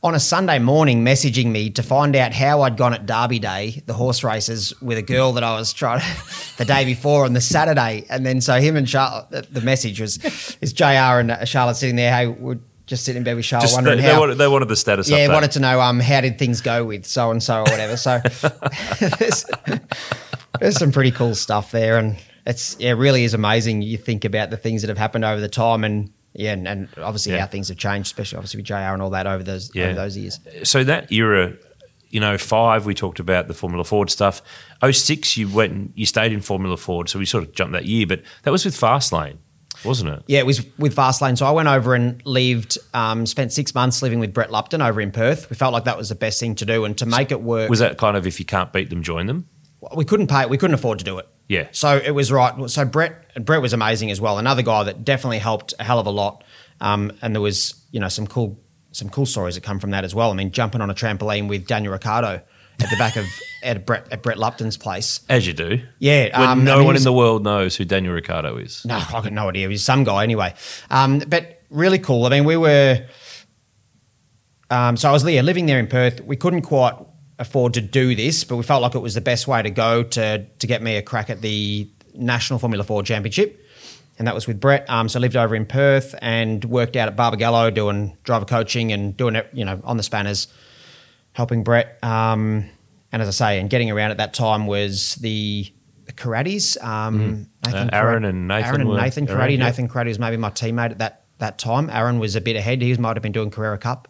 on 0.04 0.16
a 0.16 0.20
Sunday 0.20 0.58
morning 0.58 1.06
messaging 1.06 1.52
me 1.52 1.70
to 1.70 1.84
find 1.84 2.16
out 2.16 2.34
how 2.34 2.64
I'd 2.64 2.76
gone 2.76 2.94
at 2.94 3.06
Derby 3.06 3.38
Day, 3.38 3.84
the 3.86 3.94
horse 3.94 4.24
races, 4.24 4.74
with 4.82 4.98
a 4.98 5.04
girl 5.04 5.34
that 5.34 5.44
I 5.44 5.56
was 5.56 5.74
trying 5.74 6.00
to, 6.00 6.08
the 6.58 6.66
day 6.66 6.86
before 6.86 7.26
on 7.26 7.34
the 7.34 7.42
Saturday. 7.42 8.06
And 8.10 8.26
then 8.26 8.42
so 8.42 8.60
him 8.60 8.76
and 8.76 8.90
Charlotte, 8.90 9.30
the- 9.30 9.48
the 9.52 9.62
message 9.62 10.02
was, 10.02 10.18
is 10.60 10.74
JR 10.74 11.20
and 11.20 11.48
Charlotte 11.48 11.76
sitting 11.76 11.98
there, 11.98 12.12
hey, 12.12 12.28
we're 12.28 12.58
just 12.88 13.06
sitting 13.06 13.20
in 13.20 13.24
bed 13.24 13.36
with 13.36 13.46
Charlotte 13.46 13.66
Just 13.66 13.76
wondering 13.76 13.98
they, 13.98 14.04
how. 14.04 14.14
they, 14.14 14.20
wanted, 14.20 14.36
they 14.40 14.48
wanted 14.48 14.68
the 14.70 14.76
status 14.76 15.08
yeah, 15.08 15.28
update. 15.28 15.34
wanted 15.34 15.52
to 15.52 15.60
know 15.60 15.80
um, 15.80 16.00
how 16.00 16.20
did 16.22 16.40
things 16.40 16.62
go 16.62 16.84
with 16.84 17.06
so 17.06 17.30
and 17.30 17.42
so 17.42 17.60
or 17.60 17.64
whatever. 17.66 17.96
So 17.96 18.20
there's, 19.20 19.46
there's 20.60 20.78
some 20.80 20.92
pretty 20.92 21.12
cool 21.12 21.36
stuff 21.36 21.72
there, 21.72 21.98
and 22.00 22.18
it's 22.46 22.76
yeah, 22.80 22.90
it 22.92 22.94
really 22.94 23.24
is 23.24 23.34
amazing. 23.34 23.82
You 23.82 23.98
think 23.98 24.26
about 24.26 24.50
the 24.50 24.58
things 24.58 24.82
that 24.82 24.90
have 24.90 24.98
happened 24.98 25.26
over 25.26 25.40
the 25.42 25.50
time, 25.50 25.84
and 25.84 26.12
yeah, 26.34 26.54
and, 26.54 26.68
and 26.68 26.88
obviously 26.98 27.34
Yeah. 27.34 27.40
how 27.42 27.48
things 27.48 27.68
have 27.70 27.78
changed, 27.78 28.08
especially 28.08 28.38
obviously 28.38 28.60
with 28.60 28.66
JR 28.68 28.76
and 28.94 29.02
all 29.02 29.10
that 29.12 29.28
over 29.28 29.44
those 29.44 29.72
Yeah. 29.74 29.86
over 29.88 29.96
those 29.96 30.18
years. 30.18 30.40
so 30.64 30.84
that 30.84 31.12
era, 31.12 31.54
you 32.10 32.20
know, 32.20 32.38
five 32.38 32.86
we 32.86 32.94
talked 32.94 33.20
about 33.20 33.48
the 33.48 33.54
Formula 33.54 33.84
Ford 33.84 34.10
stuff. 34.10 34.42
06, 34.82 35.38
you 35.38 35.48
went 35.50 35.72
and 35.74 35.94
you 35.96 36.06
stayed 36.06 36.32
in 36.32 36.42
Formula 36.42 36.78
Ford, 36.78 37.10
so 37.10 37.20
we 37.20 37.26
sort 37.26 37.44
of 37.44 37.54
jumped 37.54 37.74
that 37.74 37.86
year, 37.86 38.08
but 38.08 38.22
that 38.44 38.52
was 38.52 38.66
with 38.66 38.76
Fastlane, 38.80 39.38
wasn't 39.84 40.10
it? 40.12 40.24
Yeah, 40.28 40.40
it 40.40 40.46
was 40.46 40.62
with 40.78 40.96
Fastlane. 40.96 41.38
So 41.38 41.46
I 41.46 41.52
went 41.52 41.68
over 41.68 41.94
and 41.96 42.22
lived, 42.26 42.78
um, 42.94 43.26
spent 43.26 43.52
six 43.54 43.76
months 43.76 44.02
living 44.02 44.20
with 44.20 44.34
Brett 44.34 44.52
Lupton 44.52 44.82
over 44.82 45.00
in 45.02 45.12
Perth. 45.12 45.50
We 45.50 45.56
felt 45.56 45.74
like 45.74 45.84
that 45.84 45.98
was 45.98 46.10
the 46.10 46.16
best 46.16 46.40
thing 46.40 46.56
to 46.56 46.66
do, 46.66 46.86
and 46.86 46.98
to 46.98 47.06
make 47.06 47.32
it 47.32 47.42
work, 47.42 47.70
Was 47.70 47.80
that 47.80 47.98
kind 47.98 48.16
of 48.18 48.26
if 48.26 48.40
you 48.40 48.46
can't 48.46 48.72
beat 48.74 48.90
them, 48.90 49.04
join 49.04 49.28
them? 49.28 49.48
we 49.96 50.06
couldn't 50.06 50.28
pay. 50.28 50.46
We 50.46 50.58
couldn't 50.58 50.76
afford 50.76 51.00
to 51.00 51.06
do 51.06 51.18
it. 51.18 51.28
Yeah. 51.52 51.68
So 51.74 51.98
it 51.98 52.12
was 52.12 52.32
right. 52.32 52.70
So 52.70 52.86
Brett 52.86 53.14
Brett 53.46 53.62
was 53.62 53.74
amazing 53.74 54.10
as 54.10 54.22
well. 54.22 54.38
Another 54.38 54.62
guy 54.62 54.84
that 54.84 55.04
definitely 55.04 55.40
helped 55.40 55.74
a 55.80 55.84
hell 55.84 56.00
of 56.00 56.06
a 56.08 56.10
lot. 56.12 56.46
Um, 56.80 57.12
and 57.22 57.36
there 57.36 57.42
was 57.42 57.76
you 57.92 58.00
know 58.00 58.08
some 58.08 58.26
cool 58.26 58.58
some 58.94 59.10
cool 59.10 59.26
stories 59.26 59.56
that 59.56 59.62
come 59.64 59.78
from 59.80 59.92
that 59.92 60.06
as 60.06 60.16
well. 60.16 60.32
I 60.32 60.34
mean, 60.34 60.52
jumping 60.52 60.80
on 60.80 60.90
a 60.90 60.94
trampoline 60.94 61.50
with 61.50 61.68
Daniel 61.68 61.92
Ricciardo 61.92 62.42
at 62.80 62.90
the 62.90 62.96
back 62.98 63.18
of 63.18 63.26
at 63.64 63.86
Brett 63.86 64.08
at 64.14 64.24
Brett 64.24 64.38
Lupton's 64.40 64.78
place. 64.78 65.20
As 65.28 65.46
you 65.46 65.52
do. 65.54 65.82
Yeah, 66.00 66.40
When 66.40 66.50
um, 66.50 66.64
no 66.64 66.72
and 66.76 66.82
he 66.82 66.86
one 66.86 66.94
was- 66.94 67.02
in 67.02 67.12
the 67.12 67.18
world 67.18 67.44
knows 67.44 67.76
who 67.76 67.84
Daniel 67.84 68.14
Ricciardo 68.14 68.56
is. 68.56 68.86
No, 68.86 68.96
I 68.96 69.22
got 69.22 69.34
no 69.34 69.50
idea. 69.50 69.68
He's 69.68 69.84
some 69.84 70.06
guy 70.06 70.24
anyway. 70.24 70.54
Um, 70.90 71.20
but 71.20 71.62
really 71.70 72.00
cool. 72.00 72.26
I 72.26 72.30
mean, 72.30 72.46
we 72.46 72.56
were. 72.56 73.06
Um, 74.70 74.96
so 74.96 75.10
I 75.10 75.12
was 75.12 75.26
yeah, 75.30 75.42
living 75.42 75.66
there 75.66 75.80
in 75.80 75.88
Perth. 75.88 76.22
We 76.22 76.38
couldn't 76.38 76.62
quite 76.62 76.94
afford 77.42 77.74
to 77.74 77.82
do 77.82 78.16
this, 78.16 78.44
but 78.46 78.56
we 78.56 78.64
felt 78.64 78.82
like 78.82 78.96
it 78.96 79.00
was 79.00 79.14
the 79.16 79.22
best 79.22 79.48
way 79.48 79.62
to 79.62 79.70
go 79.70 80.04
to 80.04 80.46
to 80.46 80.68
get 80.68 80.82
me 80.82 80.96
a 80.96 81.02
crack 81.02 81.30
at 81.30 81.42
the 81.42 81.88
National 82.16 82.60
Formula 82.60 82.84
Ford 82.84 83.06
Championship. 83.06 83.58
And 84.20 84.28
that 84.28 84.36
was 84.36 84.46
with 84.46 84.60
Brett. 84.60 84.88
Um, 84.90 85.10
so 85.10 85.18
I 85.18 85.22
lived 85.22 85.36
over 85.36 85.56
in 85.56 85.66
Perth 85.66 86.14
and 86.22 86.64
worked 86.66 86.96
out 86.96 87.08
at 87.08 87.16
Barbagallo 87.16 87.74
doing 87.74 88.16
driver 88.24 88.46
coaching 88.46 88.92
and 88.92 89.18
doing 89.18 89.36
it, 89.36 89.50
you 89.52 89.66
know, 89.66 89.82
on 89.84 89.98
the 89.98 90.04
spanners, 90.04 90.48
helping 91.34 91.64
Brett. 91.64 91.98
Um, 92.04 92.70
and 93.12 93.22
as 93.22 93.28
I 93.28 93.32
say, 93.32 93.60
and 93.60 93.68
getting 93.70 93.90
around 93.90 94.12
at 94.12 94.18
that 94.18 94.34
time 94.36 94.68
was 94.68 95.16
the, 95.16 95.66
the 96.06 96.14
Carattis. 96.14 96.82
Um, 96.84 97.48
Nathan 97.66 97.90
Uh, 97.90 97.98
Aaron 97.98 98.24
Caratti- 98.24 98.30
and 98.30 98.48
Nathan 98.48 98.68
Aaron 98.70 98.82
and 98.82 98.90
Nathan 98.98 99.28
around, 99.30 99.38
Caratti. 99.40 99.58
yeah. 99.58 99.66
Nathan 99.66 99.90
Caratti 99.90 100.08
was 100.10 100.20
maybe 100.20 100.38
my 100.38 100.50
teammate 100.52 100.92
at 100.92 100.98
that 101.00 101.24
that 101.40 101.58
time. 101.58 101.90
Aaron 101.90 102.20
was 102.20 102.36
a 102.36 102.42
bit 102.42 102.56
ahead. 102.56 102.82
He 102.84 102.94
might 102.98 103.16
have 103.16 103.24
been 103.24 103.32
doing 103.32 103.50
Carrera 103.50 103.80
Cup 103.80 104.08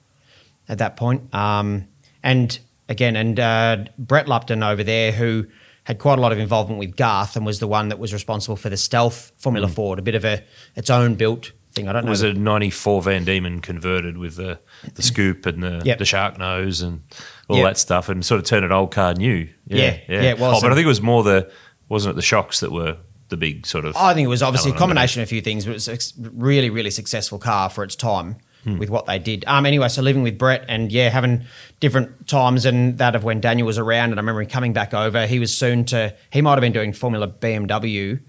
at 0.68 0.80
that 0.80 0.98
point. 0.98 1.34
Um, 1.34 1.86
and 2.22 2.60
again, 2.92 3.16
and 3.16 3.40
uh, 3.40 3.78
Brett 3.98 4.28
Lupton 4.28 4.62
over 4.62 4.84
there, 4.84 5.12
who 5.12 5.48
had 5.86 5.98
quite 5.98 6.20
a 6.20 6.22
lot 6.22 6.32
of 6.32 6.38
involvement 6.38 6.78
with 6.80 6.96
Garth 6.96 7.36
and 7.36 7.46
was 7.46 7.60
the 7.60 7.68
one 7.68 7.90
that 7.90 7.98
was 7.98 8.14
responsible 8.14 8.56
for 8.56 8.70
the 8.70 8.78
Stealth 8.78 9.32
Formula 9.38 9.68
Ford, 9.68 9.98
a 9.98 10.02
bit 10.04 10.14
of 10.14 10.24
a 10.26 10.44
its 10.76 10.90
own 10.92 11.16
built 11.16 11.52
thing. 11.72 11.88
I 11.88 11.94
don't 11.94 12.04
know. 12.04 12.10
It 12.10 12.12
was 12.12 12.22
a 12.22 12.34
94 12.34 13.02
Van 13.02 13.24
Diemen 13.26 13.62
converted 13.62 14.18
with 14.18 14.36
the, 14.36 14.60
the 14.94 15.02
scoop 15.02 15.46
and 15.48 15.64
the, 15.64 15.82
Yep. 15.84 15.98
the 15.98 16.06
shark 16.06 16.38
nose 16.38 16.82
and 16.82 17.02
all 17.48 17.58
Yep. 17.58 17.66
that 17.66 17.78
stuff 17.80 18.10
and 18.10 18.24
sort 18.26 18.40
of 18.40 18.46
turned 18.46 18.66
an 18.66 18.72
old 18.72 18.92
car 18.92 19.14
new. 19.16 19.48
Yeah, 19.68 19.98
yeah, 20.08 20.22
it 20.22 20.40
was. 20.40 20.58
Oh, 20.58 20.62
but 20.62 20.72
I 20.72 20.76
think 20.76 20.84
it 20.86 20.90
was 20.90 21.02
more 21.02 21.24
the, 21.24 21.50
wasn't 21.90 22.12
it 22.14 22.16
the 22.18 22.22
shocks 22.22 22.60
that 22.60 22.72
were 22.72 22.98
the 23.30 23.38
big 23.38 23.66
sort 23.66 23.86
of. 23.86 23.96
I 23.96 24.14
think 24.14 24.26
it 24.26 24.28
was 24.28 24.44
obviously 24.44 24.72
a 24.72 24.74
element 24.74 24.76
of 24.76 24.76
it? 24.76 24.88
combination 24.88 25.22
of 25.22 25.28
a 25.28 25.30
few 25.30 25.42
things, 25.42 25.66
but 25.66 25.72
it 25.72 25.88
was 25.88 25.88
a 25.88 26.30
really, 26.32 26.70
really 26.70 26.92
successful 26.92 27.40
car 27.40 27.70
for 27.70 27.84
its 27.86 27.96
time 27.96 28.36
Hmm. 28.64 28.78
with 28.78 28.92
what 28.92 29.08
they 29.08 29.18
did. 29.18 29.44
Um, 29.48 29.66
anyway, 29.66 29.88
so 29.88 30.04
living 30.04 30.22
with 30.22 30.38
Brett 30.38 30.66
and 30.68 30.92
yeah, 30.92 31.10
having 31.10 31.46
different 31.80 32.28
times 32.28 32.64
and 32.64 33.00
that 33.00 33.16
of 33.16 33.24
when 33.24 33.42
Daniel 33.42 33.66
was 33.66 33.80
around, 33.80 34.12
and 34.12 34.20
I 34.20 34.22
remember 34.22 34.44
him 34.44 34.50
coming 34.50 34.72
back 34.72 34.94
over. 34.94 35.26
He 35.26 35.40
was 35.40 35.56
soon 35.56 35.84
to. 35.86 36.16
He 36.32 36.42
might 36.44 36.52
have 36.52 36.62
been 36.62 36.72
doing 36.72 36.94
Formula 36.94 37.28
BMW, 37.28 38.20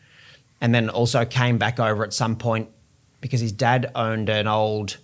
and 0.63 0.75
then 0.75 0.89
also 0.89 1.27
came 1.27 1.59
back 1.59 1.79
over 1.79 2.03
at 2.03 2.15
some 2.15 2.37
point 2.37 2.71
because 3.21 3.41
his 3.41 3.53
dad 3.53 3.91
owned 3.95 4.31
an 4.31 4.47
old, 4.47 4.97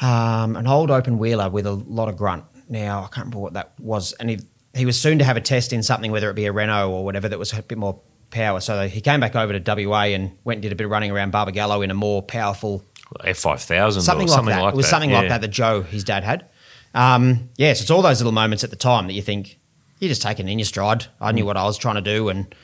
um, 0.00 0.56
an 0.56 0.66
old 0.66 0.90
open 0.90 1.18
wheeler 1.18 1.50
with 1.50 1.66
a 1.66 1.72
lot 1.72 2.08
of 2.08 2.16
grunt. 2.16 2.44
Now 2.70 3.00
I 3.00 3.08
can't 3.08 3.26
remember 3.26 3.38
what 3.40 3.52
that 3.52 3.72
was, 3.78 4.14
and 4.14 4.30
he 4.30 4.38
he 4.74 4.86
was 4.86 4.98
soon 4.98 5.18
to 5.18 5.24
have 5.24 5.36
a 5.36 5.42
test 5.42 5.74
in 5.74 5.82
something, 5.82 6.10
whether 6.10 6.30
it 6.30 6.34
be 6.34 6.46
a 6.46 6.52
Renault 6.52 6.90
or 6.90 7.04
whatever 7.04 7.28
that 7.28 7.38
was 7.38 7.52
a 7.52 7.62
bit 7.62 7.76
more 7.76 8.00
power. 8.30 8.60
So 8.60 8.88
he 8.88 9.02
came 9.02 9.20
back 9.20 9.36
over 9.36 9.58
to 9.58 9.86
WA 9.86 10.04
and 10.04 10.32
went 10.44 10.56
and 10.56 10.62
did 10.62 10.72
a 10.72 10.74
bit 10.74 10.84
of 10.84 10.90
running 10.90 11.10
around 11.10 11.32
Barbagallo 11.32 11.84
in 11.84 11.90
a 11.90 11.94
more 11.94 12.22
powerful 12.22 12.82
F5000 13.24 14.00
something 14.02 14.26
like 14.26 14.34
something 14.34 14.54
that. 14.54 14.62
like 14.62 14.74
it 14.74 14.76
was 14.76 14.86
that. 14.86 14.90
something 14.90 15.10
like 15.12 15.28
that 15.28 15.40
that 15.40 15.48
Joe, 15.48 15.82
his 15.82 16.04
dad, 16.04 16.24
had. 16.24 16.46
Um, 16.94 17.50
yes, 17.56 17.80
it's 17.80 17.90
all 17.90 18.02
those 18.02 18.20
little 18.20 18.32
moments 18.32 18.64
at 18.64 18.70
the 18.70 18.76
time 18.76 19.06
that 19.06 19.12
you 19.12 19.22
think 19.22 19.58
you're 20.00 20.08
just 20.08 20.22
taking 20.22 20.48
in 20.48 20.58
your 20.58 20.66
stride. 20.66 21.06
I 21.20 21.30
Mm. 21.30 21.34
knew 21.36 21.46
what 21.46 21.56
I 21.56 21.64
was 21.64 21.78
trying 21.78 21.96
to 21.96 22.00
do 22.00 22.28
and 22.28 22.54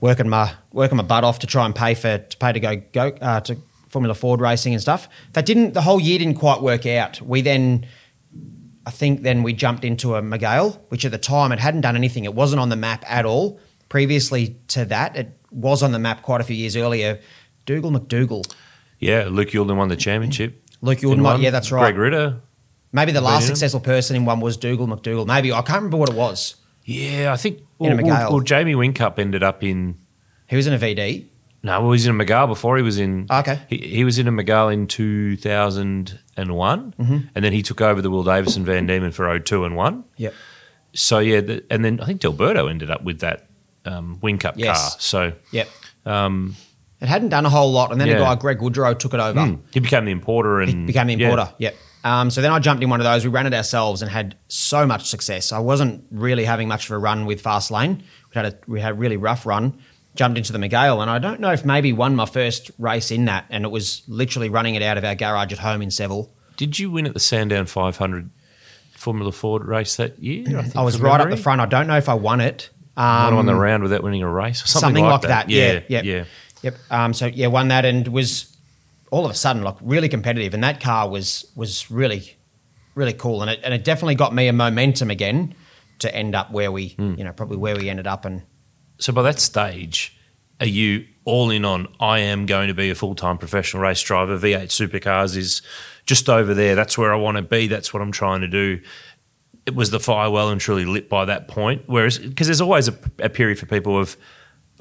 working 0.00 0.28
my 0.28 0.52
working 0.72 0.96
my 0.96 1.02
butt 1.02 1.24
off 1.24 1.38
to 1.40 1.46
try 1.46 1.66
and 1.66 1.74
pay 1.74 1.94
for 1.94 2.18
to 2.18 2.36
pay 2.38 2.52
to 2.52 2.60
go 2.60 2.76
go 2.92 3.08
uh, 3.20 3.40
to 3.40 3.56
Formula 3.88 4.14
Ford 4.14 4.40
racing 4.40 4.72
and 4.72 4.80
stuff. 4.80 5.08
That 5.34 5.44
didn't 5.46 5.74
the 5.74 5.82
whole 5.82 6.00
year 6.00 6.18
didn't 6.18 6.36
quite 6.38 6.62
work 6.62 6.86
out. 6.86 7.20
We 7.20 7.40
then. 7.42 7.86
I 8.84 8.90
think 8.90 9.22
then 9.22 9.44
we 9.44 9.52
jumped 9.52 9.84
into 9.84 10.16
a 10.16 10.22
Mygale, 10.22 10.76
which 10.88 11.04
at 11.04 11.12
the 11.12 11.18
time 11.18 11.52
it 11.52 11.60
hadn't 11.60 11.82
done 11.82 11.94
anything. 11.94 12.24
It 12.24 12.34
wasn't 12.34 12.58
on 12.60 12.68
the 12.68 12.74
map 12.74 13.04
at 13.06 13.24
all. 13.24 13.60
Previously 13.88 14.56
to 14.68 14.84
that, 14.86 15.14
it 15.16 15.30
was 15.52 15.84
on 15.84 15.92
the 15.92 16.00
map 16.00 16.22
quite 16.22 16.40
a 16.40 16.44
few 16.44 16.56
years 16.56 16.74
earlier. 16.76 17.20
Dougal 17.64 17.92
McDougal. 17.92 18.52
Yeah, 19.02 19.28
Luke 19.30 19.50
Youlden 19.50 19.76
won 19.76 19.88
the 19.88 19.96
championship. 19.96 20.62
Luke 20.80 20.98
Youlden, 21.00 21.18
might- 21.18 21.32
one. 21.34 21.42
yeah, 21.42 21.50
that's 21.50 21.72
right. 21.72 21.92
Greg 21.94 21.98
Ritter. 21.98 22.36
Maybe 22.92 23.12
the 23.12 23.20
last 23.20 23.46
successful 23.46 23.80
person 23.80 24.16
in 24.16 24.24
one 24.26 24.40
was 24.40 24.56
Dougal 24.56 24.86
McDougal. 24.86 25.26
Maybe 25.26 25.52
I 25.52 25.62
can't 25.62 25.78
remember 25.78 25.96
what 25.96 26.10
it 26.10 26.14
was. 26.14 26.56
Yeah, 26.84 27.32
I 27.32 27.36
think. 27.36 27.58
In 27.80 27.98
a 27.98 28.02
Well, 28.04 28.30
well, 28.32 28.40
Jamie 28.40 28.74
Whincup 28.74 29.18
ended 29.18 29.42
up 29.42 29.62
in. 29.64 29.96
He 30.48 30.56
was 30.56 30.66
in 30.66 30.74
a 30.74 30.78
VD. 30.78 31.24
No, 31.64 31.80
well, 31.80 31.90
he 31.90 31.94
was 31.94 32.06
in 32.06 32.20
a 32.20 32.24
Mygale 32.24 32.48
before. 32.48 32.76
He 32.76 32.82
was 32.82 32.98
in. 32.98 33.26
Okay. 33.30 33.58
He, 33.68 33.78
he 33.78 34.04
was 34.04 34.18
in 34.18 34.28
a 34.28 34.32
Mygale 34.32 34.72
in 34.72 34.86
2001. 34.88 36.94
Mm-hmm. 36.98 37.16
And 37.34 37.44
then 37.44 37.52
he 37.52 37.62
took 37.62 37.80
over 37.80 38.02
the 38.02 38.10
Will 38.10 38.24
Davison 38.24 38.64
Van 38.64 38.86
Diemen 38.86 39.12
for 39.12 39.38
02 39.38 39.64
and 39.64 39.76
1. 39.76 40.04
Yep. 40.16 40.34
So, 40.94 41.18
yeah. 41.20 41.40
The, 41.40 41.64
and 41.70 41.84
then 41.84 42.00
I 42.00 42.04
think 42.06 42.20
Delberto 42.20 42.68
ended 42.70 42.90
up 42.90 43.02
with 43.04 43.20
that 43.20 43.46
um, 43.84 44.18
Whincup 44.22 44.54
Yes. 44.56 44.90
car. 44.92 45.00
So, 45.00 45.32
Yep. 45.52 45.68
Um, 46.04 46.56
it 47.02 47.08
hadn't 47.08 47.28
done 47.30 47.44
a 47.44 47.50
whole 47.50 47.72
lot, 47.72 47.92
and 47.92 48.00
then 48.00 48.08
Yeah. 48.08 48.16
a 48.16 48.20
guy 48.20 48.34
Greg 48.36 48.62
Woodrow 48.62 48.94
took 48.94 49.12
it 49.12 49.20
over. 49.20 49.44
hmm, 49.44 49.54
he 49.72 49.80
became 49.80 50.04
the 50.04 50.12
importer 50.12 50.60
and. 50.60 50.86
Became 50.86 51.08
the 51.08 51.14
yeah. 51.14 51.28
importer. 51.28 51.52
Yep. 51.58 51.76
Um, 52.04 52.30
so 52.30 52.40
then 52.42 52.50
I 52.50 52.58
jumped 52.58 52.82
in 52.82 52.90
one 52.90 53.00
of 53.00 53.04
those. 53.04 53.24
We 53.24 53.30
ran 53.30 53.46
it 53.46 53.54
ourselves 53.54 54.02
and 54.02 54.10
had 54.10 54.34
so 54.48 54.86
much 54.86 55.08
success. 55.08 55.52
I 55.52 55.60
wasn't 55.60 56.04
really 56.10 56.44
having 56.44 56.66
much 56.68 56.86
of 56.86 56.92
a 56.92 56.98
run 56.98 57.26
with 57.26 57.40
Fast 57.40 57.70
Lane. 57.70 58.02
We 58.30 58.34
had 58.34 58.46
a 58.46 58.58
we 58.66 58.80
had 58.80 58.92
a 58.92 58.94
really 58.94 59.16
rough 59.16 59.46
run. 59.46 59.78
Jumped 60.14 60.36
into 60.36 60.52
the 60.52 60.58
Mygale, 60.58 61.00
and 61.00 61.10
I 61.10 61.18
don't 61.18 61.40
know 61.40 61.52
if 61.52 61.64
maybe 61.64 61.90
won 61.92 62.14
my 62.14 62.26
first 62.26 62.70
race 62.78 63.10
in 63.10 63.24
that, 63.26 63.46
and 63.48 63.64
it 63.64 63.70
was 63.70 64.02
literally 64.08 64.50
running 64.50 64.74
it 64.74 64.82
out 64.82 64.98
of 64.98 65.04
our 65.04 65.14
garage 65.14 65.52
at 65.54 65.58
home 65.60 65.80
in 65.80 65.90
Seville. 65.90 66.28
Did 66.58 66.78
you 66.78 66.90
win 66.90 67.06
at 67.06 67.14
the 67.14 67.20
Sandown 67.20 67.64
500 67.64 68.28
Formula 68.94 69.32
Ford 69.32 69.64
race 69.64 69.96
that 69.96 70.18
year? 70.18 70.44
I, 70.76 70.80
I 70.80 70.82
was 70.82 71.00
right 71.00 71.18
up 71.18 71.30
the 71.30 71.38
front. 71.38 71.62
I 71.62 71.66
don't 71.66 71.86
know 71.86 71.96
if 71.96 72.10
I 72.10 72.14
won 72.14 72.42
it. 72.42 72.68
Um, 72.94 73.34
won 73.36 73.46
the 73.46 73.54
round 73.54 73.82
without 73.82 74.02
winning 74.02 74.22
a 74.22 74.28
race 74.28 74.62
or 74.62 74.66
something, 74.66 74.88
something, 74.88 75.04
like, 75.04 75.22
that. 75.22 75.48
Yeah, 75.48 75.80
Yeah, 75.88 76.02
yeah. 76.02 76.24
Yep. 76.62 76.76
Um, 76.90 77.12
so 77.14 77.26
yeah, 77.26 77.48
won 77.48 77.68
that 77.68 77.84
and 77.84 78.08
was 78.08 78.56
all 79.10 79.24
of 79.24 79.30
a 79.30 79.34
sudden 79.34 79.62
like 79.62 79.76
really 79.80 80.08
competitive, 80.08 80.54
and 80.54 80.62
that 80.64 80.80
car 80.80 81.08
was 81.08 81.50
was 81.56 81.90
really 81.90 82.36
really 82.94 83.12
cool, 83.12 83.42
and 83.42 83.50
it 83.50 83.60
and 83.64 83.74
it 83.74 83.84
definitely 83.84 84.14
got 84.14 84.34
me 84.34 84.48
a 84.48 84.52
momentum 84.52 85.10
again 85.10 85.54
to 85.98 86.14
end 86.14 86.34
up 86.34 86.50
where 86.50 86.70
we 86.72 86.88
Hmm. 86.90 87.14
you 87.16 87.24
know 87.24 87.32
probably 87.32 87.56
where 87.56 87.76
we 87.76 87.88
ended 87.88 88.06
up, 88.06 88.24
and 88.24 88.42
So 88.98 89.12
by 89.12 89.22
that 89.22 89.40
stage, 89.40 90.16
are 90.60 90.66
you 90.66 91.06
all 91.24 91.50
in 91.50 91.64
on 91.64 91.88
I 92.00 92.18
am 92.20 92.46
going 92.46 92.68
to 92.68 92.74
be 92.74 92.90
a 92.90 92.94
full 92.94 93.14
time 93.14 93.38
professional 93.38 93.82
race 93.82 94.00
driver? 94.02 94.38
V8 94.38 94.68
supercars 94.68 95.36
is 95.36 95.62
just 96.06 96.28
over 96.28 96.54
there. 96.54 96.74
That's 96.74 96.96
where 96.98 97.12
I 97.12 97.16
want 97.16 97.36
to 97.36 97.42
be. 97.42 97.66
That's 97.68 97.92
what 97.92 98.02
I'm 98.02 98.12
trying 98.12 98.40
to 98.42 98.48
do. 98.48 98.80
It 99.66 99.74
was 99.76 99.90
the 99.90 100.00
fire 100.00 100.28
well 100.30 100.48
and 100.50 100.60
truly 100.60 100.84
lit 100.84 101.08
by 101.08 101.24
that 101.26 101.46
point. 101.46 101.82
Whereas, 101.86 102.18
because 102.18 102.48
there's 102.48 102.60
always 102.60 102.88
a, 102.88 102.98
a 103.20 103.28
period 103.28 103.58
for 103.60 103.66
people 103.66 103.96
of, 103.96 104.16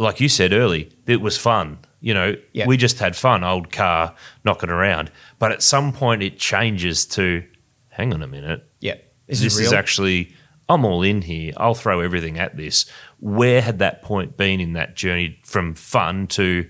like 0.01 0.19
you 0.19 0.27
said 0.27 0.51
early, 0.51 0.91
it 1.05 1.21
was 1.21 1.37
fun. 1.37 1.79
You 2.01 2.15
know, 2.15 2.35
we 2.65 2.77
just 2.77 2.97
had 2.99 3.15
fun, 3.15 3.43
old 3.43 3.71
car 3.71 4.15
knocking 4.43 4.71
around. 4.71 5.11
But 5.37 5.51
at 5.51 5.61
some 5.61 5.93
point, 5.93 6.23
it 6.23 6.39
changes 6.39 7.05
to, 7.07 7.43
hang 7.89 8.11
on 8.13 8.23
a 8.23 8.27
minute, 8.27 8.67
yeah, 8.79 8.95
this, 9.27 9.41
this, 9.41 9.53
is, 9.53 9.67
is 9.67 9.73
actually 9.73 10.33
I'm 10.67 10.85
all 10.85 11.03
in 11.03 11.21
here. 11.21 11.53
I'll 11.57 11.75
throw 11.75 11.99
everything 11.99 12.39
at 12.39 12.55
this. 12.55 12.85
Where 13.19 13.61
had 13.61 13.79
that 13.79 14.01
point 14.01 14.37
been 14.37 14.59
in 14.59 14.73
that 14.73 14.95
journey 14.95 15.39
from 15.43 15.75
fun 15.75 16.27
to 16.27 16.67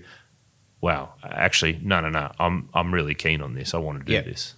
wow, 0.80 1.14
actually 1.22 1.78
no 1.82 2.00
no 2.00 2.08
no. 2.08 2.32
I'm 2.38 2.68
I'm 2.74 2.92
really 2.92 3.14
keen 3.14 3.40
on 3.40 3.54
this. 3.54 3.74
I 3.74 3.78
want 3.78 4.00
to 4.00 4.04
do 4.04 4.22
this. 4.28 4.54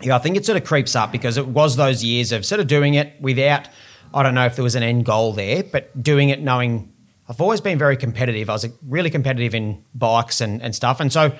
Yeah, 0.00 0.16
I 0.16 0.18
think 0.18 0.36
it 0.36 0.46
sort 0.46 0.56
of 0.56 0.66
creeps 0.66 0.96
up 0.96 1.12
because 1.12 1.36
it 1.36 1.46
was 1.46 1.76
those 1.76 2.02
years 2.02 2.32
of 2.32 2.46
sort 2.46 2.60
of 2.60 2.66
doing 2.66 2.94
it 2.94 3.20
without, 3.20 3.68
I 4.14 4.22
don't 4.22 4.34
know 4.34 4.46
if 4.46 4.54
there 4.54 4.62
was 4.62 4.76
an 4.76 4.84
end 4.84 5.04
goal 5.04 5.32
there, 5.32 5.64
but 5.64 6.02
doing 6.02 6.28
it 6.28 6.40
knowing 6.40 6.92
I've 7.28 7.40
always 7.40 7.60
been 7.60 7.78
very 7.78 7.96
competitive. 7.96 8.48
I 8.48 8.54
was 8.54 8.66
really 8.86 9.10
competitive 9.10 9.54
in 9.54 9.84
bikes 9.94 10.40
and, 10.40 10.62
and 10.62 10.74
stuff. 10.74 11.00
And 11.00 11.12
so 11.12 11.36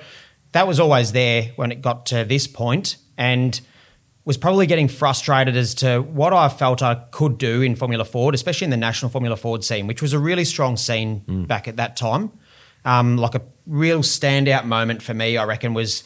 that 0.51 0.67
was 0.67 0.79
always 0.79 1.11
there 1.11 1.51
when 1.55 1.71
it 1.71 1.81
got 1.81 2.05
to 2.07 2.23
this 2.23 2.47
point 2.47 2.97
and 3.17 3.59
was 4.25 4.37
probably 4.37 4.67
getting 4.67 4.87
frustrated 4.87 5.57
as 5.57 5.73
to 5.75 6.01
what 6.01 6.33
I 6.33 6.49
felt 6.49 6.83
I 6.83 6.95
could 7.11 7.39
do 7.39 7.63
in 7.63 7.75
Formula 7.75 8.05
Ford, 8.05 8.35
especially 8.35 8.65
in 8.65 8.71
the 8.71 8.77
national 8.77 9.09
Formula 9.09 9.35
Ford 9.35 9.63
scene, 9.63 9.87
which 9.87 10.01
was 10.01 10.13
a 10.13 10.19
really 10.19 10.45
strong 10.45 10.77
scene 10.77 11.21
mm. 11.21 11.47
back 11.47 11.67
at 11.67 11.77
that 11.77 11.97
time. 11.97 12.31
Um, 12.85 13.17
like 13.17 13.35
a 13.35 13.41
real 13.65 13.99
standout 13.99 14.65
moment 14.65 15.01
for 15.01 15.13
me, 15.13 15.37
I 15.37 15.45
reckon, 15.45 15.73
was 15.73 16.03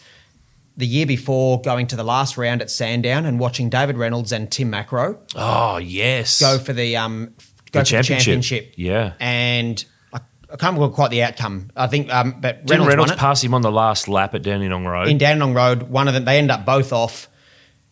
the 0.76 0.88
year 0.88 1.06
before 1.06 1.62
going 1.62 1.86
to 1.88 1.96
the 1.96 2.04
last 2.04 2.38
round 2.38 2.62
at 2.62 2.72
Sandown 2.72 3.26
and 3.26 3.40
watching 3.40 3.70
David 3.70 3.98
Reynolds 3.98 4.32
and 4.32 4.52
Tim 4.52 4.72
Macrow. 4.72 5.18
Oh 5.36 5.78
yes, 5.78 6.40
go 6.40 6.58
for 6.58 6.74
the 6.74 6.96
um, 6.98 7.36
go 7.74 7.80
the 7.80 7.86
for 7.86 7.90
championship. 7.90 8.20
the 8.20 8.24
championship. 8.24 8.74
Yeah, 8.78 9.14
and 9.20 9.84
I, 10.14 10.18
I 10.18 10.56
can't 10.56 10.76
remember 10.76 10.90
quite 10.96 11.12
the 11.12 11.24
outcome. 11.24 11.70
I 11.76 11.88
think, 11.88 12.14
um, 12.14 12.38
but 12.40 12.66
Didn't 12.66 12.70
Reynolds, 12.82 12.88
Reynolds 12.90 13.12
won 13.12 13.18
it. 13.18 13.20
pass 13.20 13.44
him 13.44 13.54
on 13.54 13.62
the 13.62 13.72
last 13.72 14.08
lap 14.08 14.34
at 14.36 14.44
Dandenong 14.44 14.86
Road. 14.86 15.08
in 15.10 15.18
Dandenong 15.18 15.54
Road. 15.54 15.84
One 15.84 16.08
of 16.08 16.14
them, 16.14 16.24
they 16.26 16.38
end 16.38 16.52
up 16.52 16.66
both 16.66 16.94
off, 16.94 17.28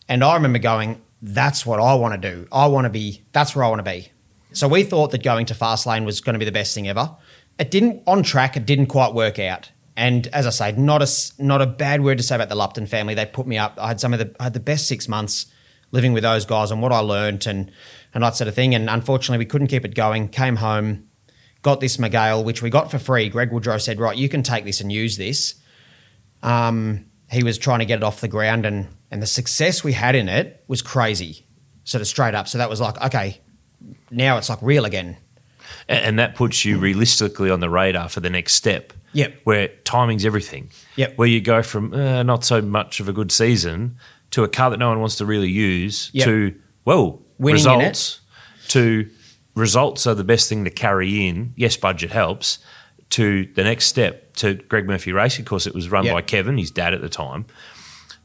and 0.08 0.24
I 0.24 0.34
remember 0.34 0.58
going, 0.58 1.00
"That's 1.20 1.66
what 1.66 1.78
I 1.80 1.94
want 1.94 2.20
to 2.20 2.30
do. 2.30 2.48
I 2.50 2.66
want 2.66 2.86
to 2.86 2.90
be. 2.90 3.22
That's 3.32 3.54
where 3.54 3.64
I 3.64 3.68
want 3.68 3.80
to 3.84 3.90
be." 3.90 4.08
So 4.54 4.68
we 4.68 4.82
thought 4.84 5.10
that 5.12 5.22
going 5.22 5.46
to 5.46 5.54
fast 5.54 5.86
lane 5.86 6.04
was 6.04 6.20
going 6.20 6.34
to 6.34 6.38
be 6.38 6.44
the 6.44 6.52
best 6.52 6.74
thing 6.74 6.88
ever. 6.88 7.10
It 7.58 7.70
didn't 7.70 8.02
on 8.06 8.22
track. 8.22 8.56
It 8.56 8.66
didn't 8.66 8.86
quite 8.86 9.14
work 9.14 9.38
out. 9.38 9.70
And 9.96 10.26
as 10.28 10.46
I 10.46 10.50
say, 10.50 10.72
not 10.72 11.02
a 11.02 11.08
not 11.38 11.60
a 11.60 11.66
bad 11.66 12.02
word 12.02 12.16
to 12.18 12.24
say 12.24 12.34
about 12.34 12.48
the 12.48 12.54
Lupton 12.54 12.86
family. 12.86 13.14
They 13.14 13.26
put 13.26 13.46
me 13.46 13.58
up. 13.58 13.78
I 13.78 13.88
had 13.88 14.00
some 14.00 14.12
of 14.14 14.18
the 14.18 14.34
I 14.40 14.44
had 14.44 14.54
the 14.54 14.60
best 14.60 14.86
six 14.88 15.06
months 15.06 15.46
living 15.92 16.12
with 16.12 16.24
those 16.24 16.44
guys 16.44 16.70
and 16.72 16.82
what 16.82 16.90
I 16.90 16.98
learnt 16.98 17.46
and 17.46 17.70
and 18.12 18.24
that 18.24 18.34
sort 18.34 18.48
of 18.48 18.54
thing. 18.54 18.74
And 18.74 18.90
unfortunately, 18.90 19.38
we 19.38 19.48
couldn't 19.48 19.68
keep 19.68 19.84
it 19.84 19.94
going. 19.94 20.28
Came 20.28 20.56
home, 20.56 21.06
got 21.62 21.80
this 21.80 21.96
Mygale, 21.96 22.44
which 22.44 22.60
we 22.60 22.68
got 22.70 22.90
for 22.90 22.98
free. 22.98 23.28
Greg 23.28 23.52
Woodrow 23.52 23.78
said, 23.78 24.00
"Right, 24.00 24.16
you 24.16 24.28
can 24.28 24.42
take 24.42 24.64
this 24.64 24.80
and 24.80 24.90
use 24.90 25.16
this." 25.16 25.54
Um, 26.42 27.06
he 27.30 27.44
was 27.44 27.56
trying 27.56 27.78
to 27.78 27.86
get 27.86 27.98
it 27.98 28.02
off 28.02 28.20
the 28.20 28.28
ground, 28.28 28.66
and 28.66 28.88
and 29.10 29.22
the 29.22 29.26
success 29.26 29.84
we 29.84 29.92
had 29.92 30.14
in 30.14 30.28
it 30.28 30.64
was 30.66 30.82
crazy, 30.82 31.46
sort 31.84 32.00
of 32.00 32.08
straight 32.08 32.34
up. 32.34 32.48
So 32.48 32.58
that 32.58 32.68
was 32.68 32.80
like, 32.80 33.00
okay, 33.02 33.40
now 34.10 34.38
it's 34.38 34.48
like 34.48 34.58
real 34.62 34.84
again. 34.84 35.16
A- 35.88 35.92
and 35.92 36.18
that 36.18 36.34
puts 36.34 36.64
you 36.64 36.78
realistically 36.78 37.50
on 37.50 37.60
the 37.60 37.70
radar 37.70 38.08
for 38.08 38.20
the 38.20 38.30
next 38.30 38.54
step. 38.54 38.92
Yep. 39.14 39.40
Where 39.44 39.68
timing's 39.84 40.24
everything. 40.24 40.70
Yep. 40.96 41.18
Where 41.18 41.28
you 41.28 41.40
go 41.40 41.62
from 41.62 41.92
uh, 41.92 42.22
not 42.22 42.44
so 42.44 42.62
much 42.62 43.00
of 43.00 43.08
a 43.08 43.12
good 43.12 43.30
season 43.30 43.96
to 44.32 44.42
a 44.44 44.48
car 44.48 44.70
that 44.70 44.78
no 44.78 44.88
one 44.88 45.00
wants 45.00 45.16
to 45.16 45.24
really 45.26 45.50
use 45.50 46.10
Yep. 46.12 46.24
to 46.26 46.54
well 46.84 47.22
Winning 47.38 47.64
in 47.64 47.78
results 47.78 48.20
to 48.68 49.08
results 49.54 50.06
are 50.06 50.14
the 50.14 50.24
best 50.24 50.48
thing 50.48 50.64
to 50.64 50.70
carry 50.70 51.26
in. 51.28 51.52
Yes, 51.56 51.76
budget 51.76 52.10
helps. 52.10 52.58
To 53.10 53.46
the 53.54 53.62
next 53.64 53.86
step 53.86 54.34
to 54.36 54.54
Greg 54.54 54.86
Murphy 54.86 55.12
Racing. 55.12 55.42
Of 55.42 55.48
course, 55.48 55.66
it 55.66 55.74
was 55.74 55.90
run 55.90 56.04
Yep. 56.06 56.14
by 56.14 56.22
Kevin, 56.22 56.56
his 56.56 56.70
dad 56.70 56.94
at 56.94 57.02
the 57.02 57.10
time. 57.10 57.44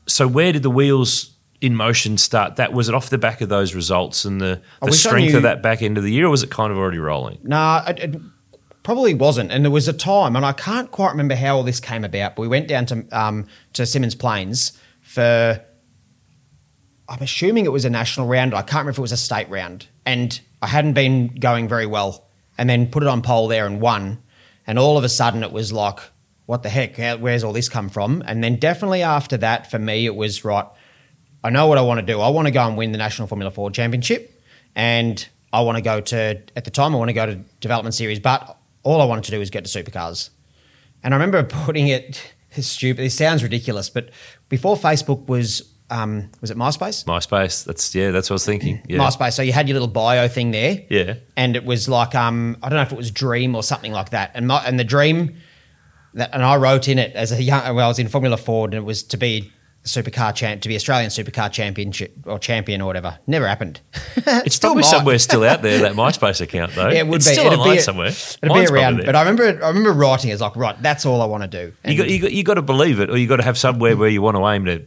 So 0.06 0.28
where 0.28 0.54
did 0.54 0.63
the 0.63 0.70
wheels 0.70 1.32
in 1.60 1.76
motion 1.76 2.17
start? 2.17 2.56
That 2.56 2.72
was 2.72 2.88
it 2.88 2.96
off 2.96 3.10
the 3.10 3.17
back 3.17 3.41
of 3.41 3.50
those 3.50 3.76
results 3.76 4.24
and 4.24 4.39
the, 4.39 4.62
the 4.82 4.93
strength 4.93 5.34
of 5.34 5.41
that 5.43 5.62
back 5.62 5.82
end 5.82 5.98
of 5.98 6.04
the 6.06 6.12
year, 6.13 6.28
or 6.28 6.30
was 6.30 6.43
it 6.43 6.50
kind 6.50 6.72
of 6.72 6.78
already 6.78 7.00
rolling? 7.00 7.39
Nah, 7.43 7.84
it, 7.88 8.00
it 8.00 8.22
probably 8.84 9.13
wasn't. 9.13 9.52
And 9.52 9.65
there 9.65 9.72
was 9.72 9.89
a 9.89 9.93
time, 9.93 10.38
and 10.38 10.46
I 10.46 10.54
can't 10.54 10.89
quite 10.91 11.12
remember 11.12 11.36
how 11.36 11.58
all 11.58 11.63
this 11.63 11.82
came 11.82 12.06
about, 12.06 12.38
but 12.38 12.43
we 12.43 12.48
went 12.48 12.70
down 12.70 12.86
to 12.86 13.06
um, 13.12 13.46
to 13.74 13.82
Symmons 13.82 14.17
Plains 14.17 14.80
for. 15.02 15.62
I'm 17.10 17.22
assuming 17.22 17.65
it 17.65 17.72
was 17.72 17.86
a 17.86 17.89
national 17.89 18.28
round. 18.28 18.54
I 18.54 18.62
can't 18.62 18.80
remember 18.80 18.91
if 18.91 18.98
it 18.98 19.02
was 19.02 19.12
a 19.12 19.17
state 19.17 19.50
round, 19.50 19.88
and 20.06 20.39
I 20.62 20.67
hadn't 20.67 20.93
been 20.93 21.28
going 21.28 21.67
very 21.67 21.86
well, 21.86 22.28
and 22.58 22.70
then 22.70 22.88
put 22.88 23.04
it 23.04 23.08
on 23.08 23.22
pole 23.22 23.48
there 23.48 23.65
and 23.65 23.80
won, 23.80 24.22
and 24.65 24.78
all 24.78 24.98
of 24.98 25.04
a 25.04 25.10
sudden 25.10 25.43
it 25.43 25.52
was 25.52 25.72
like, 25.72 26.00
what 26.48 26.63
the 26.63 26.70
heck? 26.70 26.98
Where's 27.20 27.43
all 27.43 27.54
this 27.54 27.70
come 27.70 27.89
from? 27.89 28.24
And 28.26 28.43
then 28.43 28.56
definitely 28.56 29.04
after 29.04 29.38
that, 29.38 29.70
for 29.70 29.78
me, 29.78 30.06
it 30.06 30.15
was 30.15 30.46
right. 30.46 30.65
I 31.43 31.50
know 31.50 31.67
what 31.67 31.78
I 31.78 31.82
want 31.82 32.00
to 32.00 32.06
do. 32.06 32.20
I 32.22 32.30
want 32.30 32.48
to 32.48 32.52
go 32.52 32.65
and 32.65 32.78
win 32.78 32.93
the 32.93 32.98
National 32.98 33.28
Formula 33.28 33.52
Ford 33.52 33.74
Championship, 33.74 34.41
and 34.76 35.26
I 35.54 35.62
want 35.62 35.78
to 35.78 35.82
go 35.82 36.02
to. 36.02 36.41
At 36.56 36.65
the 36.65 36.72
time, 36.72 36.96
I 36.96 36.98
want 36.98 37.10
to 37.10 37.13
go 37.13 37.26
to 37.26 37.36
Development 37.60 37.93
Series, 37.93 38.20
but 38.20 38.58
all 38.84 39.02
I 39.02 39.06
wanted 39.06 39.26
to 39.26 39.32
do 39.32 39.39
was 39.39 39.50
get 39.50 39.65
to 39.65 39.84
supercars. 39.84 40.30
And 41.04 41.13
I 41.13 41.17
remember 41.17 41.43
putting 41.65 41.88
it. 41.88 42.34
Stupid. 42.58 43.04
It 43.04 43.12
sounds 43.12 43.43
ridiculous, 43.43 43.89
but 43.89 44.10
before 44.50 44.76
Facebook 44.78 45.28
was, 45.28 45.62
um, 45.89 46.30
was 46.41 46.52
it 46.52 46.58
MySpace? 46.58 47.06
MySpace. 47.06 47.63
That's 47.63 47.93
yeah. 47.95 48.12
That's 48.12 48.30
what 48.30 48.36
I 48.36 48.36
was 48.36 48.45
thinking. 48.45 48.82
Yeah. 48.88 49.00
MySpace. 49.00 49.34
So 49.34 49.41
you 49.41 49.54
had 49.54 49.67
your 49.67 49.76
little 49.76 49.88
bio 49.88 50.28
thing 50.28 50.52
there. 50.52 50.84
Yeah. 50.89 51.15
And 51.36 51.56
it 51.56 51.65
was 51.65 51.88
like 51.89 52.15
um, 52.15 52.58
I 52.62 52.69
don't 52.69 52.78
know 52.78 52.84
if 52.84 52.91
it 52.91 52.97
was 52.97 53.12
Dream 53.12 53.56
or 53.56 53.63
something 53.63 53.91
like 53.91 54.12
that. 54.12 54.32
And 54.34 54.47
my, 54.47 54.63
and 54.65 54.80
the 54.80 54.84
Dream 54.84 55.36
that 56.13 56.34
and 56.34 56.43
I 56.43 56.56
wrote 56.58 56.88
in 56.88 57.00
it 57.00 57.13
as 57.15 57.32
a 57.32 57.41
young 57.41 57.76
well, 57.76 57.86
I 57.86 57.88
was 57.88 58.00
in 58.00 58.08
Formula 58.08 58.38
Ford 58.38 58.73
and 58.73 58.82
it 58.82 58.86
was 58.86 59.04
to 59.04 59.17
be 59.17 59.52
a 59.84 59.88
supercar 59.88 60.34
champ 60.34 60.62
to 60.62 60.69
be 60.69 60.76
Australian 60.76 61.10
supercar 61.10 61.52
championship 61.52 62.13
or 62.26 62.39
champion 62.39 62.82
or 62.82 62.86
whatever. 62.86 63.19
Never 63.28 63.47
happened. 63.47 63.82
It's 64.30 64.60
probably 64.60 64.84
somewhere 64.84 65.17
still 65.19 65.43
out 65.45 65.62
there 65.62 65.80
that 65.80 65.93
MySpace 65.93 66.41
account 66.41 66.73
though. 66.76 66.89
Yeah, 66.89 67.00
it 67.00 67.08
would 67.08 67.17
it's 67.17 67.28
be. 67.28 67.34
still 67.34 67.47
It'd 67.47 67.60
online 67.60 67.78
be, 67.78 67.82
somewhere. 67.82 68.08
It'd 68.08 68.50
Mine's 68.50 68.69
be 68.69 68.76
around. 68.76 68.97
But. 69.06 69.15
I 69.15 69.21
remember 69.21 69.63
I 69.63 69.67
remember 69.69 69.93
writing 69.93 70.32
it 70.32 70.34
as 70.34 70.41
like, 70.41 70.56
right, 70.58 70.82
that's 70.82 71.06
all 71.06 71.21
I 71.21 71.26
want 71.26 71.43
to 71.43 71.47
do. 71.47 71.73
you 71.89 71.97
got 71.97 72.10
you 72.10 72.19
got 72.19 72.32
you 72.34 72.43
got 72.43 72.56
to 72.56 72.62
believe 72.62 73.00
it, 73.00 73.10
or 73.10 73.17
you 73.17 73.28
got 73.28 73.38
to 73.38 73.43
have 73.43 73.58
somewhere 73.58 73.95
where 73.95 74.10
you 74.10 74.21
want 74.21 74.36
to 74.36 74.45
aim 74.47 74.65
to 74.65 74.86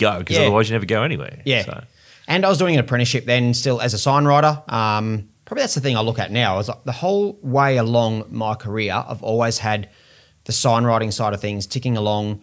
go, 0.00 0.18
because 0.20 0.36
Yeah. 0.36 0.42
otherwise 0.44 0.68
you 0.68 0.74
never 0.74 0.86
go 0.86 1.02
anywhere. 1.02 1.40
Yeah. 1.44 1.64
So, 1.64 1.84
And 2.28 2.44
I 2.44 2.48
was 2.48 2.58
doing 2.58 2.74
an 2.74 2.80
apprenticeship 2.80 3.24
then, 3.26 3.54
still 3.54 3.80
as 3.80 3.92
a 3.94 3.98
sign 3.98 4.24
writer. 4.24 4.62
Um, 4.68 5.28
probably 5.44 5.62
that's 5.62 5.74
the 5.74 5.80
thing 5.80 5.96
I 5.96 6.00
look 6.00 6.18
at 6.18 6.30
now. 6.30 6.58
Is 6.58 6.68
like 6.68 6.84
the 6.84 6.92
whole 6.92 7.38
way 7.42 7.76
along 7.76 8.24
my 8.30 8.54
career, 8.54 8.92
I've 9.08 9.22
always 9.22 9.58
had 9.58 9.88
the 10.44 10.52
sign 10.52 10.84
writing 10.84 11.10
side 11.10 11.34
of 11.34 11.40
things 11.40 11.66
ticking 11.66 11.96
along 11.96 12.40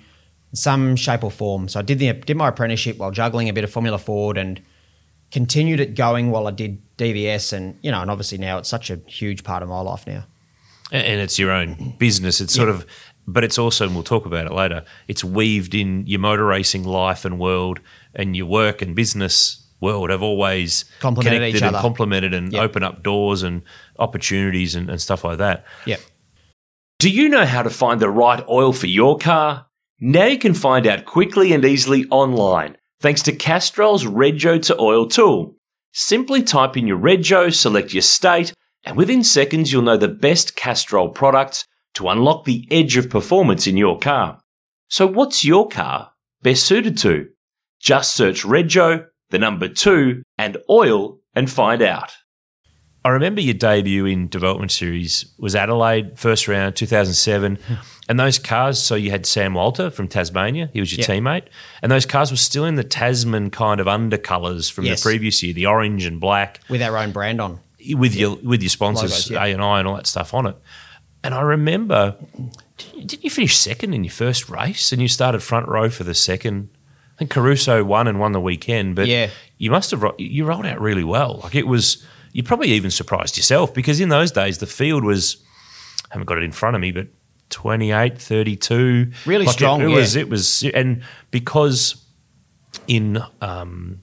in 0.51 0.55
some 0.57 0.95
shape 0.95 1.23
or 1.23 1.31
form. 1.31 1.67
So 1.69 1.79
I 1.79 1.83
did 1.83 1.99
the 1.99 2.13
did 2.13 2.37
my 2.37 2.49
apprenticeship 2.49 2.97
while 2.97 3.11
juggling 3.11 3.49
a 3.49 3.53
bit 3.53 3.63
of 3.63 3.71
Formula 3.71 3.97
Ford 3.97 4.37
and 4.37 4.61
continued 5.31 5.79
it 5.79 5.95
going 5.95 6.31
while 6.31 6.47
I 6.47 6.51
did 6.51 6.79
DVS 6.97 7.53
and 7.53 7.77
you 7.81 7.91
know, 7.91 8.01
and 8.01 8.09
obviously 8.11 8.37
now 8.37 8.57
it's 8.59 8.69
such 8.69 8.89
a 8.89 8.97
huge 9.07 9.43
part 9.43 9.63
of 9.63 9.69
my 9.69 9.81
life 9.81 10.05
now. 10.07 10.23
and, 10.91 11.03
and 11.05 11.19
it's 11.21 11.37
your 11.39 11.51
own 11.51 11.95
business. 11.97 12.39
It's 12.41 12.53
sort 12.53 12.69
of, 12.69 12.85
but 13.27 13.43
it's 13.43 13.57
also, 13.57 13.85
and 13.85 13.93
we'll 13.93 14.03
talk 14.03 14.25
about 14.25 14.45
it 14.47 14.53
later. 14.53 14.85
It's 15.07 15.23
weaved 15.23 15.75
in 15.75 16.07
your 16.07 16.19
motor 16.19 16.45
racing 16.45 16.85
life 16.85 17.25
and 17.25 17.37
world, 17.37 17.79
and 18.15 18.35
your 18.35 18.45
work 18.45 18.81
and 18.81 18.95
business 18.95 19.63
world 19.79 20.09
have 20.09 20.23
always 20.23 20.85
Complemented 20.99 21.39
connected 21.39 21.57
each 21.57 21.63
and 21.63 21.75
complemented 21.75 22.33
and 22.33 22.51
Yep. 22.51 22.63
open 22.63 22.83
up 22.83 23.03
doors 23.03 23.43
and 23.43 23.61
opportunities 23.99 24.73
and, 24.75 24.89
and 24.89 24.99
stuff 24.99 25.23
like 25.23 25.37
that. 25.37 25.65
Yep. 25.85 25.99
Do 26.99 27.09
you 27.11 27.29
know 27.29 27.45
how 27.45 27.61
to 27.61 27.69
find 27.69 27.99
the 27.99 28.09
right 28.09 28.43
oil 28.49 28.73
for 28.73 28.87
your 28.87 29.19
car? 29.19 29.67
Now 29.99 30.25
you 30.25 30.39
can 30.39 30.55
find 30.55 30.87
out 30.87 31.05
quickly 31.05 31.53
and 31.53 31.63
easily 31.63 32.05
online 32.09 32.77
thanks 33.01 33.21
to 33.23 33.31
Castrol's 33.31 34.05
Rego 34.05 34.59
to 34.63 34.79
Oil 34.79 35.07
tool. 35.07 35.55
Simply 35.93 36.41
type 36.41 36.75
in 36.77 36.87
your 36.87 36.97
Rego, 36.97 37.53
select 37.53 37.93
your 37.93 38.01
state, 38.01 38.53
and 38.83 38.97
within 38.97 39.23
seconds 39.23 39.71
you'll 39.71 39.83
know 39.83 39.97
the 39.97 40.07
best 40.07 40.55
Castrol 40.55 41.09
products 41.09 41.65
to 41.97 42.10
unlock 42.10 42.45
the 42.45 42.67
edge 42.71 42.97
of 42.97 43.10
performance 43.10 43.67
in 43.67 43.77
your 43.77 43.99
car. 43.99 44.39
So 44.89 45.05
what's 45.05 45.43
your 45.45 45.67
car 45.67 46.12
best 46.41 46.63
suited 46.65 46.97
to? 46.99 47.27
Just 47.79 48.15
search 48.15 48.43
Rego, 48.43 49.05
the 49.29 49.38
number 49.39 49.67
two, 49.67 50.23
and 50.38 50.57
oil 50.69 51.19
and 51.36 51.49
find 51.51 51.81
out. 51.81 52.12
I 53.05 53.10
remember 53.10 53.39
your 53.39 53.53
debut 53.53 54.05
in 54.05 54.27
Development 54.27 54.71
Series 54.71 55.33
was 55.38 55.55
Adelaide, 55.55 56.17
first 56.19 56.47
round, 56.47 56.75
2007. 56.75 57.55
Hmm. 57.67 57.73
and 58.10 58.19
those 58.19 58.39
cars, 58.39 58.81
so 58.81 58.95
you 58.95 59.12
had 59.12 59.25
Sam 59.25 59.53
Walter 59.53 59.89
from 59.89 60.07
Tasmania, 60.07 60.69
he 60.73 60.79
was 60.79 60.91
your 60.95 60.99
Yep. 61.07 61.10
teammate. 61.10 61.43
And 61.81 61.91
those 61.91 62.05
cars 62.05 62.31
were 62.31 62.38
still 62.38 62.65
in 62.65 62.75
the 62.75 62.83
Tasman 62.83 63.49
kind 63.51 63.79
of 63.79 63.88
undercolours 63.88 64.71
from 64.71 64.86
Yes. 64.86 64.99
the 65.01 65.10
previous 65.10 65.41
year, 65.43 65.53
the 65.53 65.65
orange 65.67 66.05
and 66.05 66.19
black 66.19 66.60
With 66.69 66.81
our 66.81 66.97
own 66.97 67.12
brand 67.12 67.39
on. 67.41 67.60
with 67.93 68.15
your 68.15 68.36
with 68.38 68.62
your 68.62 68.69
sponsors, 68.69 69.12
Logos, 69.12 69.29
yeah. 69.31 69.43
A 69.45 69.53
and 69.53 69.62
I 69.63 69.79
and 69.79 69.88
all 69.88 69.95
that 69.95 70.07
stuff 70.07 70.33
on 70.33 70.47
it. 70.47 70.55
And 71.23 71.34
I 71.34 71.41
remember, 71.41 72.15
didn't 72.77 73.23
you 73.23 73.30
finish 73.30 73.58
second 73.58 73.93
in 73.93 74.03
your 74.03 74.12
first 74.13 74.49
race 74.49 74.91
and 74.91 75.01
you 75.01 75.08
started 75.08 75.41
front 75.41 75.67
row 75.67 75.89
for 75.89 76.03
the 76.03 76.13
second? 76.13 76.69
I 77.15 77.19
think 77.19 77.32
Caruso 77.32 77.84
won 77.84 78.08
and 78.08 78.19
won 78.19 78.32
the 78.32 78.39
weekend, 78.39 78.95
but 78.95 79.08
Yeah. 79.08 79.30
you 79.58 79.71
must 79.71 79.91
have 79.91 80.06
you 80.19 80.45
rolled 80.45 80.65
out 80.65 80.80
really 80.80 81.03
well. 81.03 81.39
Like 81.43 81.56
it 81.56 81.67
was, 81.67 82.06
you 82.32 82.43
probably 82.43 82.69
even 82.69 82.91
surprised 82.91 83.36
yourself 83.38 83.73
because 83.73 83.99
in 83.99 84.10
those 84.10 84.32
days 84.32 84.60
the 84.60 84.67
field 84.67 85.03
was, 85.03 85.38
I 86.06 86.13
haven't 86.13 86.27
got 86.27 86.38
it 86.38 86.43
in 86.43 86.51
front 86.51 86.75
of 86.75 86.82
me, 86.82 86.91
but 86.91 87.08
28, 87.49 88.21
32. 88.21 89.12
Really 89.25 89.45
Like, 89.45 89.53
it- 89.53 89.58
strong, 89.58 89.82
It, 89.82 89.89
yeah. 89.89 89.95
was, 89.95 90.15
it 90.15 90.30
was, 90.30 90.63
and 90.73 91.02
because 91.31 92.06
in 92.87 93.17
um, 93.41 94.02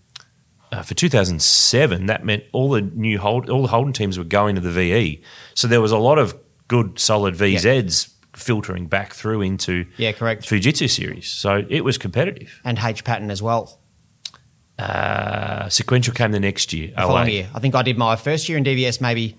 uh, 0.73 0.83
for 0.83 0.95
2007, 0.95 2.07
that 2.07 2.25
meant 2.25 2.43
all 2.53 2.71
the 2.71 2.81
new 2.81 3.19
hold, 3.21 3.49
all 3.49 3.63
the 3.63 3.69
Holden 3.69 3.93
teams 3.93 4.19
were 4.19 4.25
going 4.25 4.57
to 4.57 4.61
the 4.61 4.71
VE. 4.73 5.23
So 5.55 5.69
there 5.69 5.81
was 5.81 5.93
a 5.93 5.99
lot 5.99 6.19
of 6.19 6.35
good, 6.69 6.99
solid 6.99 7.35
VZs 7.35 8.11
filtering 8.35 8.87
back 8.87 9.13
through 9.15 9.43
into 9.43 9.87
Yeah, 9.97 10.13
correct. 10.13 10.43
Fujitsu 10.45 10.89
series. 10.91 11.29
So 11.31 11.65
it 11.69 11.85
was 11.85 11.99
competitive. 11.99 12.61
And 12.65 12.79
H 12.79 13.05
pattern 13.05 13.31
as 13.31 13.41
well. 13.43 13.79
Uh, 14.79 15.69
sequential 15.69 16.13
came 16.15 16.33
the 16.33 16.41
next 16.41 16.73
year. 16.73 16.89
the 16.89 17.03
following 17.03 17.31
year. 17.31 17.49
I 17.55 17.61
think 17.61 17.75
I 17.77 17.83
did 17.83 17.97
my 17.97 18.17
first 18.17 18.49
year 18.49 18.59
in 18.59 18.65
DVS, 18.65 19.01
maybe. 19.01 19.37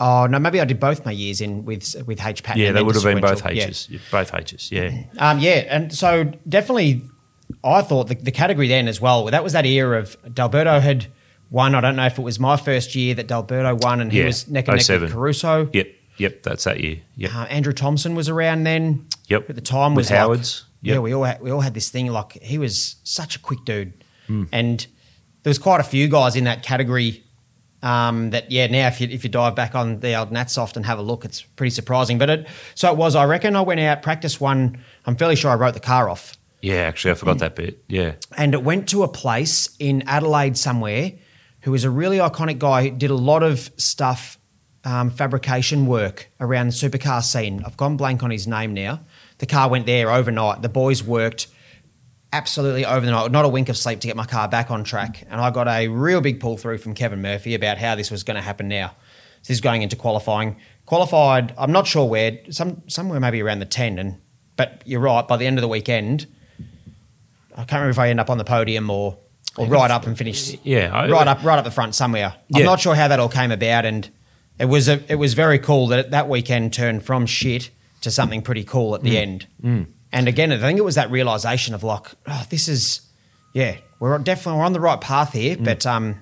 Oh 0.00 0.26
no, 0.26 0.38
maybe 0.38 0.60
I 0.60 0.64
did 0.64 0.80
both 0.80 1.04
my 1.04 1.12
years 1.12 1.40
in 1.40 1.64
with 1.64 1.94
with 2.06 2.24
H 2.24 2.42
pattern. 2.42 2.62
Yeah, 2.62 2.72
they 2.72 2.82
would 2.82 2.94
have 2.94 3.04
been 3.04 3.20
both 3.20 3.44
H's. 3.46 3.88
Yeah, 3.90 3.98
Both 4.10 4.34
H's. 4.34 4.72
Yeah. 4.72 5.04
Um, 5.18 5.38
yeah, 5.38 5.64
and 5.68 5.94
so 5.94 6.24
definitely, 6.48 7.02
I 7.62 7.82
thought 7.82 8.08
the, 8.08 8.14
the 8.16 8.32
category 8.32 8.66
then 8.68 8.88
as 8.88 9.00
well. 9.00 9.26
That 9.26 9.44
was 9.44 9.52
that 9.52 9.66
era 9.66 9.98
of 10.00 10.16
D'Alberto 10.34 10.80
had 10.80 11.06
won. 11.50 11.74
I 11.74 11.80
don't 11.80 11.94
know 11.94 12.06
if 12.06 12.18
it 12.18 12.22
was 12.22 12.40
my 12.40 12.56
first 12.56 12.94
year 12.96 13.14
that 13.14 13.26
D'Alberto 13.28 13.74
won, 13.82 14.00
and 14.00 14.10
he 14.10 14.20
Yeah, 14.20 14.26
was 14.26 14.48
neck 14.48 14.66
and 14.66 14.76
neck 14.88 15.00
with 15.00 15.12
Caruso. 15.12 15.68
Yep. 15.72 15.88
Yep. 16.18 16.42
That's 16.42 16.64
that 16.64 16.80
year. 16.80 17.00
Yep. 17.16 17.34
Uh, 17.34 17.38
Andrew 17.44 17.72
Thompson 17.72 18.14
was 18.14 18.28
around 18.28 18.64
then. 18.64 19.06
Yep. 19.28 19.50
At 19.50 19.54
the 19.56 19.60
time, 19.62 19.94
With 19.94 20.04
was 20.06 20.10
like- 20.10 20.18
Howards. 20.20 20.64
yeah, 20.82 20.98
we 20.98 21.12
all 21.14 21.24
had, 21.24 21.40
we 21.40 21.50
all 21.50 21.60
had 21.60 21.74
this 21.74 21.88
thing 21.90 22.06
like 22.12 22.40
he 22.42 22.58
was 22.58 22.96
such 23.04 23.36
a 23.36 23.38
quick 23.38 23.64
dude, 23.64 23.92
Hmm. 24.28 24.44
and 24.52 24.86
there 25.42 25.50
was 25.50 25.58
quite 25.58 25.80
a 25.80 25.84
few 25.84 26.08
guys 26.08 26.36
in 26.36 26.44
that 26.44 26.62
category. 26.62 27.22
Um, 27.82 28.30
that 28.30 28.50
yeah, 28.50 28.66
now 28.68 28.88
if 28.88 29.00
you 29.00 29.08
if 29.08 29.22
you 29.22 29.30
dive 29.30 29.54
back 29.54 29.74
on 29.74 30.00
the 30.00 30.14
old 30.14 30.30
Natsoft 30.30 30.76
and 30.76 30.86
have 30.86 30.98
a 30.98 31.02
look, 31.02 31.24
it's 31.24 31.42
pretty 31.42 31.70
surprising. 31.70 32.18
But 32.18 32.30
it 32.30 32.46
so 32.74 32.90
it 32.90 32.96
was. 32.96 33.14
I 33.14 33.24
reckon 33.24 33.54
I 33.54 33.60
went 33.60 33.80
out 33.80 34.02
practice 34.02 34.40
one. 34.40 34.78
I'm 35.04 35.14
fairly 35.16 35.36
sure 35.36 35.50
I 35.50 35.54
wrote 35.54 35.74
the 35.74 35.80
car 35.80 36.08
off 36.08 36.36
Yeah. 36.62 36.76
Actually, 36.76 37.12
I 37.12 37.14
forgot 37.14 37.38
that 37.38 37.54
bit. 37.54 37.84
Yeah. 37.88 38.12
and 38.36 38.54
it 38.54 38.62
went 38.64 38.88
to 38.88 39.02
a 39.02 39.08
place 39.08 39.68
in 39.78 40.02
Adelaide 40.08 40.56
somewhere 40.56 41.12
who 41.60 41.70
was 41.70 41.84
a 41.84 41.90
really 41.90 42.16
iconic 42.18 42.58
guy 42.58 42.88
who 42.88 42.90
did 42.96 43.10
a 43.10 43.14
lot 43.14 43.42
of 43.42 43.70
stuff, 43.76 44.38
um, 44.86 45.10
fabrication 45.10 45.86
work 45.86 46.28
around 46.40 46.68
the 46.68 46.72
supercar 46.72 47.22
scene. 47.22 47.62
I've 47.66 47.76
gone 47.76 47.96
blank 47.96 48.22
on 48.22 48.30
his 48.30 48.46
name 48.46 48.72
now. 48.72 49.00
The 49.38 49.46
car 49.46 49.68
went 49.68 49.84
there 49.84 50.10
overnight. 50.10 50.62
The 50.62 50.68
boys 50.70 51.02
worked 51.02 51.48
absolutely 52.32 52.84
over 52.86 53.04
the 53.04 53.10
night, 53.12 53.30
not 53.32 53.44
a 53.44 53.48
wink 53.48 53.68
of 53.68 53.76
sleep 53.76 54.00
to 54.00 54.06
get 54.06 54.16
my 54.16 54.24
car 54.26 54.48
back 54.48 54.70
on 54.70 54.84
track. 54.84 55.26
And 55.28 55.40
I 55.40 55.50
got 55.50 55.68
a 55.68 55.88
real 55.88 56.20
big 56.20 56.38
pull 56.40 56.56
through 56.56 56.78
from 56.78 56.94
Kevin 56.94 57.20
Murphy 57.20 57.54
about 57.54 57.78
how 57.78 57.96
this 57.96 58.10
was 58.10 58.22
going 58.22 58.36
to 58.36 58.40
happen 58.42 58.68
now. 58.68 58.88
So 59.42 59.48
this 59.48 59.56
is 59.56 59.60
going 59.60 59.82
into 59.82 59.96
qualifying. 59.96 60.56
Qualified, 60.86 61.52
I'm 61.58 61.72
not 61.72 61.86
sure 61.86 62.06
where, 62.08 62.38
some 62.50 62.82
somewhere 62.88 63.18
maybe 63.20 63.42
around 63.42 63.58
the 63.58 63.66
10. 63.66 63.98
And 63.98 64.16
but 64.56 64.82
you're 64.86 65.00
right, 65.00 65.26
by 65.26 65.36
the 65.36 65.46
end 65.46 65.58
of 65.58 65.62
the 65.62 65.68
weekend, 65.68 66.26
I 67.52 67.64
can't 67.64 67.72
remember 67.72 67.90
if 67.90 67.98
I 67.98 68.08
end 68.10 68.20
up 68.20 68.30
on 68.30 68.38
the 68.38 68.44
podium 68.44 68.88
or 68.90 69.18
or 69.56 69.66
right 69.66 69.90
up 69.90 70.06
and 70.06 70.16
finish. 70.16 70.56
Yeah, 70.64 70.90
I- 70.94 71.08
right 71.10 71.26
up, 71.26 71.42
right 71.42 71.58
up 71.58 71.64
the 71.64 71.70
front 71.70 71.94
somewhere. 71.94 72.34
I'm 72.54 72.64
not 72.64 72.78
sure 72.80 72.94
how 72.94 73.08
that 73.08 73.18
all 73.18 73.28
came 73.30 73.50
about, 73.50 73.84
and 73.86 74.08
it 74.58 74.66
was 74.66 74.88
a, 74.88 75.00
it 75.10 75.16
was 75.16 75.34
very 75.34 75.58
cool 75.58 75.86
that 75.88 76.10
that 76.10 76.28
weekend 76.28 76.72
turned 76.72 77.02
from 77.04 77.26
shit 77.26 77.70
to 78.02 78.10
something 78.10 78.42
pretty 78.42 78.64
cool 78.64 78.94
at 78.94 79.02
the 79.02 79.14
Mm. 79.16 79.22
end. 79.22 79.46
And 80.12 80.28
again, 80.28 80.52
I 80.52 80.58
think 80.58 80.78
it 80.78 80.84
was 80.84 80.94
that 80.94 81.10
realization 81.10 81.74
of 81.74 81.82
like, 81.82 82.06
oh, 82.26 82.44
this 82.50 82.68
is, 82.68 83.00
yeah, 83.52 83.76
we're 84.00 84.16
definitely 84.18 84.58
we're 84.60 84.64
on 84.66 84.72
the 84.72 84.80
right 84.80 85.00
path 85.00 85.32
Mm. 85.32 85.40
here, 85.40 85.56
but 85.60 85.86
um. 85.86 86.20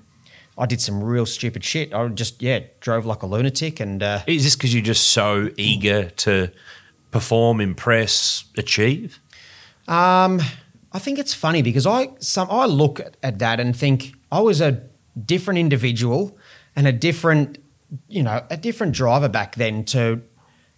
I 0.57 0.67
did 0.67 0.81
some 0.81 1.03
real 1.03 1.27
stupid 1.27 1.65
shit. 1.65 1.93
I 1.93 2.07
just 2.07 2.41
yeah 2.41 2.61
drove 2.79 3.05
like 3.05 3.25
a 3.25 3.27
lunatic 3.27 3.81
and 3.81 4.01
uh, 4.01 4.21
Is 4.29 4.45
this 4.45 4.55
because 4.55 4.73
you're 4.73 4.85
just 4.85 5.09
so 5.09 5.51
eager 5.57 6.11
to 6.11 6.49
perform, 7.11 7.61
impress, 7.61 8.45
achieve? 8.57 9.19
Um, 9.89 10.41
I 10.93 11.01
think 11.01 11.19
it's 11.19 11.35
funny 11.35 11.61
because 11.61 11.87
I 11.89 12.11
some 12.21 12.47
I 12.53 12.67
look 12.67 13.01
at 13.21 13.39
that 13.41 13.59
and 13.59 13.75
think 13.77 14.15
I 14.31 14.39
was 14.41 14.61
a 14.61 14.81
different 15.27 15.59
individual 15.59 16.39
and 16.77 16.87
a 16.87 16.93
different, 16.93 17.59
you 18.09 18.23
know, 18.23 18.45
a 18.51 18.57
different 18.57 18.95
driver 18.95 19.29
back 19.29 19.57
then 19.57 19.85
to, 19.87 20.23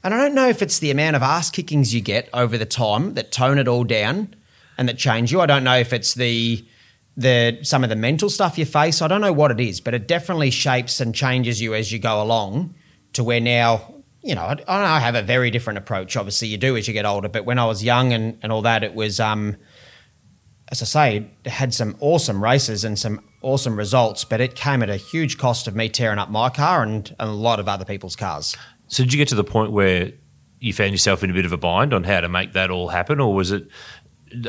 and 0.02 0.14
I 0.14 0.18
don't 0.18 0.34
know 0.34 0.48
if 0.48 0.62
it's 0.62 0.78
the 0.78 0.90
amount 0.90 1.16
of 1.16 1.22
ass 1.22 1.50
kickings 1.50 1.94
you 1.94 2.00
get 2.00 2.28
over 2.32 2.58
the 2.58 2.66
time 2.66 3.14
that 3.14 3.32
tone 3.32 3.58
it 3.58 3.68
all 3.68 3.84
down 3.84 4.34
and 4.78 4.88
that 4.88 4.98
change 4.98 5.32
you. 5.32 5.40
I 5.40 5.46
don't 5.46 5.64
know 5.64 5.76
if 5.76 5.92
it's 5.92 6.14
the 6.14 6.64
the 7.18 7.58
some 7.62 7.82
of 7.82 7.88
the 7.88 7.96
mental 7.96 8.28
stuff 8.28 8.58
you 8.58 8.66
face. 8.66 9.00
I 9.00 9.08
don't 9.08 9.22
know 9.22 9.32
what 9.32 9.50
it 9.50 9.60
is, 9.60 9.80
but 9.80 9.94
it 9.94 10.06
definitely 10.06 10.50
shapes 10.50 11.00
and 11.00 11.14
changes 11.14 11.60
you 11.60 11.74
as 11.74 11.90
you 11.90 11.98
go 11.98 12.22
along 12.22 12.74
to 13.14 13.24
where 13.24 13.40
now 13.40 13.96
you 14.26 14.34
know, 14.34 14.42
I, 14.42 14.56
I 14.66 14.98
have 14.98 15.14
a 15.14 15.22
very 15.22 15.52
different 15.52 15.78
approach. 15.78 16.16
Obviously, 16.16 16.48
you 16.48 16.58
do 16.58 16.76
as 16.76 16.88
you 16.88 16.94
get 16.94 17.06
older. 17.06 17.28
But 17.28 17.44
when 17.44 17.60
I 17.60 17.64
was 17.64 17.84
young 17.84 18.12
and, 18.12 18.36
and 18.42 18.50
all 18.50 18.62
that, 18.62 18.82
it 18.82 18.92
was, 18.92 19.20
um, 19.20 19.56
as 20.68 20.82
I 20.82 20.84
say, 20.84 21.30
had 21.44 21.72
some 21.72 21.96
awesome 22.00 22.42
races 22.42 22.84
and 22.84 22.98
some 22.98 23.22
awesome 23.46 23.76
results, 23.76 24.24
but 24.24 24.40
it 24.40 24.54
came 24.54 24.82
at 24.82 24.90
a 24.90 24.96
huge 24.96 25.38
cost 25.38 25.66
of 25.68 25.74
me 25.76 25.88
tearing 25.88 26.18
up 26.18 26.30
my 26.30 26.50
car 26.50 26.82
and, 26.82 27.14
and 27.18 27.30
a 27.30 27.32
lot 27.32 27.60
of 27.60 27.68
other 27.68 27.84
people's 27.84 28.16
cars. 28.16 28.56
So 28.88 29.02
did 29.04 29.12
you 29.12 29.18
get 29.18 29.28
to 29.28 29.34
the 29.34 29.44
point 29.44 29.72
where 29.72 30.12
you 30.60 30.72
found 30.72 30.90
yourself 30.92 31.22
in 31.22 31.30
a 31.30 31.34
bit 31.34 31.44
of 31.44 31.52
a 31.52 31.56
bind 31.56 31.92
on 31.94 32.04
how 32.04 32.20
to 32.20 32.28
make 32.28 32.52
that 32.54 32.70
all 32.70 32.88
happen, 32.88 33.20
or 33.20 33.34
was 33.34 33.52
it 33.52 33.68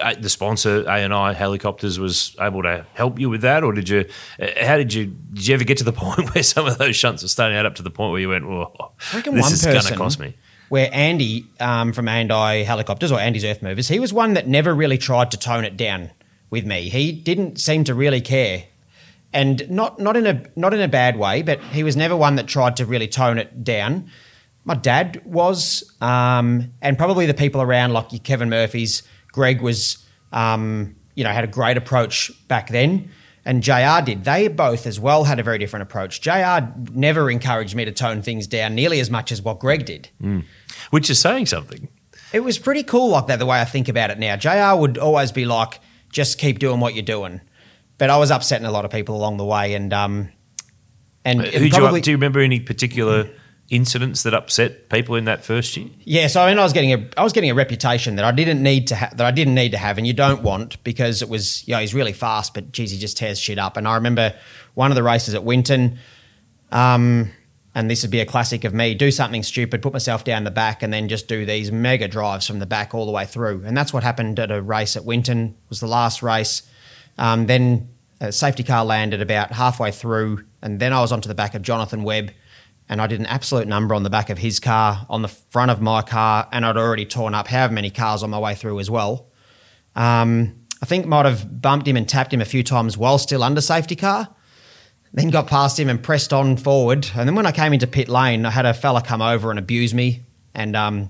uh, 0.01 0.15
the 0.19 0.29
sponsor 0.29 0.83
A 0.85 0.95
and 1.03 1.13
I 1.13 1.33
Helicopters 1.33 1.99
was 1.99 2.35
able 2.41 2.63
to 2.63 2.85
help 2.93 3.19
you 3.19 3.29
with 3.29 3.41
that, 3.41 3.63
or 3.63 3.73
did 3.73 3.87
you? 3.89 4.05
uh, 4.41 4.47
How 4.61 4.77
did 4.77 4.93
you? 4.93 5.05
Did 5.33 5.47
you 5.47 5.53
ever 5.53 5.63
get 5.63 5.77
to 5.77 5.83
the 5.83 5.93
point 6.05 6.33
where 6.33 6.43
some 6.43 6.65
of 6.65 6.77
those 6.77 6.95
shunts 6.95 7.21
were 7.23 7.29
starting 7.29 7.57
out 7.57 7.65
up 7.65 7.75
to 7.75 7.83
the 7.83 7.91
point 7.91 8.11
where 8.11 8.21
you 8.21 8.29
went, 8.29 8.47
"Whoa, 8.47 8.91
this 9.13 9.51
is 9.53 9.63
going 9.63 9.75
to 9.81 9.95
cost 9.97 10.19
me"? 10.19 10.33
Where 10.69 10.89
Andy 10.91 11.45
um, 11.61 11.93
from 11.93 12.07
A&I 12.09 12.63
Helicopters 12.63 13.11
or 13.11 13.19
Andy's 13.19 13.45
Earth 13.45 13.61
Movers, 13.61 13.87
he 13.87 13.99
was 13.99 14.11
one 14.11 14.33
that 14.33 14.47
never 14.47 14.73
really 14.73 14.97
tried 14.97 15.31
to 15.31 15.37
tone 15.37 15.63
it 15.63 15.77
down 15.77 16.09
with 16.49 16.65
me. 16.65 16.89
He 16.89 17.11
didn't 17.13 17.57
seem 17.59 17.83
to 17.85 17.93
really 17.93 18.19
care, 18.19 18.63
and 19.33 19.69
not 19.69 19.99
not 19.99 20.17
in 20.17 20.25
a 20.25 20.43
not 20.55 20.73
in 20.73 20.81
a 20.81 20.87
bad 20.87 21.17
way, 21.17 21.41
but 21.41 21.61
he 21.61 21.83
was 21.83 21.95
never 21.95 22.15
one 22.15 22.35
that 22.35 22.47
tried 22.47 22.77
to 22.77 22.85
really 22.85 23.07
tone 23.07 23.37
it 23.37 23.63
down. 23.63 24.09
My 24.65 24.75
dad 24.75 25.21
was, 25.23 25.95
um, 26.01 26.73
and 26.81 26.97
probably 26.97 27.25
the 27.25 27.33
people 27.33 27.61
around 27.61 27.93
like 27.93 28.23
Kevin 28.23 28.49
Murphy's, 28.49 29.01
Greg 29.31 29.61
was, 29.61 30.05
um, 30.33 30.95
you 31.15 31.23
know, 31.23 31.29
had 31.29 31.45
a 31.45 31.47
great 31.47 31.77
approach 31.77 32.31
back 32.49 32.69
then. 32.69 33.09
And 33.45 33.63
JR 33.63 34.01
did. 34.03 34.25
They 34.25 34.49
both 34.49 34.85
as 34.85 34.99
well 34.99 35.23
had 35.23 35.39
a 35.39 35.43
very 35.43 35.57
different 35.57 35.83
approach. 35.83 36.19
JR 36.19 36.67
never 36.91 37.31
encouraged 37.31 37.75
me 37.75 37.85
to 37.85 37.93
tone 37.93 38.21
things 38.21 38.45
down 38.45 38.75
nearly 38.75 38.99
as 38.99 39.09
much 39.09 39.31
as 39.31 39.41
what 39.41 39.59
Greg 39.59 39.85
did. 39.85 40.09
Which 40.89 41.09
is 41.09 41.17
saying 41.17 41.45
something. 41.45 41.87
It 42.33 42.41
was 42.41 42.59
pretty 42.59 42.83
cool 42.83 43.07
like 43.07 43.27
that, 43.27 43.39
the 43.39 43.45
way 43.45 43.61
I 43.61 43.63
think 43.63 43.87
about 43.87 44.11
it 44.11 44.19
now. 44.19 44.35
JR 44.35 44.77
would 44.77 44.97
always 44.97 45.31
be 45.31 45.45
like, 45.45 45.79
just 46.11 46.39
keep 46.39 46.59
doing 46.59 46.81
what 46.81 46.93
you're 46.93 47.03
doing. 47.03 47.39
But 47.97 48.09
I 48.09 48.17
was 48.17 48.31
upsetting 48.31 48.67
a 48.67 48.71
lot 48.71 48.85
of 48.85 48.91
people 48.91 49.15
along 49.15 49.37
the 49.37 49.45
way. 49.45 49.73
And, 49.73 49.91
um, 49.91 50.29
and 51.25 51.41
Who 51.41 51.65
you 51.65 51.71
probably, 51.71 51.99
up, 51.99 52.03
do 52.03 52.11
you 52.11 52.17
remember 52.17 52.39
any 52.39 52.59
particular 52.59 53.29
incidents 53.69 54.23
that 54.23 54.33
upset 54.33 54.89
people 54.89 55.15
in 55.15 55.25
that 55.25 55.43
first 55.43 55.75
year? 55.75 55.87
Yeah, 56.03 56.27
so 56.27 56.41
I 56.41 56.49
mean, 56.49 56.59
I 56.59 56.63
was 56.63 56.73
getting 56.73 56.93
a, 56.93 57.09
I 57.17 57.23
was 57.23 57.33
getting 57.33 57.49
a 57.49 57.55
reputation 57.55 58.15
that 58.15 58.25
I 58.25 58.31
didn't 58.31 58.63
need 58.63 58.87
to 58.87 58.95
have, 58.95 59.17
that 59.17 59.25
I 59.25 59.31
didn't 59.31 59.55
need 59.55 59.71
to 59.71 59.77
have, 59.77 59.97
and 59.97 60.07
you 60.07 60.13
don't 60.13 60.41
want 60.41 60.81
because 60.83 61.21
it 61.21 61.29
was, 61.29 61.67
you 61.67 61.73
know, 61.73 61.79
he's 61.79 61.93
really 61.93 62.13
fast, 62.13 62.53
but 62.53 62.71
geez, 62.71 62.91
he 62.91 62.97
just 62.97 63.17
tears 63.17 63.39
shit 63.39 63.59
up. 63.59 63.77
And 63.77 63.87
I 63.87 63.95
remember 63.95 64.33
one 64.73 64.91
of 64.91 64.95
the 64.95 65.03
races 65.03 65.33
at 65.33 65.43
Winton, 65.43 65.99
um, 66.71 67.31
and 67.75 67.91
this 67.91 68.03
would 68.03 68.11
be 68.11 68.21
a 68.21 68.25
classic 68.25 68.63
of 68.63 68.73
me: 68.73 68.95
do 68.95 69.11
something 69.11 69.43
stupid, 69.43 69.81
put 69.81 69.93
myself 69.93 70.23
down 70.23 70.45
the 70.45 70.51
back, 70.51 70.81
and 70.81 70.93
then 70.93 71.09
just 71.09 71.27
do 71.27 71.45
these 71.45 71.71
mega 71.71 72.07
drives 72.07 72.47
from 72.47 72.59
the 72.59 72.65
back 72.65 72.95
all 72.95 73.05
the 73.05 73.11
way 73.11 73.25
through. 73.25 73.63
And 73.65 73.75
that's 73.75 73.91
what 73.91 74.03
happened 74.03 74.39
at 74.39 74.49
a 74.49 74.61
race 74.61 74.95
at 74.95 75.03
Winton. 75.03 75.55
Was 75.69 75.81
the 75.81 75.87
last 75.87 76.23
race. 76.23 76.61
Um, 77.17 77.47
then 77.47 77.89
a 78.19 78.31
safety 78.31 78.63
car 78.63 78.85
landed 78.85 79.21
about 79.21 79.51
halfway 79.51 79.91
through, 79.91 80.43
and 80.61 80.79
then 80.79 80.93
I 80.93 81.01
was 81.01 81.11
onto 81.11 81.27
the 81.27 81.35
back 81.35 81.55
of 81.55 81.61
Jonathan 81.61 82.03
Webb 82.03 82.31
and 82.89 83.01
I 83.01 83.07
did 83.07 83.19
an 83.19 83.25
absolute 83.25 83.67
number 83.67 83.93
on 83.93 84.03
the 84.03 84.09
back 84.09 84.29
of 84.29 84.37
his 84.37 84.59
car, 84.59 85.05
on 85.09 85.21
the 85.21 85.27
front 85.27 85.71
of 85.71 85.81
my 85.81 86.01
car, 86.01 86.47
and 86.51 86.65
I'd 86.65 86.77
already 86.77 87.05
torn 87.05 87.33
up 87.33 87.47
however 87.47 87.73
many 87.73 87.89
cars 87.89 88.23
on 88.23 88.29
my 88.29 88.39
way 88.39 88.55
through 88.55 88.79
as 88.79 88.89
well. 88.89 89.27
Um, 89.95 90.55
I 90.81 90.85
think 90.85 91.05
might 91.05 91.25
have 91.25 91.61
bumped 91.61 91.87
him 91.87 91.97
and 91.97 92.07
tapped 92.07 92.33
him 92.33 92.39
a 92.39 92.45
few 92.45 92.63
times 92.63 92.97
while 92.97 93.17
still 93.17 93.43
under 93.43 93.61
safety 93.61 93.95
car. 93.95 94.29
Then 95.13 95.29
got 95.29 95.47
past 95.47 95.79
him 95.79 95.89
and 95.89 96.01
pressed 96.01 96.31
on 96.31 96.57
forward. 96.57 97.09
And 97.15 97.27
then 97.27 97.35
when 97.35 97.45
I 97.45 97.51
came 97.51 97.73
into 97.73 97.87
pit 97.87 98.07
lane, 98.07 98.45
I 98.45 98.51
had 98.51 98.65
a 98.65 98.73
fella 98.73 99.01
come 99.01 99.21
over 99.21 99.49
and 99.49 99.57
abuse 99.57 99.93
me, 99.93 100.21
and 100.53 100.75
um, 100.75 101.09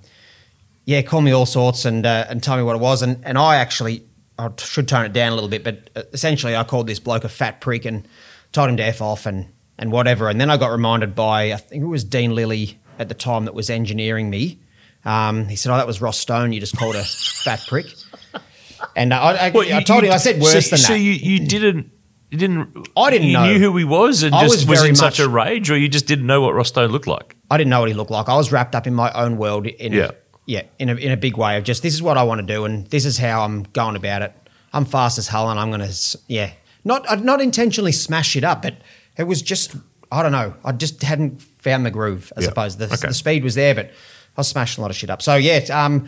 yeah, 0.85 1.01
call 1.01 1.21
me 1.21 1.31
all 1.31 1.45
sorts 1.45 1.83
and 1.83 2.05
uh, 2.05 2.25
and 2.29 2.41
tell 2.41 2.57
me 2.57 2.63
what 2.63 2.75
it 2.75 2.81
was. 2.81 3.01
And 3.01 3.19
and 3.23 3.37
I 3.37 3.57
actually 3.57 4.03
I 4.39 4.49
should 4.57 4.87
tone 4.87 5.05
it 5.05 5.13
down 5.13 5.31
a 5.31 5.35
little 5.35 5.49
bit, 5.49 5.63
but 5.63 5.89
uh, 5.95 6.03
essentially 6.13 6.55
I 6.55 6.63
called 6.63 6.87
this 6.87 6.99
bloke 6.99 7.23
a 7.23 7.29
fat 7.29 7.59
prick 7.61 7.85
and 7.85 8.07
told 8.51 8.69
him 8.69 8.77
to 8.77 8.83
f 8.83 9.01
off 9.01 9.25
and 9.25 9.47
and 9.77 9.91
whatever. 9.91 10.29
And 10.29 10.39
then 10.39 10.49
I 10.49 10.57
got 10.57 10.71
reminded 10.71 11.15
by 11.15 11.53
I 11.53 11.57
think 11.57 11.83
it 11.83 11.87
was 11.87 12.03
Dean 12.03 12.35
Lilly 12.35 12.79
at 12.99 13.09
the 13.09 13.15
time 13.15 13.45
that 13.45 13.53
was 13.53 13.69
engineering 13.69 14.29
me. 14.29 14.59
Um, 15.05 15.45
he 15.47 15.55
said, 15.55 15.71
"Oh, 15.71 15.77
that 15.77 15.87
was 15.87 16.01
Ross 16.01 16.17
Stone. 16.19 16.51
You 16.53 16.59
just 16.59 16.75
called 16.77 16.95
a 16.95 17.03
fat 17.03 17.63
prick." 17.67 17.85
And 18.95 19.13
uh, 19.13 19.19
I, 19.19 19.47
I, 19.47 19.51
Well, 19.51 19.73
I 19.73 19.81
told 19.83 20.03
you- 20.03 20.09
him 20.09 20.13
I 20.13 20.17
said 20.17 20.41
worse 20.41 20.65
so, 20.65 20.69
than 20.75 20.79
so 20.79 20.93
that. 20.93 20.99
you, 20.99 21.11
you 21.11 21.47
didn't. 21.47 21.91
You 22.29 22.37
didn't. 22.37 22.89
I 22.97 23.09
didn't 23.09 23.27
you 23.27 23.33
know. 23.33 23.45
knew 23.45 23.59
who 23.59 23.77
he 23.77 23.85
was, 23.85 24.23
and 24.23 24.35
I 24.35 24.41
just 24.41 24.67
was 24.67 24.81
was, 24.81 24.83
in 24.89 24.95
such 24.97 25.19
a 25.19 25.29
rage, 25.29 25.71
or 25.71 25.77
you 25.77 25.87
just 25.87 26.07
didn't 26.07 26.27
know 26.27 26.41
what 26.41 26.53
Ross 26.53 26.67
Stone 26.67 26.91
looked 26.91 27.07
like. 27.07 27.35
I 27.49 27.57
didn't 27.57 27.69
know 27.69 27.79
what 27.79 27.87
he 27.87 27.93
looked 27.95 28.11
like. 28.11 28.27
I 28.27 28.35
was 28.35 28.51
wrapped 28.51 28.75
up 28.75 28.85
in 28.85 28.93
my 28.93 29.09
own 29.13 29.37
world 29.37 29.65
in 29.65 29.93
Yeah. 29.93 30.11
Yeah, 30.47 30.63
in 30.79 30.89
a 30.89 30.95
in 30.95 31.11
a 31.11 31.17
big 31.17 31.37
way 31.37 31.57
of 31.57 31.63
just 31.63 31.83
this 31.83 31.93
is 31.93 32.01
what 32.01 32.17
I 32.17 32.23
want 32.23 32.41
to 32.41 32.47
do 32.55 32.65
and 32.65 32.87
this 32.87 33.05
is 33.05 33.19
how 33.19 33.43
I'm 33.43 33.63
going 33.73 33.95
about 33.95 34.23
it. 34.23 34.33
I'm 34.73 34.85
fast 34.85 35.17
as 35.19 35.27
hell 35.27 35.49
and 35.51 35.59
I'm 35.59 35.69
going 35.69 35.87
to 35.87 36.17
yeah, 36.27 36.51
not 36.83 37.23
not 37.23 37.39
intentionally 37.41 37.91
smash 37.91 38.35
it 38.35 38.43
up, 38.43 38.63
but 38.63 38.75
it 39.17 39.23
was 39.23 39.41
just 39.43 39.75
I 40.11 40.23
don't 40.23 40.31
know. 40.31 40.55
I 40.65 40.71
just 40.71 41.03
hadn't 41.03 41.41
found 41.41 41.85
the 41.85 41.91
groove. 41.91 42.31
I 42.35 42.39
Yeah. 42.41 42.47
suppose 42.47 42.77
the, 42.77 42.85
Okay. 42.85 43.07
the 43.09 43.13
speed 43.13 43.43
was 43.43 43.55
there, 43.55 43.75
but 43.75 43.87
I 43.87 43.91
was 44.37 44.47
smashing 44.47 44.81
a 44.81 44.83
lot 44.83 44.89
of 44.91 44.97
shit 44.97 45.09
up. 45.09 45.21
So 45.21 45.35
yeah, 45.35 45.59
um, 45.71 46.07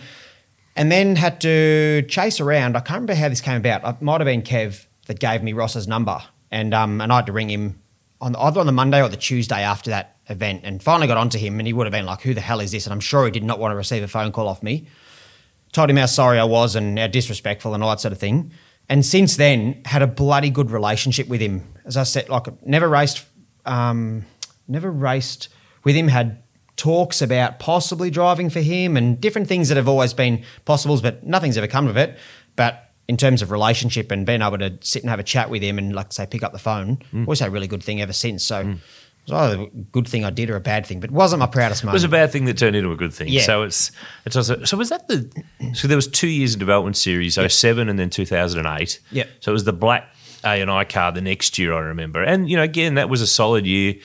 and 0.76 0.90
then 0.92 1.16
had 1.18 1.42
to 1.42 2.04
chase 2.08 2.40
around. 2.40 2.78
I 2.78 2.80
can't 2.80 3.02
remember 3.02 3.16
how 3.16 3.28
this 3.30 3.42
came 3.42 3.58
about. 3.58 3.84
It 3.86 4.02
might 4.02 4.22
have 4.22 4.26
been 4.26 4.42
Kev 4.42 4.86
that 5.08 5.20
gave 5.20 5.44
me 5.44 5.52
Ross's 5.54 5.88
number, 5.88 6.22
and 6.50 6.74
um, 6.74 7.02
and 7.02 7.12
I 7.12 7.18
had 7.18 7.26
to 7.26 7.34
ring 7.34 7.50
him 7.50 7.82
on 8.22 8.36
either 8.36 8.60
on 8.60 8.66
the 8.66 8.72
Monday 8.72 9.02
or 9.02 9.10
the 9.10 9.18
Tuesday 9.18 9.62
after 9.62 9.90
that 9.90 10.18
event, 10.28 10.62
and 10.64 10.82
finally 10.84 11.08
got 11.08 11.18
onto 11.18 11.38
him, 11.38 11.60
and 11.60 11.68
he 11.68 11.74
would 11.74 11.86
have 11.86 11.92
been 11.92 12.06
like, 12.06 12.22
"Who 12.22 12.34
the 12.34 12.42
hell 12.42 12.60
is 12.60 12.72
this?" 12.72 12.86
And 12.86 12.94
I'm 12.94 13.00
sure 13.00 13.26
he 13.26 13.32
did 13.32 13.44
not 13.44 13.60
want 13.60 13.72
to 13.72 13.76
receive 13.76 14.04
a 14.04 14.08
phone 14.08 14.32
call 14.32 14.48
off 14.48 14.62
me. 14.62 14.88
Told 15.72 15.90
him 15.90 15.98
how 15.98 16.08
sorry 16.08 16.40
I 16.40 16.44
was 16.44 16.76
and 16.76 16.98
how 16.98 17.08
disrespectful 17.08 17.74
and 17.74 17.84
all 17.84 17.90
that 17.90 18.02
sort 18.02 18.12
of 18.12 18.18
thing. 18.18 18.52
And 18.90 19.06
since 19.06 19.36
then, 19.36 19.82
had 19.86 20.02
a 20.02 20.08
bloody 20.08 20.50
good 20.50 20.72
relationship 20.72 21.28
with 21.28 21.42
him. 21.42 21.64
As 21.86 21.96
I 21.96 22.04
said, 22.04 22.28
like 22.28 22.48
never 22.66 22.90
raced, 22.90 23.26
um, 23.66 24.26
never 24.68 24.92
raced 24.92 25.50
with 25.84 25.96
him. 25.96 26.08
Had 26.08 26.42
talks 26.76 27.22
about 27.22 27.60
possibly 27.60 28.10
driving 28.10 28.50
for 28.50 28.62
him 28.62 28.96
and 28.96 29.20
different 29.20 29.48
things 29.48 29.68
that 29.68 29.76
have 29.76 29.88
always 29.88 30.14
been 30.14 30.44
possibles, 30.66 31.02
but 31.02 31.26
nothing's 31.26 31.58
ever 31.58 31.68
come 31.68 31.88
of 31.88 31.98
it. 31.98 32.18
But 32.56 32.89
in 33.10 33.18
terms 33.18 33.42
of 33.42 33.50
relationship 33.52 34.12
and 34.12 34.26
being 34.26 34.42
able 34.42 34.58
to 34.60 34.72
sit 34.82 35.02
and 35.04 35.10
have 35.10 35.20
a 35.20 35.24
chat 35.24 35.50
with 35.50 35.62
him 35.64 35.78
and 35.80 35.94
like 35.96 36.14
say 36.14 36.26
pick 36.26 36.44
up 36.44 36.52
the 36.54 36.60
phone, 36.70 36.98
Mm. 37.14 37.26
always 37.28 37.42
a 37.42 37.50
really 37.50 37.68
good 37.68 37.84
thing 37.84 38.02
ever 38.02 38.14
since. 38.14 38.44
So 38.44 38.60
it 38.60 38.68
was 39.28 39.32
either 39.34 39.64
a 39.64 39.68
good 39.92 40.08
thing 40.08 40.24
I 40.26 40.30
did 40.30 40.50
or 40.50 40.56
a 40.56 40.62
bad 40.62 40.86
thing, 40.86 41.00
but 41.00 41.10
it 41.10 41.14
wasn't 41.14 41.40
my 41.40 41.48
proudest 41.48 41.84
moment. 41.84 41.94
It 41.96 41.98
was 42.02 42.04
a 42.04 42.10
bad 42.10 42.32
thing 42.32 42.46
that 42.46 42.58
turned 42.58 42.76
into 42.76 42.92
a 42.92 42.96
good 42.96 43.14
thing. 43.14 43.28
Yeah. 43.30 43.42
So 43.42 43.64
it's 43.64 43.92
it's 44.26 44.36
also 44.36 44.64
so 44.64 44.78
was 44.78 44.90
that 44.90 45.08
the 45.08 45.30
so 45.74 45.88
there 45.88 45.98
was 45.98 46.08
two 46.08 46.28
years 46.28 46.54
of 46.54 46.60
development 46.60 46.98
series, 46.98 47.38
07 47.38 47.90
and 47.90 47.98
then 48.00 48.10
two 48.10 48.26
thousand 48.26 48.66
and 48.66 48.82
eight. 48.82 49.00
Yep. 49.12 49.28
So 49.42 49.52
it 49.52 49.54
was 49.54 49.64
the 49.66 49.74
black 49.74 50.04
A 50.44 50.62
and 50.62 50.70
I 50.72 50.84
car 50.86 51.12
the 51.12 51.22
next 51.22 51.58
year 51.58 51.74
I 51.74 51.80
remember. 51.80 52.22
And 52.24 52.50
you 52.50 52.58
know, 52.58 52.64
again, 52.64 52.94
that 52.96 53.10
was 53.10 53.22
a 53.22 53.28
solid 53.28 53.66
year. 53.66 53.96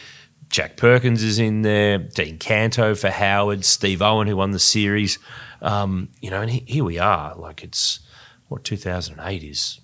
Jack 0.51 0.77
Perkins 0.77 1.23
is 1.23 1.39
in 1.39 1.63
there, 1.63 1.99
Dean 1.99 2.39
Canto 2.39 2.95
for 2.95 3.11
Howard, 3.11 3.65
Steve 3.65 4.01
Owen 4.03 4.29
who 4.29 4.37
won 4.37 4.53
the 4.53 4.59
series. 4.59 5.19
Um, 5.63 6.09
you 6.21 6.31
know, 6.31 6.41
and 6.43 6.51
he, 6.51 6.65
here 6.67 6.85
we 6.85 6.99
are. 6.99 7.35
Like 7.35 7.63
it's 7.65 8.01
what 8.49 8.65
2008 8.65 9.43
is 9.43 9.81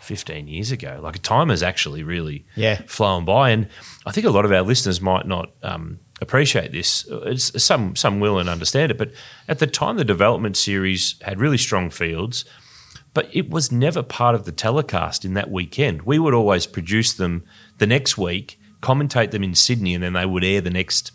15 0.00 0.48
years 0.48 0.70
ago. 0.70 1.00
Like 1.02 1.16
a 1.16 1.20
time 1.20 1.48
has 1.48 1.62
actually 1.62 2.02
really 2.02 2.44
Yeah. 2.56 2.82
flown 2.86 3.24
by, 3.24 3.50
and 3.50 3.68
I 4.04 4.10
think 4.12 4.26
a 4.26 4.30
lot 4.30 4.44
of 4.44 4.52
our 4.52 4.62
listeners 4.62 5.00
might 5.00 5.26
not 5.26 5.50
um, 5.62 6.00
appreciate 6.20 6.72
this. 6.72 7.06
It's, 7.10 7.62
some 7.62 7.96
some 7.96 8.20
will 8.20 8.38
and 8.38 8.48
understand 8.48 8.90
it, 8.90 8.98
but 8.98 9.12
at 9.48 9.58
the 9.60 9.66
time, 9.66 9.96
the 9.96 10.04
development 10.04 10.56
series 10.56 11.14
had 11.22 11.40
really 11.40 11.58
strong 11.58 11.88
fields, 11.90 12.44
but 13.14 13.28
it 13.32 13.48
was 13.48 13.72
never 13.72 14.02
part 14.02 14.34
of 14.34 14.44
the 14.44 14.52
telecast 14.52 15.24
in 15.24 15.34
that 15.34 15.50
weekend. 15.50 16.02
We 16.02 16.18
would 16.18 16.34
always 16.34 16.66
produce 16.66 17.12
them 17.14 17.44
the 17.78 17.86
next 17.86 18.18
week, 18.18 18.58
commentate 18.82 19.30
them 19.30 19.42
in 19.42 19.54
Sydney, 19.54 19.94
and 19.94 20.02
then 20.04 20.12
they 20.12 20.26
would 20.26 20.44
air 20.44 20.60
the 20.60 20.70
next 20.70 21.12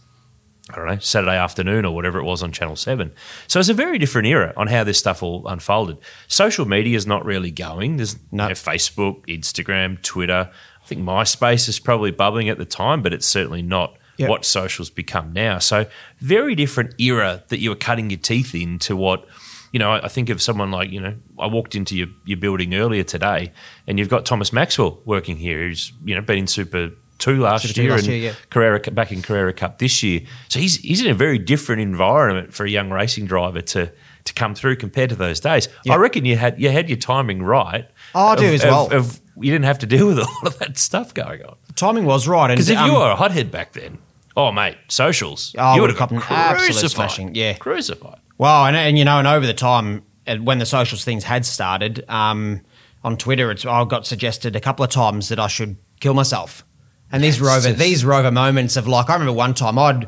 I 0.70 0.76
don't 0.76 0.86
know, 0.88 0.98
Saturday 1.00 1.36
afternoon 1.38 1.86
or 1.86 1.94
whatever 1.96 2.20
it 2.20 2.24
was 2.24 2.44
on 2.44 2.52
Channel 2.52 2.76
7. 2.76 3.12
So 3.48 3.60
it's 3.60 3.70
a 3.70 3.74
very 3.74 3.98
different 3.98 4.28
era 4.28 4.54
on 4.56 4.68
how 4.68 4.84
this 4.84 5.00
stuff 5.00 5.24
all 5.24 5.48
unfolded. 5.48 5.98
Social 6.28 6.66
media 6.68 6.96
is 6.96 7.08
not 7.08 7.26
really 7.26 7.52
going. 7.52 7.98
There's 7.98 8.16
No. 8.32 8.44
you 8.44 8.50
know, 8.50 8.54
Facebook, 8.56 9.26
Instagram, 9.28 10.02
Twitter. 10.04 10.50
I 10.84 10.86
think 10.86 11.02
MySpace 11.02 11.68
is 11.68 11.80
probably 11.80 12.12
bubbling 12.12 12.50
at 12.50 12.58
the 12.58 12.66
time, 12.66 13.02
but 13.02 13.14
it's 13.14 13.28
certainly 13.28 13.62
not 13.62 13.96
Yep. 14.18 14.30
what 14.30 14.44
social's 14.46 14.90
become 14.90 15.32
now. 15.32 15.60
So 15.60 15.86
very 16.20 16.54
different 16.54 16.94
era 17.00 17.42
that 17.48 17.60
you 17.60 17.70
were 17.70 17.76
cutting 17.78 18.10
your 18.10 18.20
teeth 18.20 18.54
in 18.54 18.78
to 18.80 18.94
what, 18.96 19.26
you 19.72 19.80
know, 19.80 19.94
I 19.94 20.10
think 20.10 20.30
of 20.30 20.42
someone 20.42 20.72
like, 20.72 20.92
you 20.92 21.00
know, 21.00 21.16
I 21.40 21.48
walked 21.48 21.74
into 21.74 21.96
your, 21.96 22.08
your 22.26 22.38
building 22.38 22.76
earlier 22.76 23.04
today 23.04 23.54
and 23.88 23.98
you've 23.98 24.10
got 24.10 24.26
Thomas 24.26 24.52
Maxwell 24.52 25.00
working 25.06 25.38
here 25.38 25.60
who's, 25.60 25.94
you 26.04 26.16
know, 26.16 26.22
been 26.22 26.40
in 26.40 26.48
Super 26.48 26.92
2 27.20 27.40
last 27.40 27.62
Super 27.64 27.74
two 27.74 27.82
year 27.84 27.92
last 27.92 28.00
and 28.06 28.14
year, 28.14 28.18
yeah. 28.32 28.34
Carrera 28.50 28.80
back 28.92 29.12
in 29.12 29.22
Carrera 29.22 29.54
Cup 29.54 29.78
this 29.80 30.02
year. 30.02 30.22
So 30.48 30.60
he's 30.60 30.78
he's 30.78 31.02
in 31.04 31.12
a 31.12 31.14
very 31.14 31.38
different 31.38 31.82
environment 31.82 32.54
for 32.54 32.66
a 32.66 32.70
young 32.70 32.90
racing 32.90 33.26
driver 33.26 33.62
to 33.62 33.92
to 34.26 34.34
come 34.34 34.56
through 34.56 34.78
compared 34.78 35.10
to 35.10 35.16
those 35.16 35.40
days. 35.40 35.68
Yeah. 35.86 35.94
I 35.94 35.98
reckon 35.98 36.26
you 36.26 36.38
had 36.38 36.60
you 36.60 36.70
had 36.70 36.90
your 36.90 36.98
timing 36.98 37.44
right. 37.44 37.86
Oh, 38.16 38.28
I 38.28 38.36
do 38.36 38.48
of- 38.48 38.54
as 38.54 38.64
well. 38.64 38.92
Of, 38.92 39.20
you 39.36 39.52
didn't 39.52 39.66
have 39.66 39.80
to 39.80 39.86
deal 39.86 40.08
with 40.08 40.18
a 40.20 40.24
lot 40.24 40.48
of 40.48 40.60
that 40.60 40.78
stuff 40.78 41.14
going 41.14 41.44
on. 41.46 41.56
Timing 41.76 42.06
was 42.06 42.28
right. 42.28 42.48
Because 42.48 42.70
if 42.70 42.78
um, 42.78 42.90
you 42.90 42.98
were 42.98 43.12
a 43.12 43.16
hothead 43.16 43.52
back 43.52 43.74
then, 43.74 43.98
oh 44.36 44.52
mate, 44.52 44.78
socials, 44.90 45.56
Oh, 45.58 45.76
you 45.76 45.82
would 45.82 45.90
have 45.92 46.12
would've 46.12 46.28
got 46.28 46.32
absolute 46.32 46.66
crucified. 46.68 46.92
smashing, 46.92 47.36
yeah. 47.36 47.54
crucified. 47.54 48.20
Well, 48.38 48.66
and, 48.66 48.76
and 48.76 48.98
you 48.98 49.06
know, 49.06 49.20
and 49.20 49.28
over 49.28 49.46
the 49.46 49.54
time, 49.54 50.04
and 50.26 50.46
when 50.46 50.60
the 50.60 50.66
socials 50.66 51.04
things 51.04 51.24
had 51.26 51.46
started, 51.46 52.04
um, 52.10 52.62
on 53.04 53.18
Twitter, 53.18 53.50
it's 53.52 53.66
I 53.66 53.84
got 53.86 54.06
suggested 54.06 54.56
a 54.56 54.60
couple 54.60 54.84
of 54.84 54.92
times 54.92 55.30
that 55.30 55.40
I 55.40 55.48
should 55.48 55.78
kill 56.00 56.14
myself. 56.14 56.66
And 57.12 57.24
these 57.24 57.42
rover, 57.42 57.70
just- 57.70 57.80
these 57.80 58.06
rover 58.06 58.32
moments 58.32 58.78
of 58.78 58.88
like, 58.88 59.10
I 59.10 59.14
remember 59.14 59.34
one 59.34 59.54
time 59.54 59.78
I'd, 59.80 60.08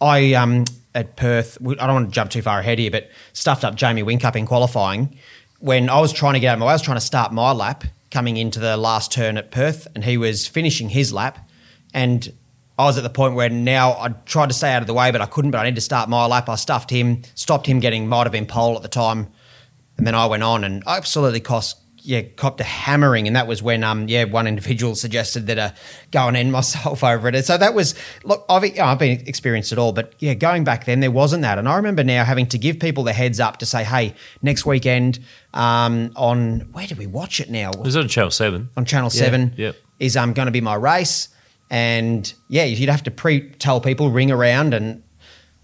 I 0.00 0.34
um 0.34 0.64
at 0.94 1.16
Perth, 1.16 1.58
I 1.62 1.74
don't 1.86 1.94
want 1.94 2.08
to 2.08 2.12
jump 2.12 2.30
too 2.30 2.42
far 2.42 2.60
ahead 2.60 2.78
here, 2.78 2.90
but 2.90 3.10
stuffed 3.32 3.64
up 3.64 3.74
Jamie 3.74 4.02
Whincup 4.02 4.34
in 4.36 4.46
qualifying 4.46 5.16
when 5.60 5.88
I 5.90 6.00
was 6.00 6.12
trying 6.12 6.34
to 6.34 6.40
get 6.40 6.48
out 6.48 6.54
of 6.54 6.58
my 6.60 6.66
way. 6.66 6.70
I 6.70 6.74
was 6.74 6.82
trying 6.82 6.96
to 6.96 7.00
start 7.04 7.32
my 7.32 7.52
lap 7.52 7.84
coming 8.10 8.36
into 8.36 8.58
the 8.58 8.76
last 8.76 9.12
turn 9.12 9.36
at 9.36 9.50
Perth, 9.50 9.86
and 9.94 10.04
he 10.04 10.16
was 10.16 10.46
finishing 10.46 10.88
his 10.88 11.12
lap, 11.12 11.46
and 11.92 12.32
I 12.78 12.84
was 12.84 12.96
at 12.96 13.02
the 13.02 13.10
point 13.10 13.34
where 13.34 13.50
now 13.50 13.92
I 13.92 14.08
tried 14.24 14.48
to 14.48 14.54
stay 14.54 14.72
out 14.72 14.82
of 14.82 14.86
the 14.86 14.94
way, 14.94 15.10
but 15.10 15.20
I 15.20 15.26
couldn't. 15.26 15.50
But 15.50 15.58
I 15.58 15.64
need 15.64 15.74
to 15.74 15.80
start 15.80 16.08
my 16.08 16.24
lap. 16.26 16.48
I 16.48 16.54
stuffed 16.54 16.90
him, 16.90 17.22
stopped 17.34 17.66
him 17.66 17.80
getting 17.80 18.08
might 18.08 18.22
have 18.22 18.32
been 18.32 18.46
pole 18.46 18.76
at 18.76 18.82
the 18.82 18.88
time, 18.88 19.28
and 19.98 20.06
then 20.06 20.14
I 20.14 20.26
went 20.26 20.42
on 20.44 20.62
and 20.64 20.82
I 20.86 20.96
absolutely 20.96 21.40
cost 21.40 21.76
yeah 22.08 22.22
copped 22.36 22.58
a 22.60 22.64
hammering, 22.64 23.26
and 23.26 23.36
that 23.36 23.46
was 23.46 23.62
when 23.62 23.84
um 23.84 24.08
yeah 24.08 24.24
one 24.24 24.46
individual 24.46 24.94
suggested 25.04 25.46
that 25.48 25.58
uh 25.58 25.70
go 26.10 26.26
and 26.26 26.36
end 26.36 26.50
myself 26.50 27.04
over 27.12 27.28
it. 27.28 27.34
And 27.34 27.44
so 27.44 27.58
that 27.58 27.74
was 27.74 27.94
look 28.24 28.44
I've 28.48 28.64
you 28.64 28.74
know, 28.74 28.84
I've 28.86 28.98
been 28.98 29.20
experienced 29.26 29.72
it 29.72 29.78
all, 29.78 29.92
but 29.92 30.14
yeah 30.18 30.34
going 30.34 30.64
back 30.64 30.86
then 30.86 31.00
there 31.00 31.10
wasn't 31.10 31.42
that, 31.42 31.58
and 31.58 31.68
I 31.68 31.76
remember 31.76 32.02
now 32.02 32.24
having 32.24 32.46
to 32.48 32.58
give 32.58 32.80
people 32.80 33.04
the 33.04 33.12
heads 33.12 33.38
up 33.40 33.58
to 33.58 33.66
say 33.66 33.84
hey 33.84 34.14
next 34.42 34.64
weekend 34.64 35.18
um 35.54 36.10
on 36.16 36.60
where 36.72 36.86
do 36.86 36.94
we 36.94 37.06
watch 37.06 37.40
it 37.40 37.50
now 37.50 37.70
It 37.70 37.80
was 37.80 37.96
on 37.96 38.08
Channel 38.08 38.30
Seven. 38.30 38.70
on 38.76 38.84
Channel 38.86 39.10
Yeah, 39.12 39.20
Seven 39.24 39.54
yep. 39.56 39.76
is 39.98 40.16
um, 40.16 40.32
going 40.32 40.46
to 40.46 40.52
be 40.52 40.60
my 40.62 40.74
race, 40.74 41.28
and 41.70 42.32
yeah, 42.48 42.64
you'd 42.64 42.88
have 42.88 43.02
to 43.04 43.10
pre 43.10 43.50
tell 43.50 43.80
people, 43.80 44.10
ring 44.10 44.30
around 44.30 44.72
and 44.74 45.02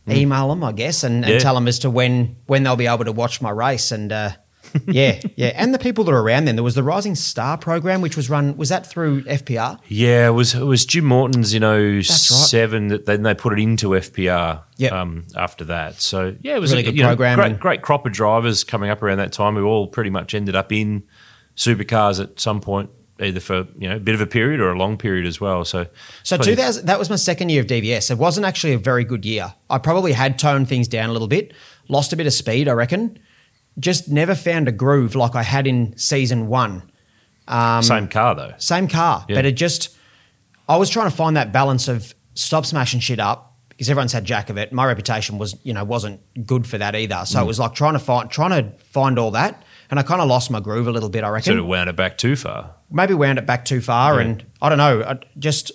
email 0.09 0.49
them, 0.51 0.63
I 0.63 0.73
guess, 0.73 1.03
and, 1.05 1.25
and. 1.25 1.33
Yeah. 1.35 1.39
tell 1.39 1.55
them 1.55 1.67
as 1.67 1.79
to 1.81 1.89
when 1.91 2.37
when 2.47 2.63
they'll 2.63 2.77
be 2.77 2.87
able 2.87 3.05
to 3.07 3.13
watch 3.13 3.41
my 3.41 3.51
race, 3.51 3.91
and 3.93 4.13
uh, 4.13 4.31
yeah, 4.87 5.21
yeah, 5.37 5.53
and 5.55 5.73
the 5.73 5.79
people 5.79 6.05
that 6.05 6.13
are 6.13 6.21
around 6.21 6.47
then. 6.47 6.57
There 6.57 6.65
was 6.65 6.75
the 6.75 6.83
Rising 6.83 7.15
Star 7.15 7.57
program, 7.57 8.01
which 8.01 8.17
was 8.17 8.29
run 8.29 8.57
was 8.57 8.69
that 8.71 8.87
through 8.87 9.23
FPR? 9.23 9.79
Yeah, 9.89 10.29
it 10.29 10.33
was 10.33 10.55
it 10.55 10.65
was 10.65 10.85
Jim 10.85 11.05
Morton's 11.05 11.55
in 11.55 11.63
right. 11.63 12.05
07 12.05 12.89
that 12.89 13.07
then 13.07 13.23
they 13.23 13.35
put 13.35 13.53
it 13.53 13.63
into 13.63 13.91
FPR 13.91 14.63
Yep. 14.77 14.93
um, 14.93 15.27
after 15.37 15.65
that. 15.67 16.01
So 16.01 16.35
yeah, 16.41 16.57
it 16.57 16.61
was 16.61 16.73
Really 16.73 16.83
a 16.83 16.87
good 16.87 16.97
you 16.97 17.03
know, 17.05 17.15
Great, 17.15 17.61
great 17.61 17.83
crop 17.83 18.07
of 18.07 18.13
drivers 18.13 18.65
coming 18.65 18.91
up 18.91 19.03
around 19.03 19.19
that 19.19 19.33
time 19.33 19.55
who 19.55 19.65
all 19.65 19.87
pretty 19.87 20.11
much 20.11 20.35
ended 20.35 20.57
up 20.57 20.73
in 20.73 21.05
supercars 21.57 22.21
at 22.21 22.41
some 22.41 22.61
point, 22.61 22.91
either 23.21 23.41
for 23.41 23.67
you 23.79 23.89
know 23.89 23.97
a 23.97 24.01
bit 24.01 24.15
of 24.15 24.21
a 24.21 24.27
period 24.27 24.61
or 24.61 24.73
a 24.73 24.79
long 24.79 24.97
period 24.97 25.27
as 25.27 25.41
well. 25.41 25.65
So 25.65 25.87
So 26.25 26.37
2000, 26.37 26.87
that 26.87 26.99
was 26.99 27.11
my 27.11 27.17
second 27.17 27.51
year 27.51 27.61
of 27.61 27.69
DVS. 27.69 28.11
It 28.11 28.19
wasn't 28.19 28.47
actually 28.47 28.73
a 28.73 28.79
very 28.79 29.05
good 29.05 29.25
year. 29.25 29.55
I 29.71 29.79
probably 29.79 30.13
had 30.13 30.39
toned 30.39 30.69
things 30.69 30.89
down 30.89 31.11
a 31.11 31.13
little 31.13 31.29
bit, 31.29 31.53
lost 31.89 32.13
a 32.13 32.17
bit 32.17 32.27
of 32.27 32.33
speed, 32.33 32.69
I 32.69 32.73
reckon. 32.73 33.19
Just 33.79 34.09
never 34.09 34.35
found 34.35 34.69
a 34.69 34.73
groove 34.73 35.15
like 35.15 35.35
I 35.35 35.43
had 35.43 35.67
in 35.67 35.97
season 35.99 36.47
one. 36.49 36.83
same 37.49 38.09
car 38.09 38.35
though. 38.35 38.55
Same 38.59 38.89
car, 38.89 39.25
Yeah. 39.29 39.37
but 39.37 39.45
it 39.45 39.53
just, 39.53 39.97
I 40.69 40.77
was 40.77 40.89
trying 40.91 41.11
to 41.11 41.17
find 41.17 41.37
that 41.37 41.53
balance 41.53 41.89
of 41.89 42.15
stop 42.35 42.65
smashing 42.67 43.01
shit 43.01 43.19
up 43.21 43.55
because 43.69 43.91
everyone's 43.91 44.13
had 44.13 44.25
jack 44.25 44.49
of 44.51 44.57
it. 44.57 44.73
My 44.73 44.87
reputation 44.87 45.39
was, 45.39 45.57
you 45.65 45.75
know, 45.75 45.85
wasn't 45.85 46.21
good 46.47 46.67
for 46.67 46.79
that 46.79 46.95
either. 46.95 47.15
Mm. 47.17 47.27
So 47.27 47.43
it 47.43 47.47
was 47.47 47.59
like 47.59 47.75
trying 47.75 47.95
to 47.95 47.99
find, 47.99 48.31
trying 48.31 48.51
to 48.51 48.71
find 48.85 49.19
all 49.19 49.33
that. 49.33 49.63
And 49.91 50.01
I 50.01 50.03
kind 50.03 50.21
of 50.23 50.29
lost 50.29 50.51
my 50.51 50.61
groove 50.61 50.87
a 50.89 50.93
little 50.93 51.09
bit, 51.11 51.25
I 51.25 51.29
reckon. 51.29 51.45
Sort 51.53 51.59
of 51.59 51.67
wound 51.67 51.91
it 51.91 51.97
back 51.97 52.17
too 52.17 52.37
far. 52.37 52.75
Maybe 52.91 53.13
wound 53.15 53.39
it 53.39 53.47
back 53.47 53.65
too 53.65 53.81
far. 53.81 54.15
Yeah. 54.15 54.21
And 54.29 54.45
I 54.63 54.69
don't 54.69 54.79
know, 54.79 55.03
I 55.03 55.19
just 55.39 55.73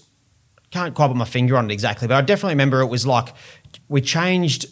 can't 0.72 0.96
quite 0.96 1.08
put 1.08 1.16
my 1.18 1.26
finger 1.26 1.58
on 1.58 1.70
it 1.70 1.74
exactly. 1.74 2.08
But 2.08 2.16
I 2.18 2.22
definitely 2.22 2.54
remember 2.54 2.82
it 2.82 2.88
was 2.88 3.06
like 3.06 3.34
we 3.88 4.02
changed. 4.02 4.66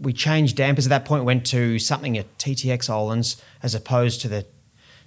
We 0.00 0.12
changed 0.12 0.56
dampers 0.56 0.86
at 0.86 0.90
that 0.90 1.04
point. 1.04 1.24
Went 1.24 1.44
to 1.46 1.78
something 1.78 2.16
at 2.16 2.38
TTX 2.38 2.88
Öhlins 2.88 3.40
as 3.62 3.74
opposed 3.74 4.20
to 4.22 4.28
the 4.28 4.46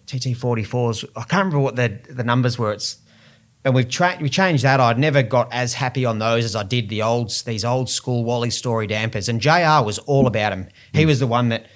TT44s. 0.08 1.06
I 1.16 1.22
can't 1.22 1.46
remember 1.46 1.60
what 1.60 1.76
the 1.76 2.00
the 2.10 2.24
numbers 2.24 2.58
were. 2.58 2.74
It's 2.74 2.98
and 3.64 3.76
we've 3.76 3.90
tra- 3.90 4.18
we 4.20 4.30
changed 4.30 4.64
that. 4.64 4.80
I'd 4.80 4.98
never 4.98 5.22
got 5.22 5.52
as 5.54 5.76
happy 5.76 6.04
on 6.04 6.20
those 6.20 6.46
as 6.46 6.56
I 6.56 6.64
did 6.64 6.90
the 6.90 7.04
old 7.04 7.32
these 7.46 7.64
old 7.64 7.90
school 7.90 8.24
Wally 8.24 8.50
Story 8.50 8.88
dampers. 8.88 9.30
And 9.30 9.40
Jr 9.40 9.84
was 9.84 10.00
all 10.00 10.28
about 10.28 10.50
them. 10.50 10.68
He 10.94 11.06
was 11.06 11.20
the 11.20 11.28
one 11.28 11.50
that 11.50 11.68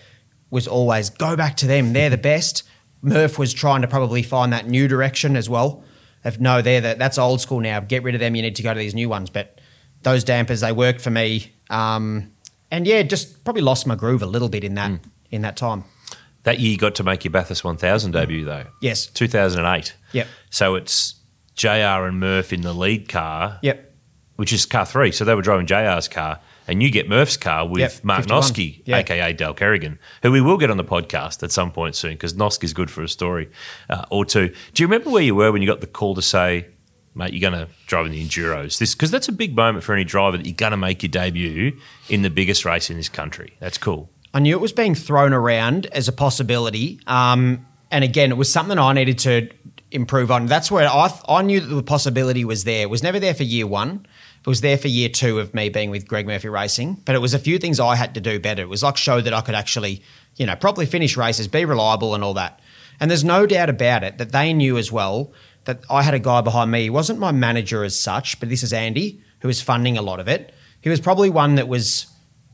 was 0.50 0.68
always 0.68 1.10
go 1.10 1.36
back 1.36 1.56
to 1.58 1.68
them. 1.68 1.94
They're 1.94 2.10
the 2.10 2.18
best. 2.18 2.64
Murph 3.02 3.38
was 3.38 3.54
trying 3.54 3.82
to 3.82 3.88
probably 3.88 4.24
find 4.24 4.52
that 4.52 4.68
new 4.68 4.88
direction 4.88 5.36
as 5.36 5.48
well. 5.48 5.84
If 6.24 6.40
no, 6.40 6.64
they're 6.64 6.82
the, 6.82 6.96
that's 6.98 7.20
old 7.20 7.40
school 7.40 7.60
now. 7.60 7.80
Get 7.82 8.02
rid 8.02 8.16
of 8.16 8.20
them. 8.20 8.36
You 8.36 8.42
need 8.42 8.56
to 8.56 8.64
go 8.64 8.74
to 8.74 8.80
these 8.80 8.96
new 8.96 9.08
ones. 9.08 9.30
But 9.30 9.60
those 10.02 10.24
dampers 10.24 10.62
they 10.62 10.72
worked 10.72 11.02
for 11.02 11.12
me. 11.12 11.54
Um, 11.70 12.32
and 12.76 12.86
yeah, 12.88 13.02
just 13.04 13.44
probably 13.44 13.62
lost 13.62 13.88
my 13.88 13.96
groove 13.96 14.22
a 14.22 14.26
little 14.28 14.50
bit 14.50 14.64
in 14.64 14.76
that 14.76 14.92
in 15.32 15.42
that 15.42 15.56
time. 15.58 15.84
That 16.44 16.60
year 16.60 16.72
you 16.72 16.78
got 16.78 16.96
to 16.96 17.04
make 17.04 17.24
your 17.26 17.32
Bathurst 17.32 17.64
1000 17.64 18.12
debut 18.12 18.46
though. 18.46 18.66
Yes. 18.82 19.08
2008. 19.08 19.96
Yep. 20.12 20.28
So 20.52 20.76
it's 20.76 21.16
JR 21.56 22.06
and 22.06 22.20
Murph 22.20 22.54
in 22.54 22.62
the 22.62 22.74
lead 22.74 23.10
car. 23.10 23.60
Yep. 23.62 23.94
which 24.36 24.52
is 24.54 24.66
car 24.66 24.86
three. 24.86 25.12
So 25.12 25.24
they 25.26 25.34
were 25.34 25.42
driving 25.42 25.66
JR's 25.66 26.10
car, 26.10 26.40
and 26.68 26.84
you 26.84 26.92
get 26.92 27.08
Murph's 27.08 27.38
car 27.38 27.66
with 27.66 27.80
Yep, 27.80 28.04
Mark 28.04 28.20
51. 28.24 28.42
Noske, 28.42 28.82
Yeah. 28.86 28.98
aka 28.98 29.32
Dale 29.34 29.54
Kerrigan, 29.54 29.98
who 30.24 30.32
we 30.32 30.42
will 30.42 30.58
get 30.58 30.70
on 30.70 30.76
the 30.78 30.84
podcast 30.84 31.42
at 31.42 31.52
some 31.54 31.72
point 31.72 31.96
soon 31.96 32.12
because 32.12 32.34
Noske's 32.34 32.74
good 32.74 32.92
for 32.92 33.02
a 33.02 33.08
story 33.08 33.50
uh, 33.90 34.04
or 34.12 34.26
two. 34.26 34.50
Do 34.74 34.84
you 34.84 34.88
remember 34.88 35.10
where 35.10 35.24
you 35.24 35.36
were 35.36 35.52
when 35.54 35.62
you 35.62 35.68
got 35.70 35.80
the 35.80 35.88
call 35.88 36.16
to 36.16 36.22
say, 36.22 36.68
mate, 37.16 37.34
you're 37.34 37.50
going 37.50 37.66
to 37.66 37.72
drive 37.88 38.06
in 38.06 38.12
the 38.12 38.24
Enduros? 38.24 38.78
This 38.78 38.94
Because 38.94 39.10
that's 39.10 39.28
a 39.28 39.32
big 39.32 39.56
moment 39.56 39.84
for 39.84 39.94
any 39.94 40.04
driver 40.04 40.38
that 40.38 40.46
you're 40.46 40.56
going 40.56 40.72
to 40.72 40.78
make 40.78 41.02
your 41.02 41.10
debut 41.10 41.78
in 42.10 42.22
the 42.22 42.30
biggest 42.30 42.66
race 42.66 42.90
in 42.90 42.98
this 42.98 43.10
country. 43.10 43.54
That's 43.60 43.78
cool. 43.78 44.10
I 44.34 44.40
knew 44.40 44.56
it 44.56 44.62
was 44.62 44.74
being 44.74 44.96
thrown 44.96 45.34
around 45.34 45.86
as 45.88 46.08
a 46.08 46.12
possibility. 46.12 47.00
Um, 47.08 47.66
and 47.90 48.04
again, 48.04 48.32
it 48.32 48.38
was 48.38 48.52
something 48.52 48.78
I 48.78 48.92
needed 48.94 49.18
to 49.20 49.50
improve 49.92 50.30
on. 50.30 50.48
That's 50.48 50.70
where 50.70 50.90
I, 50.92 51.08
th- 51.08 51.22
I 51.30 51.42
knew 51.42 51.62
that 51.62 51.74
the 51.74 51.84
possibility 51.84 52.44
was 52.44 52.66
there. 52.66 52.84
It 52.84 52.90
was 52.90 53.02
never 53.02 53.20
there 53.20 53.34
for 53.34 53.44
year 53.44 53.66
one. 53.66 54.06
It 54.42 54.48
was 54.48 54.62
there 54.62 54.78
for 54.78 54.90
year 54.90 55.10
two 55.10 55.40
of 55.40 55.54
me 55.54 55.70
being 55.70 55.90
with 55.90 56.08
Greg 56.08 56.28
Murphy 56.28 56.50
Racing. 56.50 57.02
But 57.06 57.16
it 57.16 57.20
was 57.20 57.34
a 57.34 57.40
few 57.40 57.58
things 57.58 57.80
I 57.80 57.96
had 57.96 58.14
to 58.16 58.22
do 58.22 58.40
better. 58.40 58.64
It 58.64 58.70
was 58.70 58.84
like 58.84 58.98
show 58.98 59.22
that 59.22 59.34
I 59.34 59.42
could 59.42 59.56
actually, 59.56 60.04
you 60.36 60.46
know, 60.46 60.56
properly 60.56 60.86
finish 60.86 61.16
races, 61.16 61.48
be 61.48 61.64
reliable 61.64 62.14
and 62.14 62.24
all 62.24 62.34
that. 62.34 62.60
And 63.00 63.10
there's 63.10 63.24
no 63.24 63.46
doubt 63.46 63.70
about 63.70 64.04
it 64.04 64.18
that 64.18 64.32
they 64.32 64.54
knew 64.54 64.78
as 64.78 64.92
well 64.92 65.32
that 65.66 65.82
I 65.90 66.04
had 66.04 66.14
a 66.14 66.20
guy 66.20 66.42
behind 66.42 66.72
me. 66.72 66.84
He 66.84 66.90
wasn't 66.90 67.20
my 67.20 67.32
manager 67.32 67.84
as 67.84 68.00
such, 68.00 68.40
but 68.40 68.50
this 68.50 68.64
is 68.64 68.72
Andy, 68.72 69.22
who 69.40 69.48
was 69.48 69.62
funding 69.62 69.98
a 69.98 70.02
lot 70.02 70.20
of 70.20 70.28
it. 70.28 70.54
He 70.82 70.90
was 70.90 71.02
probably 71.02 71.30
one 71.30 71.56
that 71.56 71.68
was 71.68 72.08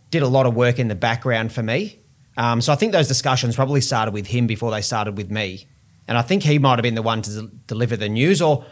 did 0.09 0.21
a 0.21 0.27
lot 0.27 0.45
of 0.45 0.55
work 0.55 0.79
in 0.79 0.87
the 0.87 0.95
background 0.95 1.53
for 1.53 1.63
me. 1.63 1.99
Um, 2.37 2.61
so 2.61 2.73
I 2.73 2.75
think 2.75 2.91
those 2.91 3.07
discussions 3.07 3.55
probably 3.55 3.81
started 3.81 4.13
with 4.13 4.27
him 4.27 4.47
before 4.47 4.71
they 4.71 4.81
started 4.81 5.17
with 5.17 5.31
me. 5.31 5.67
And 6.07 6.17
I 6.17 6.21
think 6.21 6.43
he 6.43 6.59
might 6.59 6.77
have 6.77 6.83
been 6.83 6.95
the 6.95 7.01
one 7.01 7.21
to 7.21 7.31
del- 7.31 7.49
deliver 7.67 7.95
the 7.95 8.09
news, 8.09 8.41
or 8.41 8.65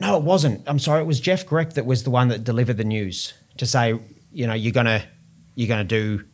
no, 0.00 0.16
it 0.16 0.22
wasn't. 0.22 0.62
I'm 0.66 0.78
sorry, 0.78 1.02
it 1.02 1.06
was 1.06 1.20
Jeff 1.20 1.46
Grech 1.46 1.74
that 1.74 1.86
was 1.86 2.04
the 2.04 2.10
one 2.10 2.28
that 2.28 2.44
delivered 2.44 2.76
the 2.76 2.84
news 2.84 3.32
to 3.56 3.66
say, 3.66 3.98
you 4.32 4.46
know, 4.46 4.54
you're 4.54 4.72
gonna 4.72 5.04
you're 5.54 5.68
gonna 5.68 5.84
do 5.84 6.24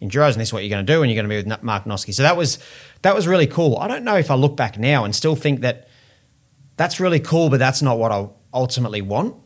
enduros, 0.00 0.32
and 0.32 0.40
this 0.40 0.48
is 0.48 0.52
what 0.52 0.62
you're 0.62 0.70
gonna 0.70 0.82
do, 0.82 1.02
and 1.02 1.10
you're 1.10 1.20
gonna 1.20 1.28
be 1.28 1.36
with 1.36 1.62
Mark 1.62 1.84
Noske. 1.84 2.12
So 2.14 2.22
that 2.22 2.36
was 2.36 2.58
that 3.02 3.14
was 3.14 3.26
really 3.26 3.46
cool. 3.46 3.76
I 3.78 3.88
don't 3.88 4.04
know 4.04 4.16
if 4.16 4.30
I 4.30 4.34
look 4.34 4.56
back 4.56 4.78
now 4.78 5.04
and 5.04 5.14
still 5.14 5.36
think 5.36 5.60
that 5.60 5.88
that's 6.76 7.00
really 7.00 7.20
cool, 7.20 7.50
but 7.50 7.58
that's 7.58 7.82
not 7.82 7.98
what 7.98 8.12
I 8.12 8.26
ultimately 8.52 9.02
want. 9.02 9.36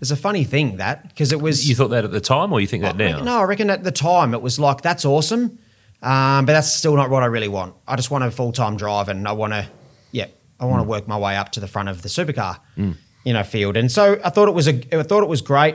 It's 0.00 0.10
a 0.12 0.16
funny 0.16 0.44
thing 0.44 0.76
that 0.76 1.08
because 1.08 1.32
it 1.32 1.40
was 1.40 1.68
You 1.68 1.74
thought 1.74 1.88
that 1.88 2.04
at 2.04 2.12
the 2.12 2.20
time, 2.20 2.52
or 2.52 2.60
you 2.60 2.66
think 2.68 2.82
that 2.84 2.96
now? 2.96 3.20
no, 3.20 3.38
I 3.40 3.44
reckon 3.44 3.68
at 3.68 3.82
the 3.82 3.90
time 3.90 4.32
it 4.32 4.40
was 4.42 4.58
like 4.58 4.80
that's 4.82 5.04
awesome, 5.04 5.58
um, 6.02 6.46
but 6.46 6.52
that's 6.52 6.72
still 6.72 6.94
not 6.94 7.10
what 7.10 7.22
I 7.24 7.26
really 7.26 7.48
want. 7.48 7.74
I 7.86 7.96
just 7.96 8.10
want 8.10 8.22
a 8.24 8.30
full 8.30 8.52
time 8.52 8.76
drive, 8.76 9.08
and 9.08 9.26
I 9.26 9.32
want 9.32 9.54
to, 9.54 9.66
yeah, 10.12 10.26
I 10.60 10.66
want 10.66 10.84
to 10.84 10.88
work 10.88 11.08
my 11.08 11.18
way 11.18 11.36
up 11.36 11.50
to 11.52 11.60
the 11.60 11.66
front 11.66 11.88
of 11.88 12.02
the 12.02 12.08
supercar, 12.08 12.60
you 12.76 13.32
know, 13.32 13.42
field. 13.42 13.76
And 13.76 13.90
so 13.90 14.20
I 14.24 14.30
thought 14.30 14.46
it 14.48 14.54
was 14.54 14.68
a, 14.68 14.80
I 14.96 15.02
thought 15.02 15.24
it 15.24 15.28
was 15.28 15.42
great, 15.42 15.74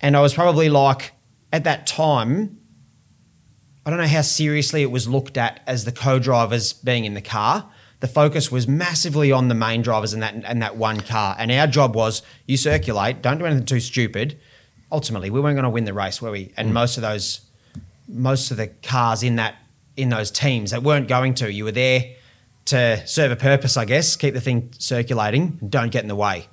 and 0.00 0.16
I 0.16 0.20
was 0.20 0.32
probably 0.32 0.70
like 0.70 1.12
at 1.52 1.64
that 1.64 1.86
time. 1.86 2.58
I 3.86 3.90
don't 3.90 3.98
know 3.98 4.06
how 4.06 4.22
seriously 4.22 4.80
it 4.80 4.90
was 4.90 5.06
looked 5.06 5.36
at 5.36 5.60
as 5.66 5.84
the 5.84 5.92
co-drivers 5.92 6.72
being 6.72 7.04
in 7.04 7.12
the 7.12 7.20
car. 7.20 7.68
The 8.04 8.08
focus 8.08 8.52
was 8.52 8.68
massively 8.68 9.32
on 9.32 9.48
the 9.48 9.54
main 9.54 9.80
drivers 9.80 10.12
in 10.12 10.20
that 10.20 10.34
and 10.44 10.60
that 10.60 10.76
one 10.76 11.00
car, 11.00 11.34
and 11.38 11.50
our 11.50 11.66
job 11.66 11.96
was 11.96 12.20
you 12.44 12.58
circulate, 12.58 13.22
don't 13.22 13.38
do 13.38 13.46
anything 13.46 13.64
too 13.64 13.80
stupid. 13.80 14.38
Ultimately, 14.92 15.30
we 15.30 15.40
weren't 15.40 15.54
going 15.54 15.64
to 15.64 15.70
win 15.70 15.86
the 15.86 15.94
race, 15.94 16.20
were 16.20 16.30
we? 16.30 16.52
And 16.54 16.68
mm. 16.68 16.72
most 16.72 16.98
of 16.98 17.00
those, 17.00 17.40
most 18.06 18.50
of 18.50 18.58
the 18.58 18.66
cars 18.66 19.22
in 19.22 19.36
that 19.36 19.54
in 19.96 20.10
those 20.10 20.30
teams 20.30 20.72
that 20.72 20.82
weren't 20.82 21.08
going 21.08 21.32
to, 21.36 21.50
you 21.50 21.64
were 21.64 21.72
there 21.72 22.14
to 22.66 23.06
serve 23.06 23.32
a 23.32 23.36
purpose, 23.36 23.78
I 23.78 23.86
guess, 23.86 24.16
keep 24.16 24.34
the 24.34 24.40
thing 24.42 24.70
circulating, 24.78 25.56
and 25.62 25.70
don't 25.70 25.90
get 25.90 26.02
in 26.02 26.08
the 26.08 26.14
way. 26.14 26.48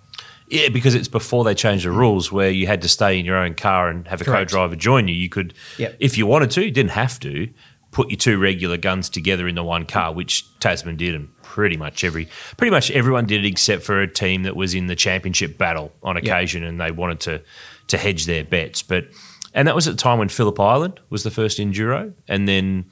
Yeah, 0.48 0.70
because 0.70 0.96
it's 0.96 1.10
before 1.10 1.44
they 1.44 1.54
changed 1.54 1.84
the 1.84 1.92
rules 1.92 2.32
where 2.32 2.50
you 2.50 2.66
had 2.66 2.82
to 2.84 2.88
stay 2.88 3.20
in 3.20 3.26
your 3.26 3.36
own 3.36 3.56
car 3.56 3.90
and 3.90 4.08
have 4.08 4.22
a 4.22 4.24
Correct. 4.24 4.52
co-driver 4.52 4.78
join 4.78 5.10
you. 5.10 5.16
You 5.16 5.28
could, 5.28 5.54
Yep. 5.78 5.98
if 6.00 6.18
you 6.18 6.26
wanted 6.26 6.52
to, 6.52 6.64
you 6.64 6.72
didn't 6.72 6.92
have 6.92 7.20
to, 7.20 7.50
put 7.92 8.10
your 8.10 8.18
two 8.18 8.38
regular 8.38 8.78
guns 8.78 9.10
together 9.10 9.48
in 9.48 9.56
the 9.56 9.64
one 9.64 9.86
car, 9.86 10.14
which 10.14 10.46
Tasman 10.60 10.96
did, 10.96 11.14
and 11.14 11.30
pretty 11.52 11.76
much 11.76 12.04
every, 12.06 12.30
pretty 12.56 12.72
much 12.72 12.90
everyone 12.92 13.26
did 13.26 13.44
it 13.44 13.48
except 13.48 13.84
for 13.84 14.00
a 14.02 14.08
team 14.08 14.44
that 14.44 14.56
was 14.56 14.74
in 14.74 14.88
the 14.88 14.96
championship 14.96 15.58
battle 15.58 15.92
on 16.02 16.16
occasion, 16.18 16.64
and 16.64 16.80
they 16.80 16.92
wanted 16.92 17.20
to 17.22 17.42
to 17.88 17.98
hedge 17.98 18.26
their 18.26 18.44
bets. 18.46 18.82
But 18.82 19.06
and 19.54 19.68
that 19.68 19.76
was 19.76 19.86
at 19.88 19.98
the 19.98 20.02
time 20.02 20.18
when 20.20 20.30
Phillip 20.30 20.60
Island 20.60 21.00
was 21.10 21.24
the 21.24 21.32
first 21.32 21.60
enduro, 21.60 22.14
and 22.28 22.48
then. 22.48 22.86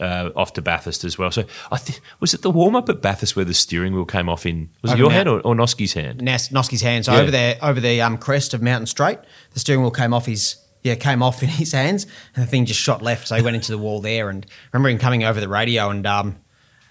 Uh, 0.00 0.30
off 0.36 0.52
to 0.52 0.62
Bathurst 0.62 1.02
as 1.02 1.18
well. 1.18 1.32
So, 1.32 1.42
I 1.72 1.76
th- 1.76 1.98
was 2.20 2.32
it 2.32 2.42
the 2.42 2.52
warm 2.52 2.76
up 2.76 2.88
at 2.88 3.02
Bathurst 3.02 3.34
where 3.34 3.44
the 3.44 3.52
steering 3.54 3.94
wheel 3.94 4.04
came 4.04 4.28
off 4.28 4.46
in? 4.46 4.68
Was 4.80 4.92
it 4.92 4.98
your 4.98 5.10
hand 5.10 5.28
or, 5.28 5.40
or 5.40 5.56
Noske's 5.56 5.92
hand? 5.94 6.22
Nas- 6.22 6.50
Noske's 6.50 6.82
hand. 6.82 7.04
So 7.04 7.14
Yeah. 7.14 7.20
over 7.22 7.30
there, 7.32 7.58
over 7.60 7.80
the 7.80 8.00
um, 8.00 8.16
crest 8.16 8.54
of 8.54 8.62
Mountain 8.62 8.86
Straight, 8.86 9.18
the 9.54 9.58
steering 9.58 9.80
wheel 9.82 9.90
came 9.90 10.14
off 10.14 10.26
his 10.26 10.54
yeah 10.84 10.94
came 10.94 11.20
off 11.20 11.42
in 11.46 11.48
his 11.48 11.72
hands, 11.72 12.06
and 12.36 12.44
the 12.44 12.48
thing 12.48 12.64
just 12.64 12.78
shot 12.78 13.02
left. 13.02 13.26
So 13.26 13.34
he 13.34 13.42
went 13.42 13.56
into 13.56 13.72
the 13.72 13.78
wall 13.78 14.00
there. 14.00 14.28
And 14.30 14.46
I 14.48 14.54
remember 14.76 14.90
him 14.90 14.98
coming 14.98 15.24
over 15.24 15.40
the 15.40 15.48
radio 15.48 15.90
and 15.90 16.06
um 16.06 16.36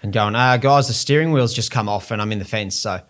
and 0.02 0.12
going, 0.12 0.34
ah 0.34 0.56
guys, 0.56 0.88
the 0.88 0.94
steering 0.94 1.32
wheel's 1.32 1.54
just 1.54 1.70
come 1.70 1.88
off, 1.88 2.10
and 2.10 2.20
I'm 2.22 2.32
in 2.32 2.38
the 2.38 2.44
fence. 2.44 2.76
So 2.76 3.00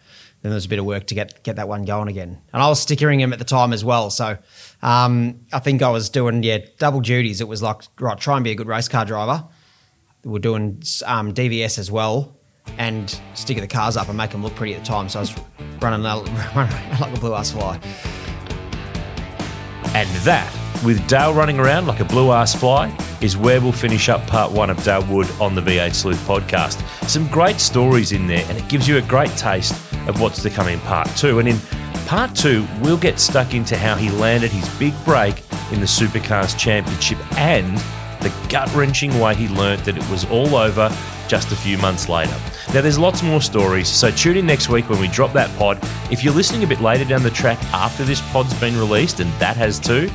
then 0.42 0.50
there 0.50 0.54
was 0.54 0.66
a 0.66 0.68
bit 0.68 0.78
of 0.78 0.84
work 0.84 1.06
to 1.08 1.14
get 1.14 1.42
get 1.42 1.56
that 1.56 1.68
one 1.68 1.84
going 1.84 2.08
again. 2.08 2.40
And 2.52 2.62
I 2.62 2.68
was 2.68 2.80
stickering 2.80 3.20
him 3.20 3.32
at 3.32 3.38
the 3.38 3.44
time 3.44 3.72
as 3.72 3.84
well. 3.84 4.10
So 4.10 4.38
um, 4.82 5.40
I 5.52 5.58
think 5.58 5.82
I 5.82 5.90
was 5.90 6.08
doing 6.08 6.42
yeah 6.42 6.58
double 6.78 7.00
duties. 7.00 7.40
It 7.40 7.48
was 7.48 7.62
like 7.62 7.82
right, 7.98 8.18
try 8.18 8.36
and 8.36 8.44
be 8.44 8.50
a 8.50 8.54
good 8.54 8.68
race 8.68 8.88
car 8.88 9.04
driver. 9.04 9.44
We're 10.24 10.38
doing 10.40 10.82
um, 11.06 11.32
DVS 11.32 11.78
as 11.78 11.90
well 11.90 12.36
and 12.76 13.18
sticking 13.34 13.62
the 13.62 13.68
cars 13.68 13.96
up 13.96 14.08
and 14.08 14.16
make 14.16 14.30
them 14.30 14.42
look 14.42 14.54
pretty 14.54 14.74
at 14.74 14.80
the 14.80 14.86
time. 14.86 15.08
So 15.08 15.20
I 15.20 15.22
was 15.22 15.34
running, 15.80 16.02
running 16.54 17.00
like 17.00 17.16
a 17.16 17.20
blue 17.20 17.34
ass 17.34 17.52
fly. 17.52 17.80
And 19.94 20.08
that, 20.24 20.52
with 20.84 21.06
Dale 21.08 21.32
running 21.32 21.58
around 21.58 21.86
like 21.86 22.00
a 22.00 22.04
blue 22.04 22.30
ass 22.30 22.54
fly, 22.54 22.94
is 23.20 23.36
where 23.36 23.60
we'll 23.60 23.72
finish 23.72 24.08
up 24.08 24.26
part 24.26 24.52
one 24.52 24.70
of 24.70 24.82
Dale 24.82 25.04
Wood 25.06 25.28
on 25.40 25.54
the 25.54 25.60
V8 25.60 25.94
Sleuth 25.94 26.26
podcast. 26.26 26.82
Some 27.08 27.26
great 27.28 27.60
stories 27.60 28.12
in 28.12 28.26
there, 28.26 28.44
and 28.48 28.58
it 28.58 28.68
gives 28.68 28.86
you 28.86 28.98
a 28.98 29.02
great 29.02 29.30
taste 29.36 29.72
of 30.06 30.20
what's 30.20 30.42
to 30.42 30.50
come 30.50 30.68
in 30.68 30.80
part 30.80 31.08
two. 31.16 31.38
And 31.38 31.48
in 31.48 31.58
part 32.06 32.34
two, 32.34 32.66
we'll 32.80 32.98
get 32.98 33.18
stuck 33.18 33.54
into 33.54 33.76
how 33.76 33.94
he 33.96 34.10
landed 34.10 34.50
his 34.50 34.68
big 34.78 34.94
break 35.04 35.42
in 35.72 35.80
the 35.80 35.86
Supercars 35.86 36.58
Championship 36.58 37.18
and 37.38 37.76
the 38.20 38.32
gut 38.48 38.72
wrenching 38.74 39.18
way 39.20 39.34
he 39.34 39.48
learnt 39.48 39.84
that 39.84 39.96
it 39.96 40.10
was 40.10 40.24
all 40.30 40.56
over 40.56 40.90
just 41.28 41.52
a 41.52 41.56
few 41.56 41.78
months 41.78 42.08
later. 42.08 42.34
Now, 42.72 42.80
there's 42.80 42.98
lots 42.98 43.22
more 43.22 43.40
stories, 43.40 43.88
so 43.88 44.10
tune 44.10 44.36
in 44.36 44.46
next 44.46 44.68
week 44.68 44.88
when 44.88 45.00
we 45.00 45.08
drop 45.08 45.32
that 45.34 45.56
pod. 45.58 45.78
If 46.10 46.24
you're 46.24 46.34
listening 46.34 46.64
a 46.64 46.66
bit 46.66 46.80
later 46.80 47.04
down 47.04 47.22
the 47.22 47.30
track 47.30 47.62
after 47.72 48.04
this 48.04 48.20
pod's 48.32 48.58
been 48.58 48.76
released, 48.76 49.20
and 49.20 49.30
that 49.34 49.56
has 49.56 49.78
too, 49.78 50.10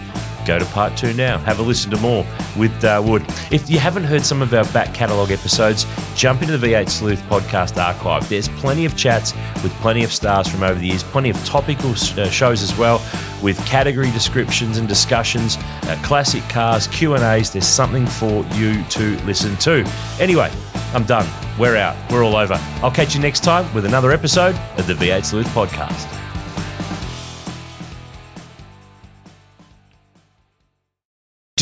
go 0.46 0.60
to 0.60 0.66
part 0.66 0.96
two 0.98 1.14
now. 1.14 1.38
Have 1.40 1.60
a 1.60 1.62
listen 1.62 1.92
to 1.92 1.98
more 1.98 2.26
with 2.58 2.84
uh, 2.84 3.02
Wood. 3.06 3.24
If 3.52 3.70
you 3.70 3.80
haven't 3.80 4.04
heard 4.04 4.24
some 4.24 4.42
of 4.42 4.54
our 4.54 4.66
back 4.66 4.94
catalogue 4.94 5.32
episodes, 5.32 5.86
jump 6.16 6.42
into 6.42 6.58
the 6.58 6.68
V8 6.68 6.90
Sleuth 6.90 7.22
podcast 7.24 7.82
archive. 7.82 8.28
There's 8.30 8.48
plenty 8.50 8.86
of 8.86 8.96
chats 8.96 9.34
with 9.64 9.72
plenty 9.82 10.04
of 10.04 10.12
stars 10.12 10.48
from 10.48 10.64
over 10.64 10.80
the 10.80 10.88
years, 10.88 11.04
plenty 11.04 11.30
of 11.30 11.46
topical 11.46 11.92
uh, 11.92 12.30
shows 12.30 12.62
as 12.62 12.78
well, 12.78 13.02
with 13.42 13.58
category 13.66 14.12
descriptions 14.12 14.78
and 14.78 14.88
discussions, 14.88 15.58
uh, 15.84 16.00
classic 16.04 16.44
cars, 16.50 16.88
Q 16.88 17.16
and 17.16 17.24
A's. 17.24 17.52
There's 17.52 17.68
something 17.68 18.06
for 18.06 18.46
you 18.54 18.84
to 18.86 19.18
listen 19.26 19.56
to. 19.58 19.86
Anyway, 20.20 20.52
I'm 20.94 21.04
done. 21.04 21.28
We're 21.60 21.78
out. 21.78 21.96
We're 22.12 22.24
all 22.24 22.36
over. 22.36 22.60
I'll 22.82 22.92
catch 22.92 23.16
you 23.16 23.22
next 23.22 23.44
time 23.44 23.72
with 23.74 23.86
another 23.86 24.12
episode 24.12 24.56
of 24.78 24.88
the 24.88 24.94
V8 24.94 25.26
Sleuth 25.26 25.48
podcast. 25.48 26.23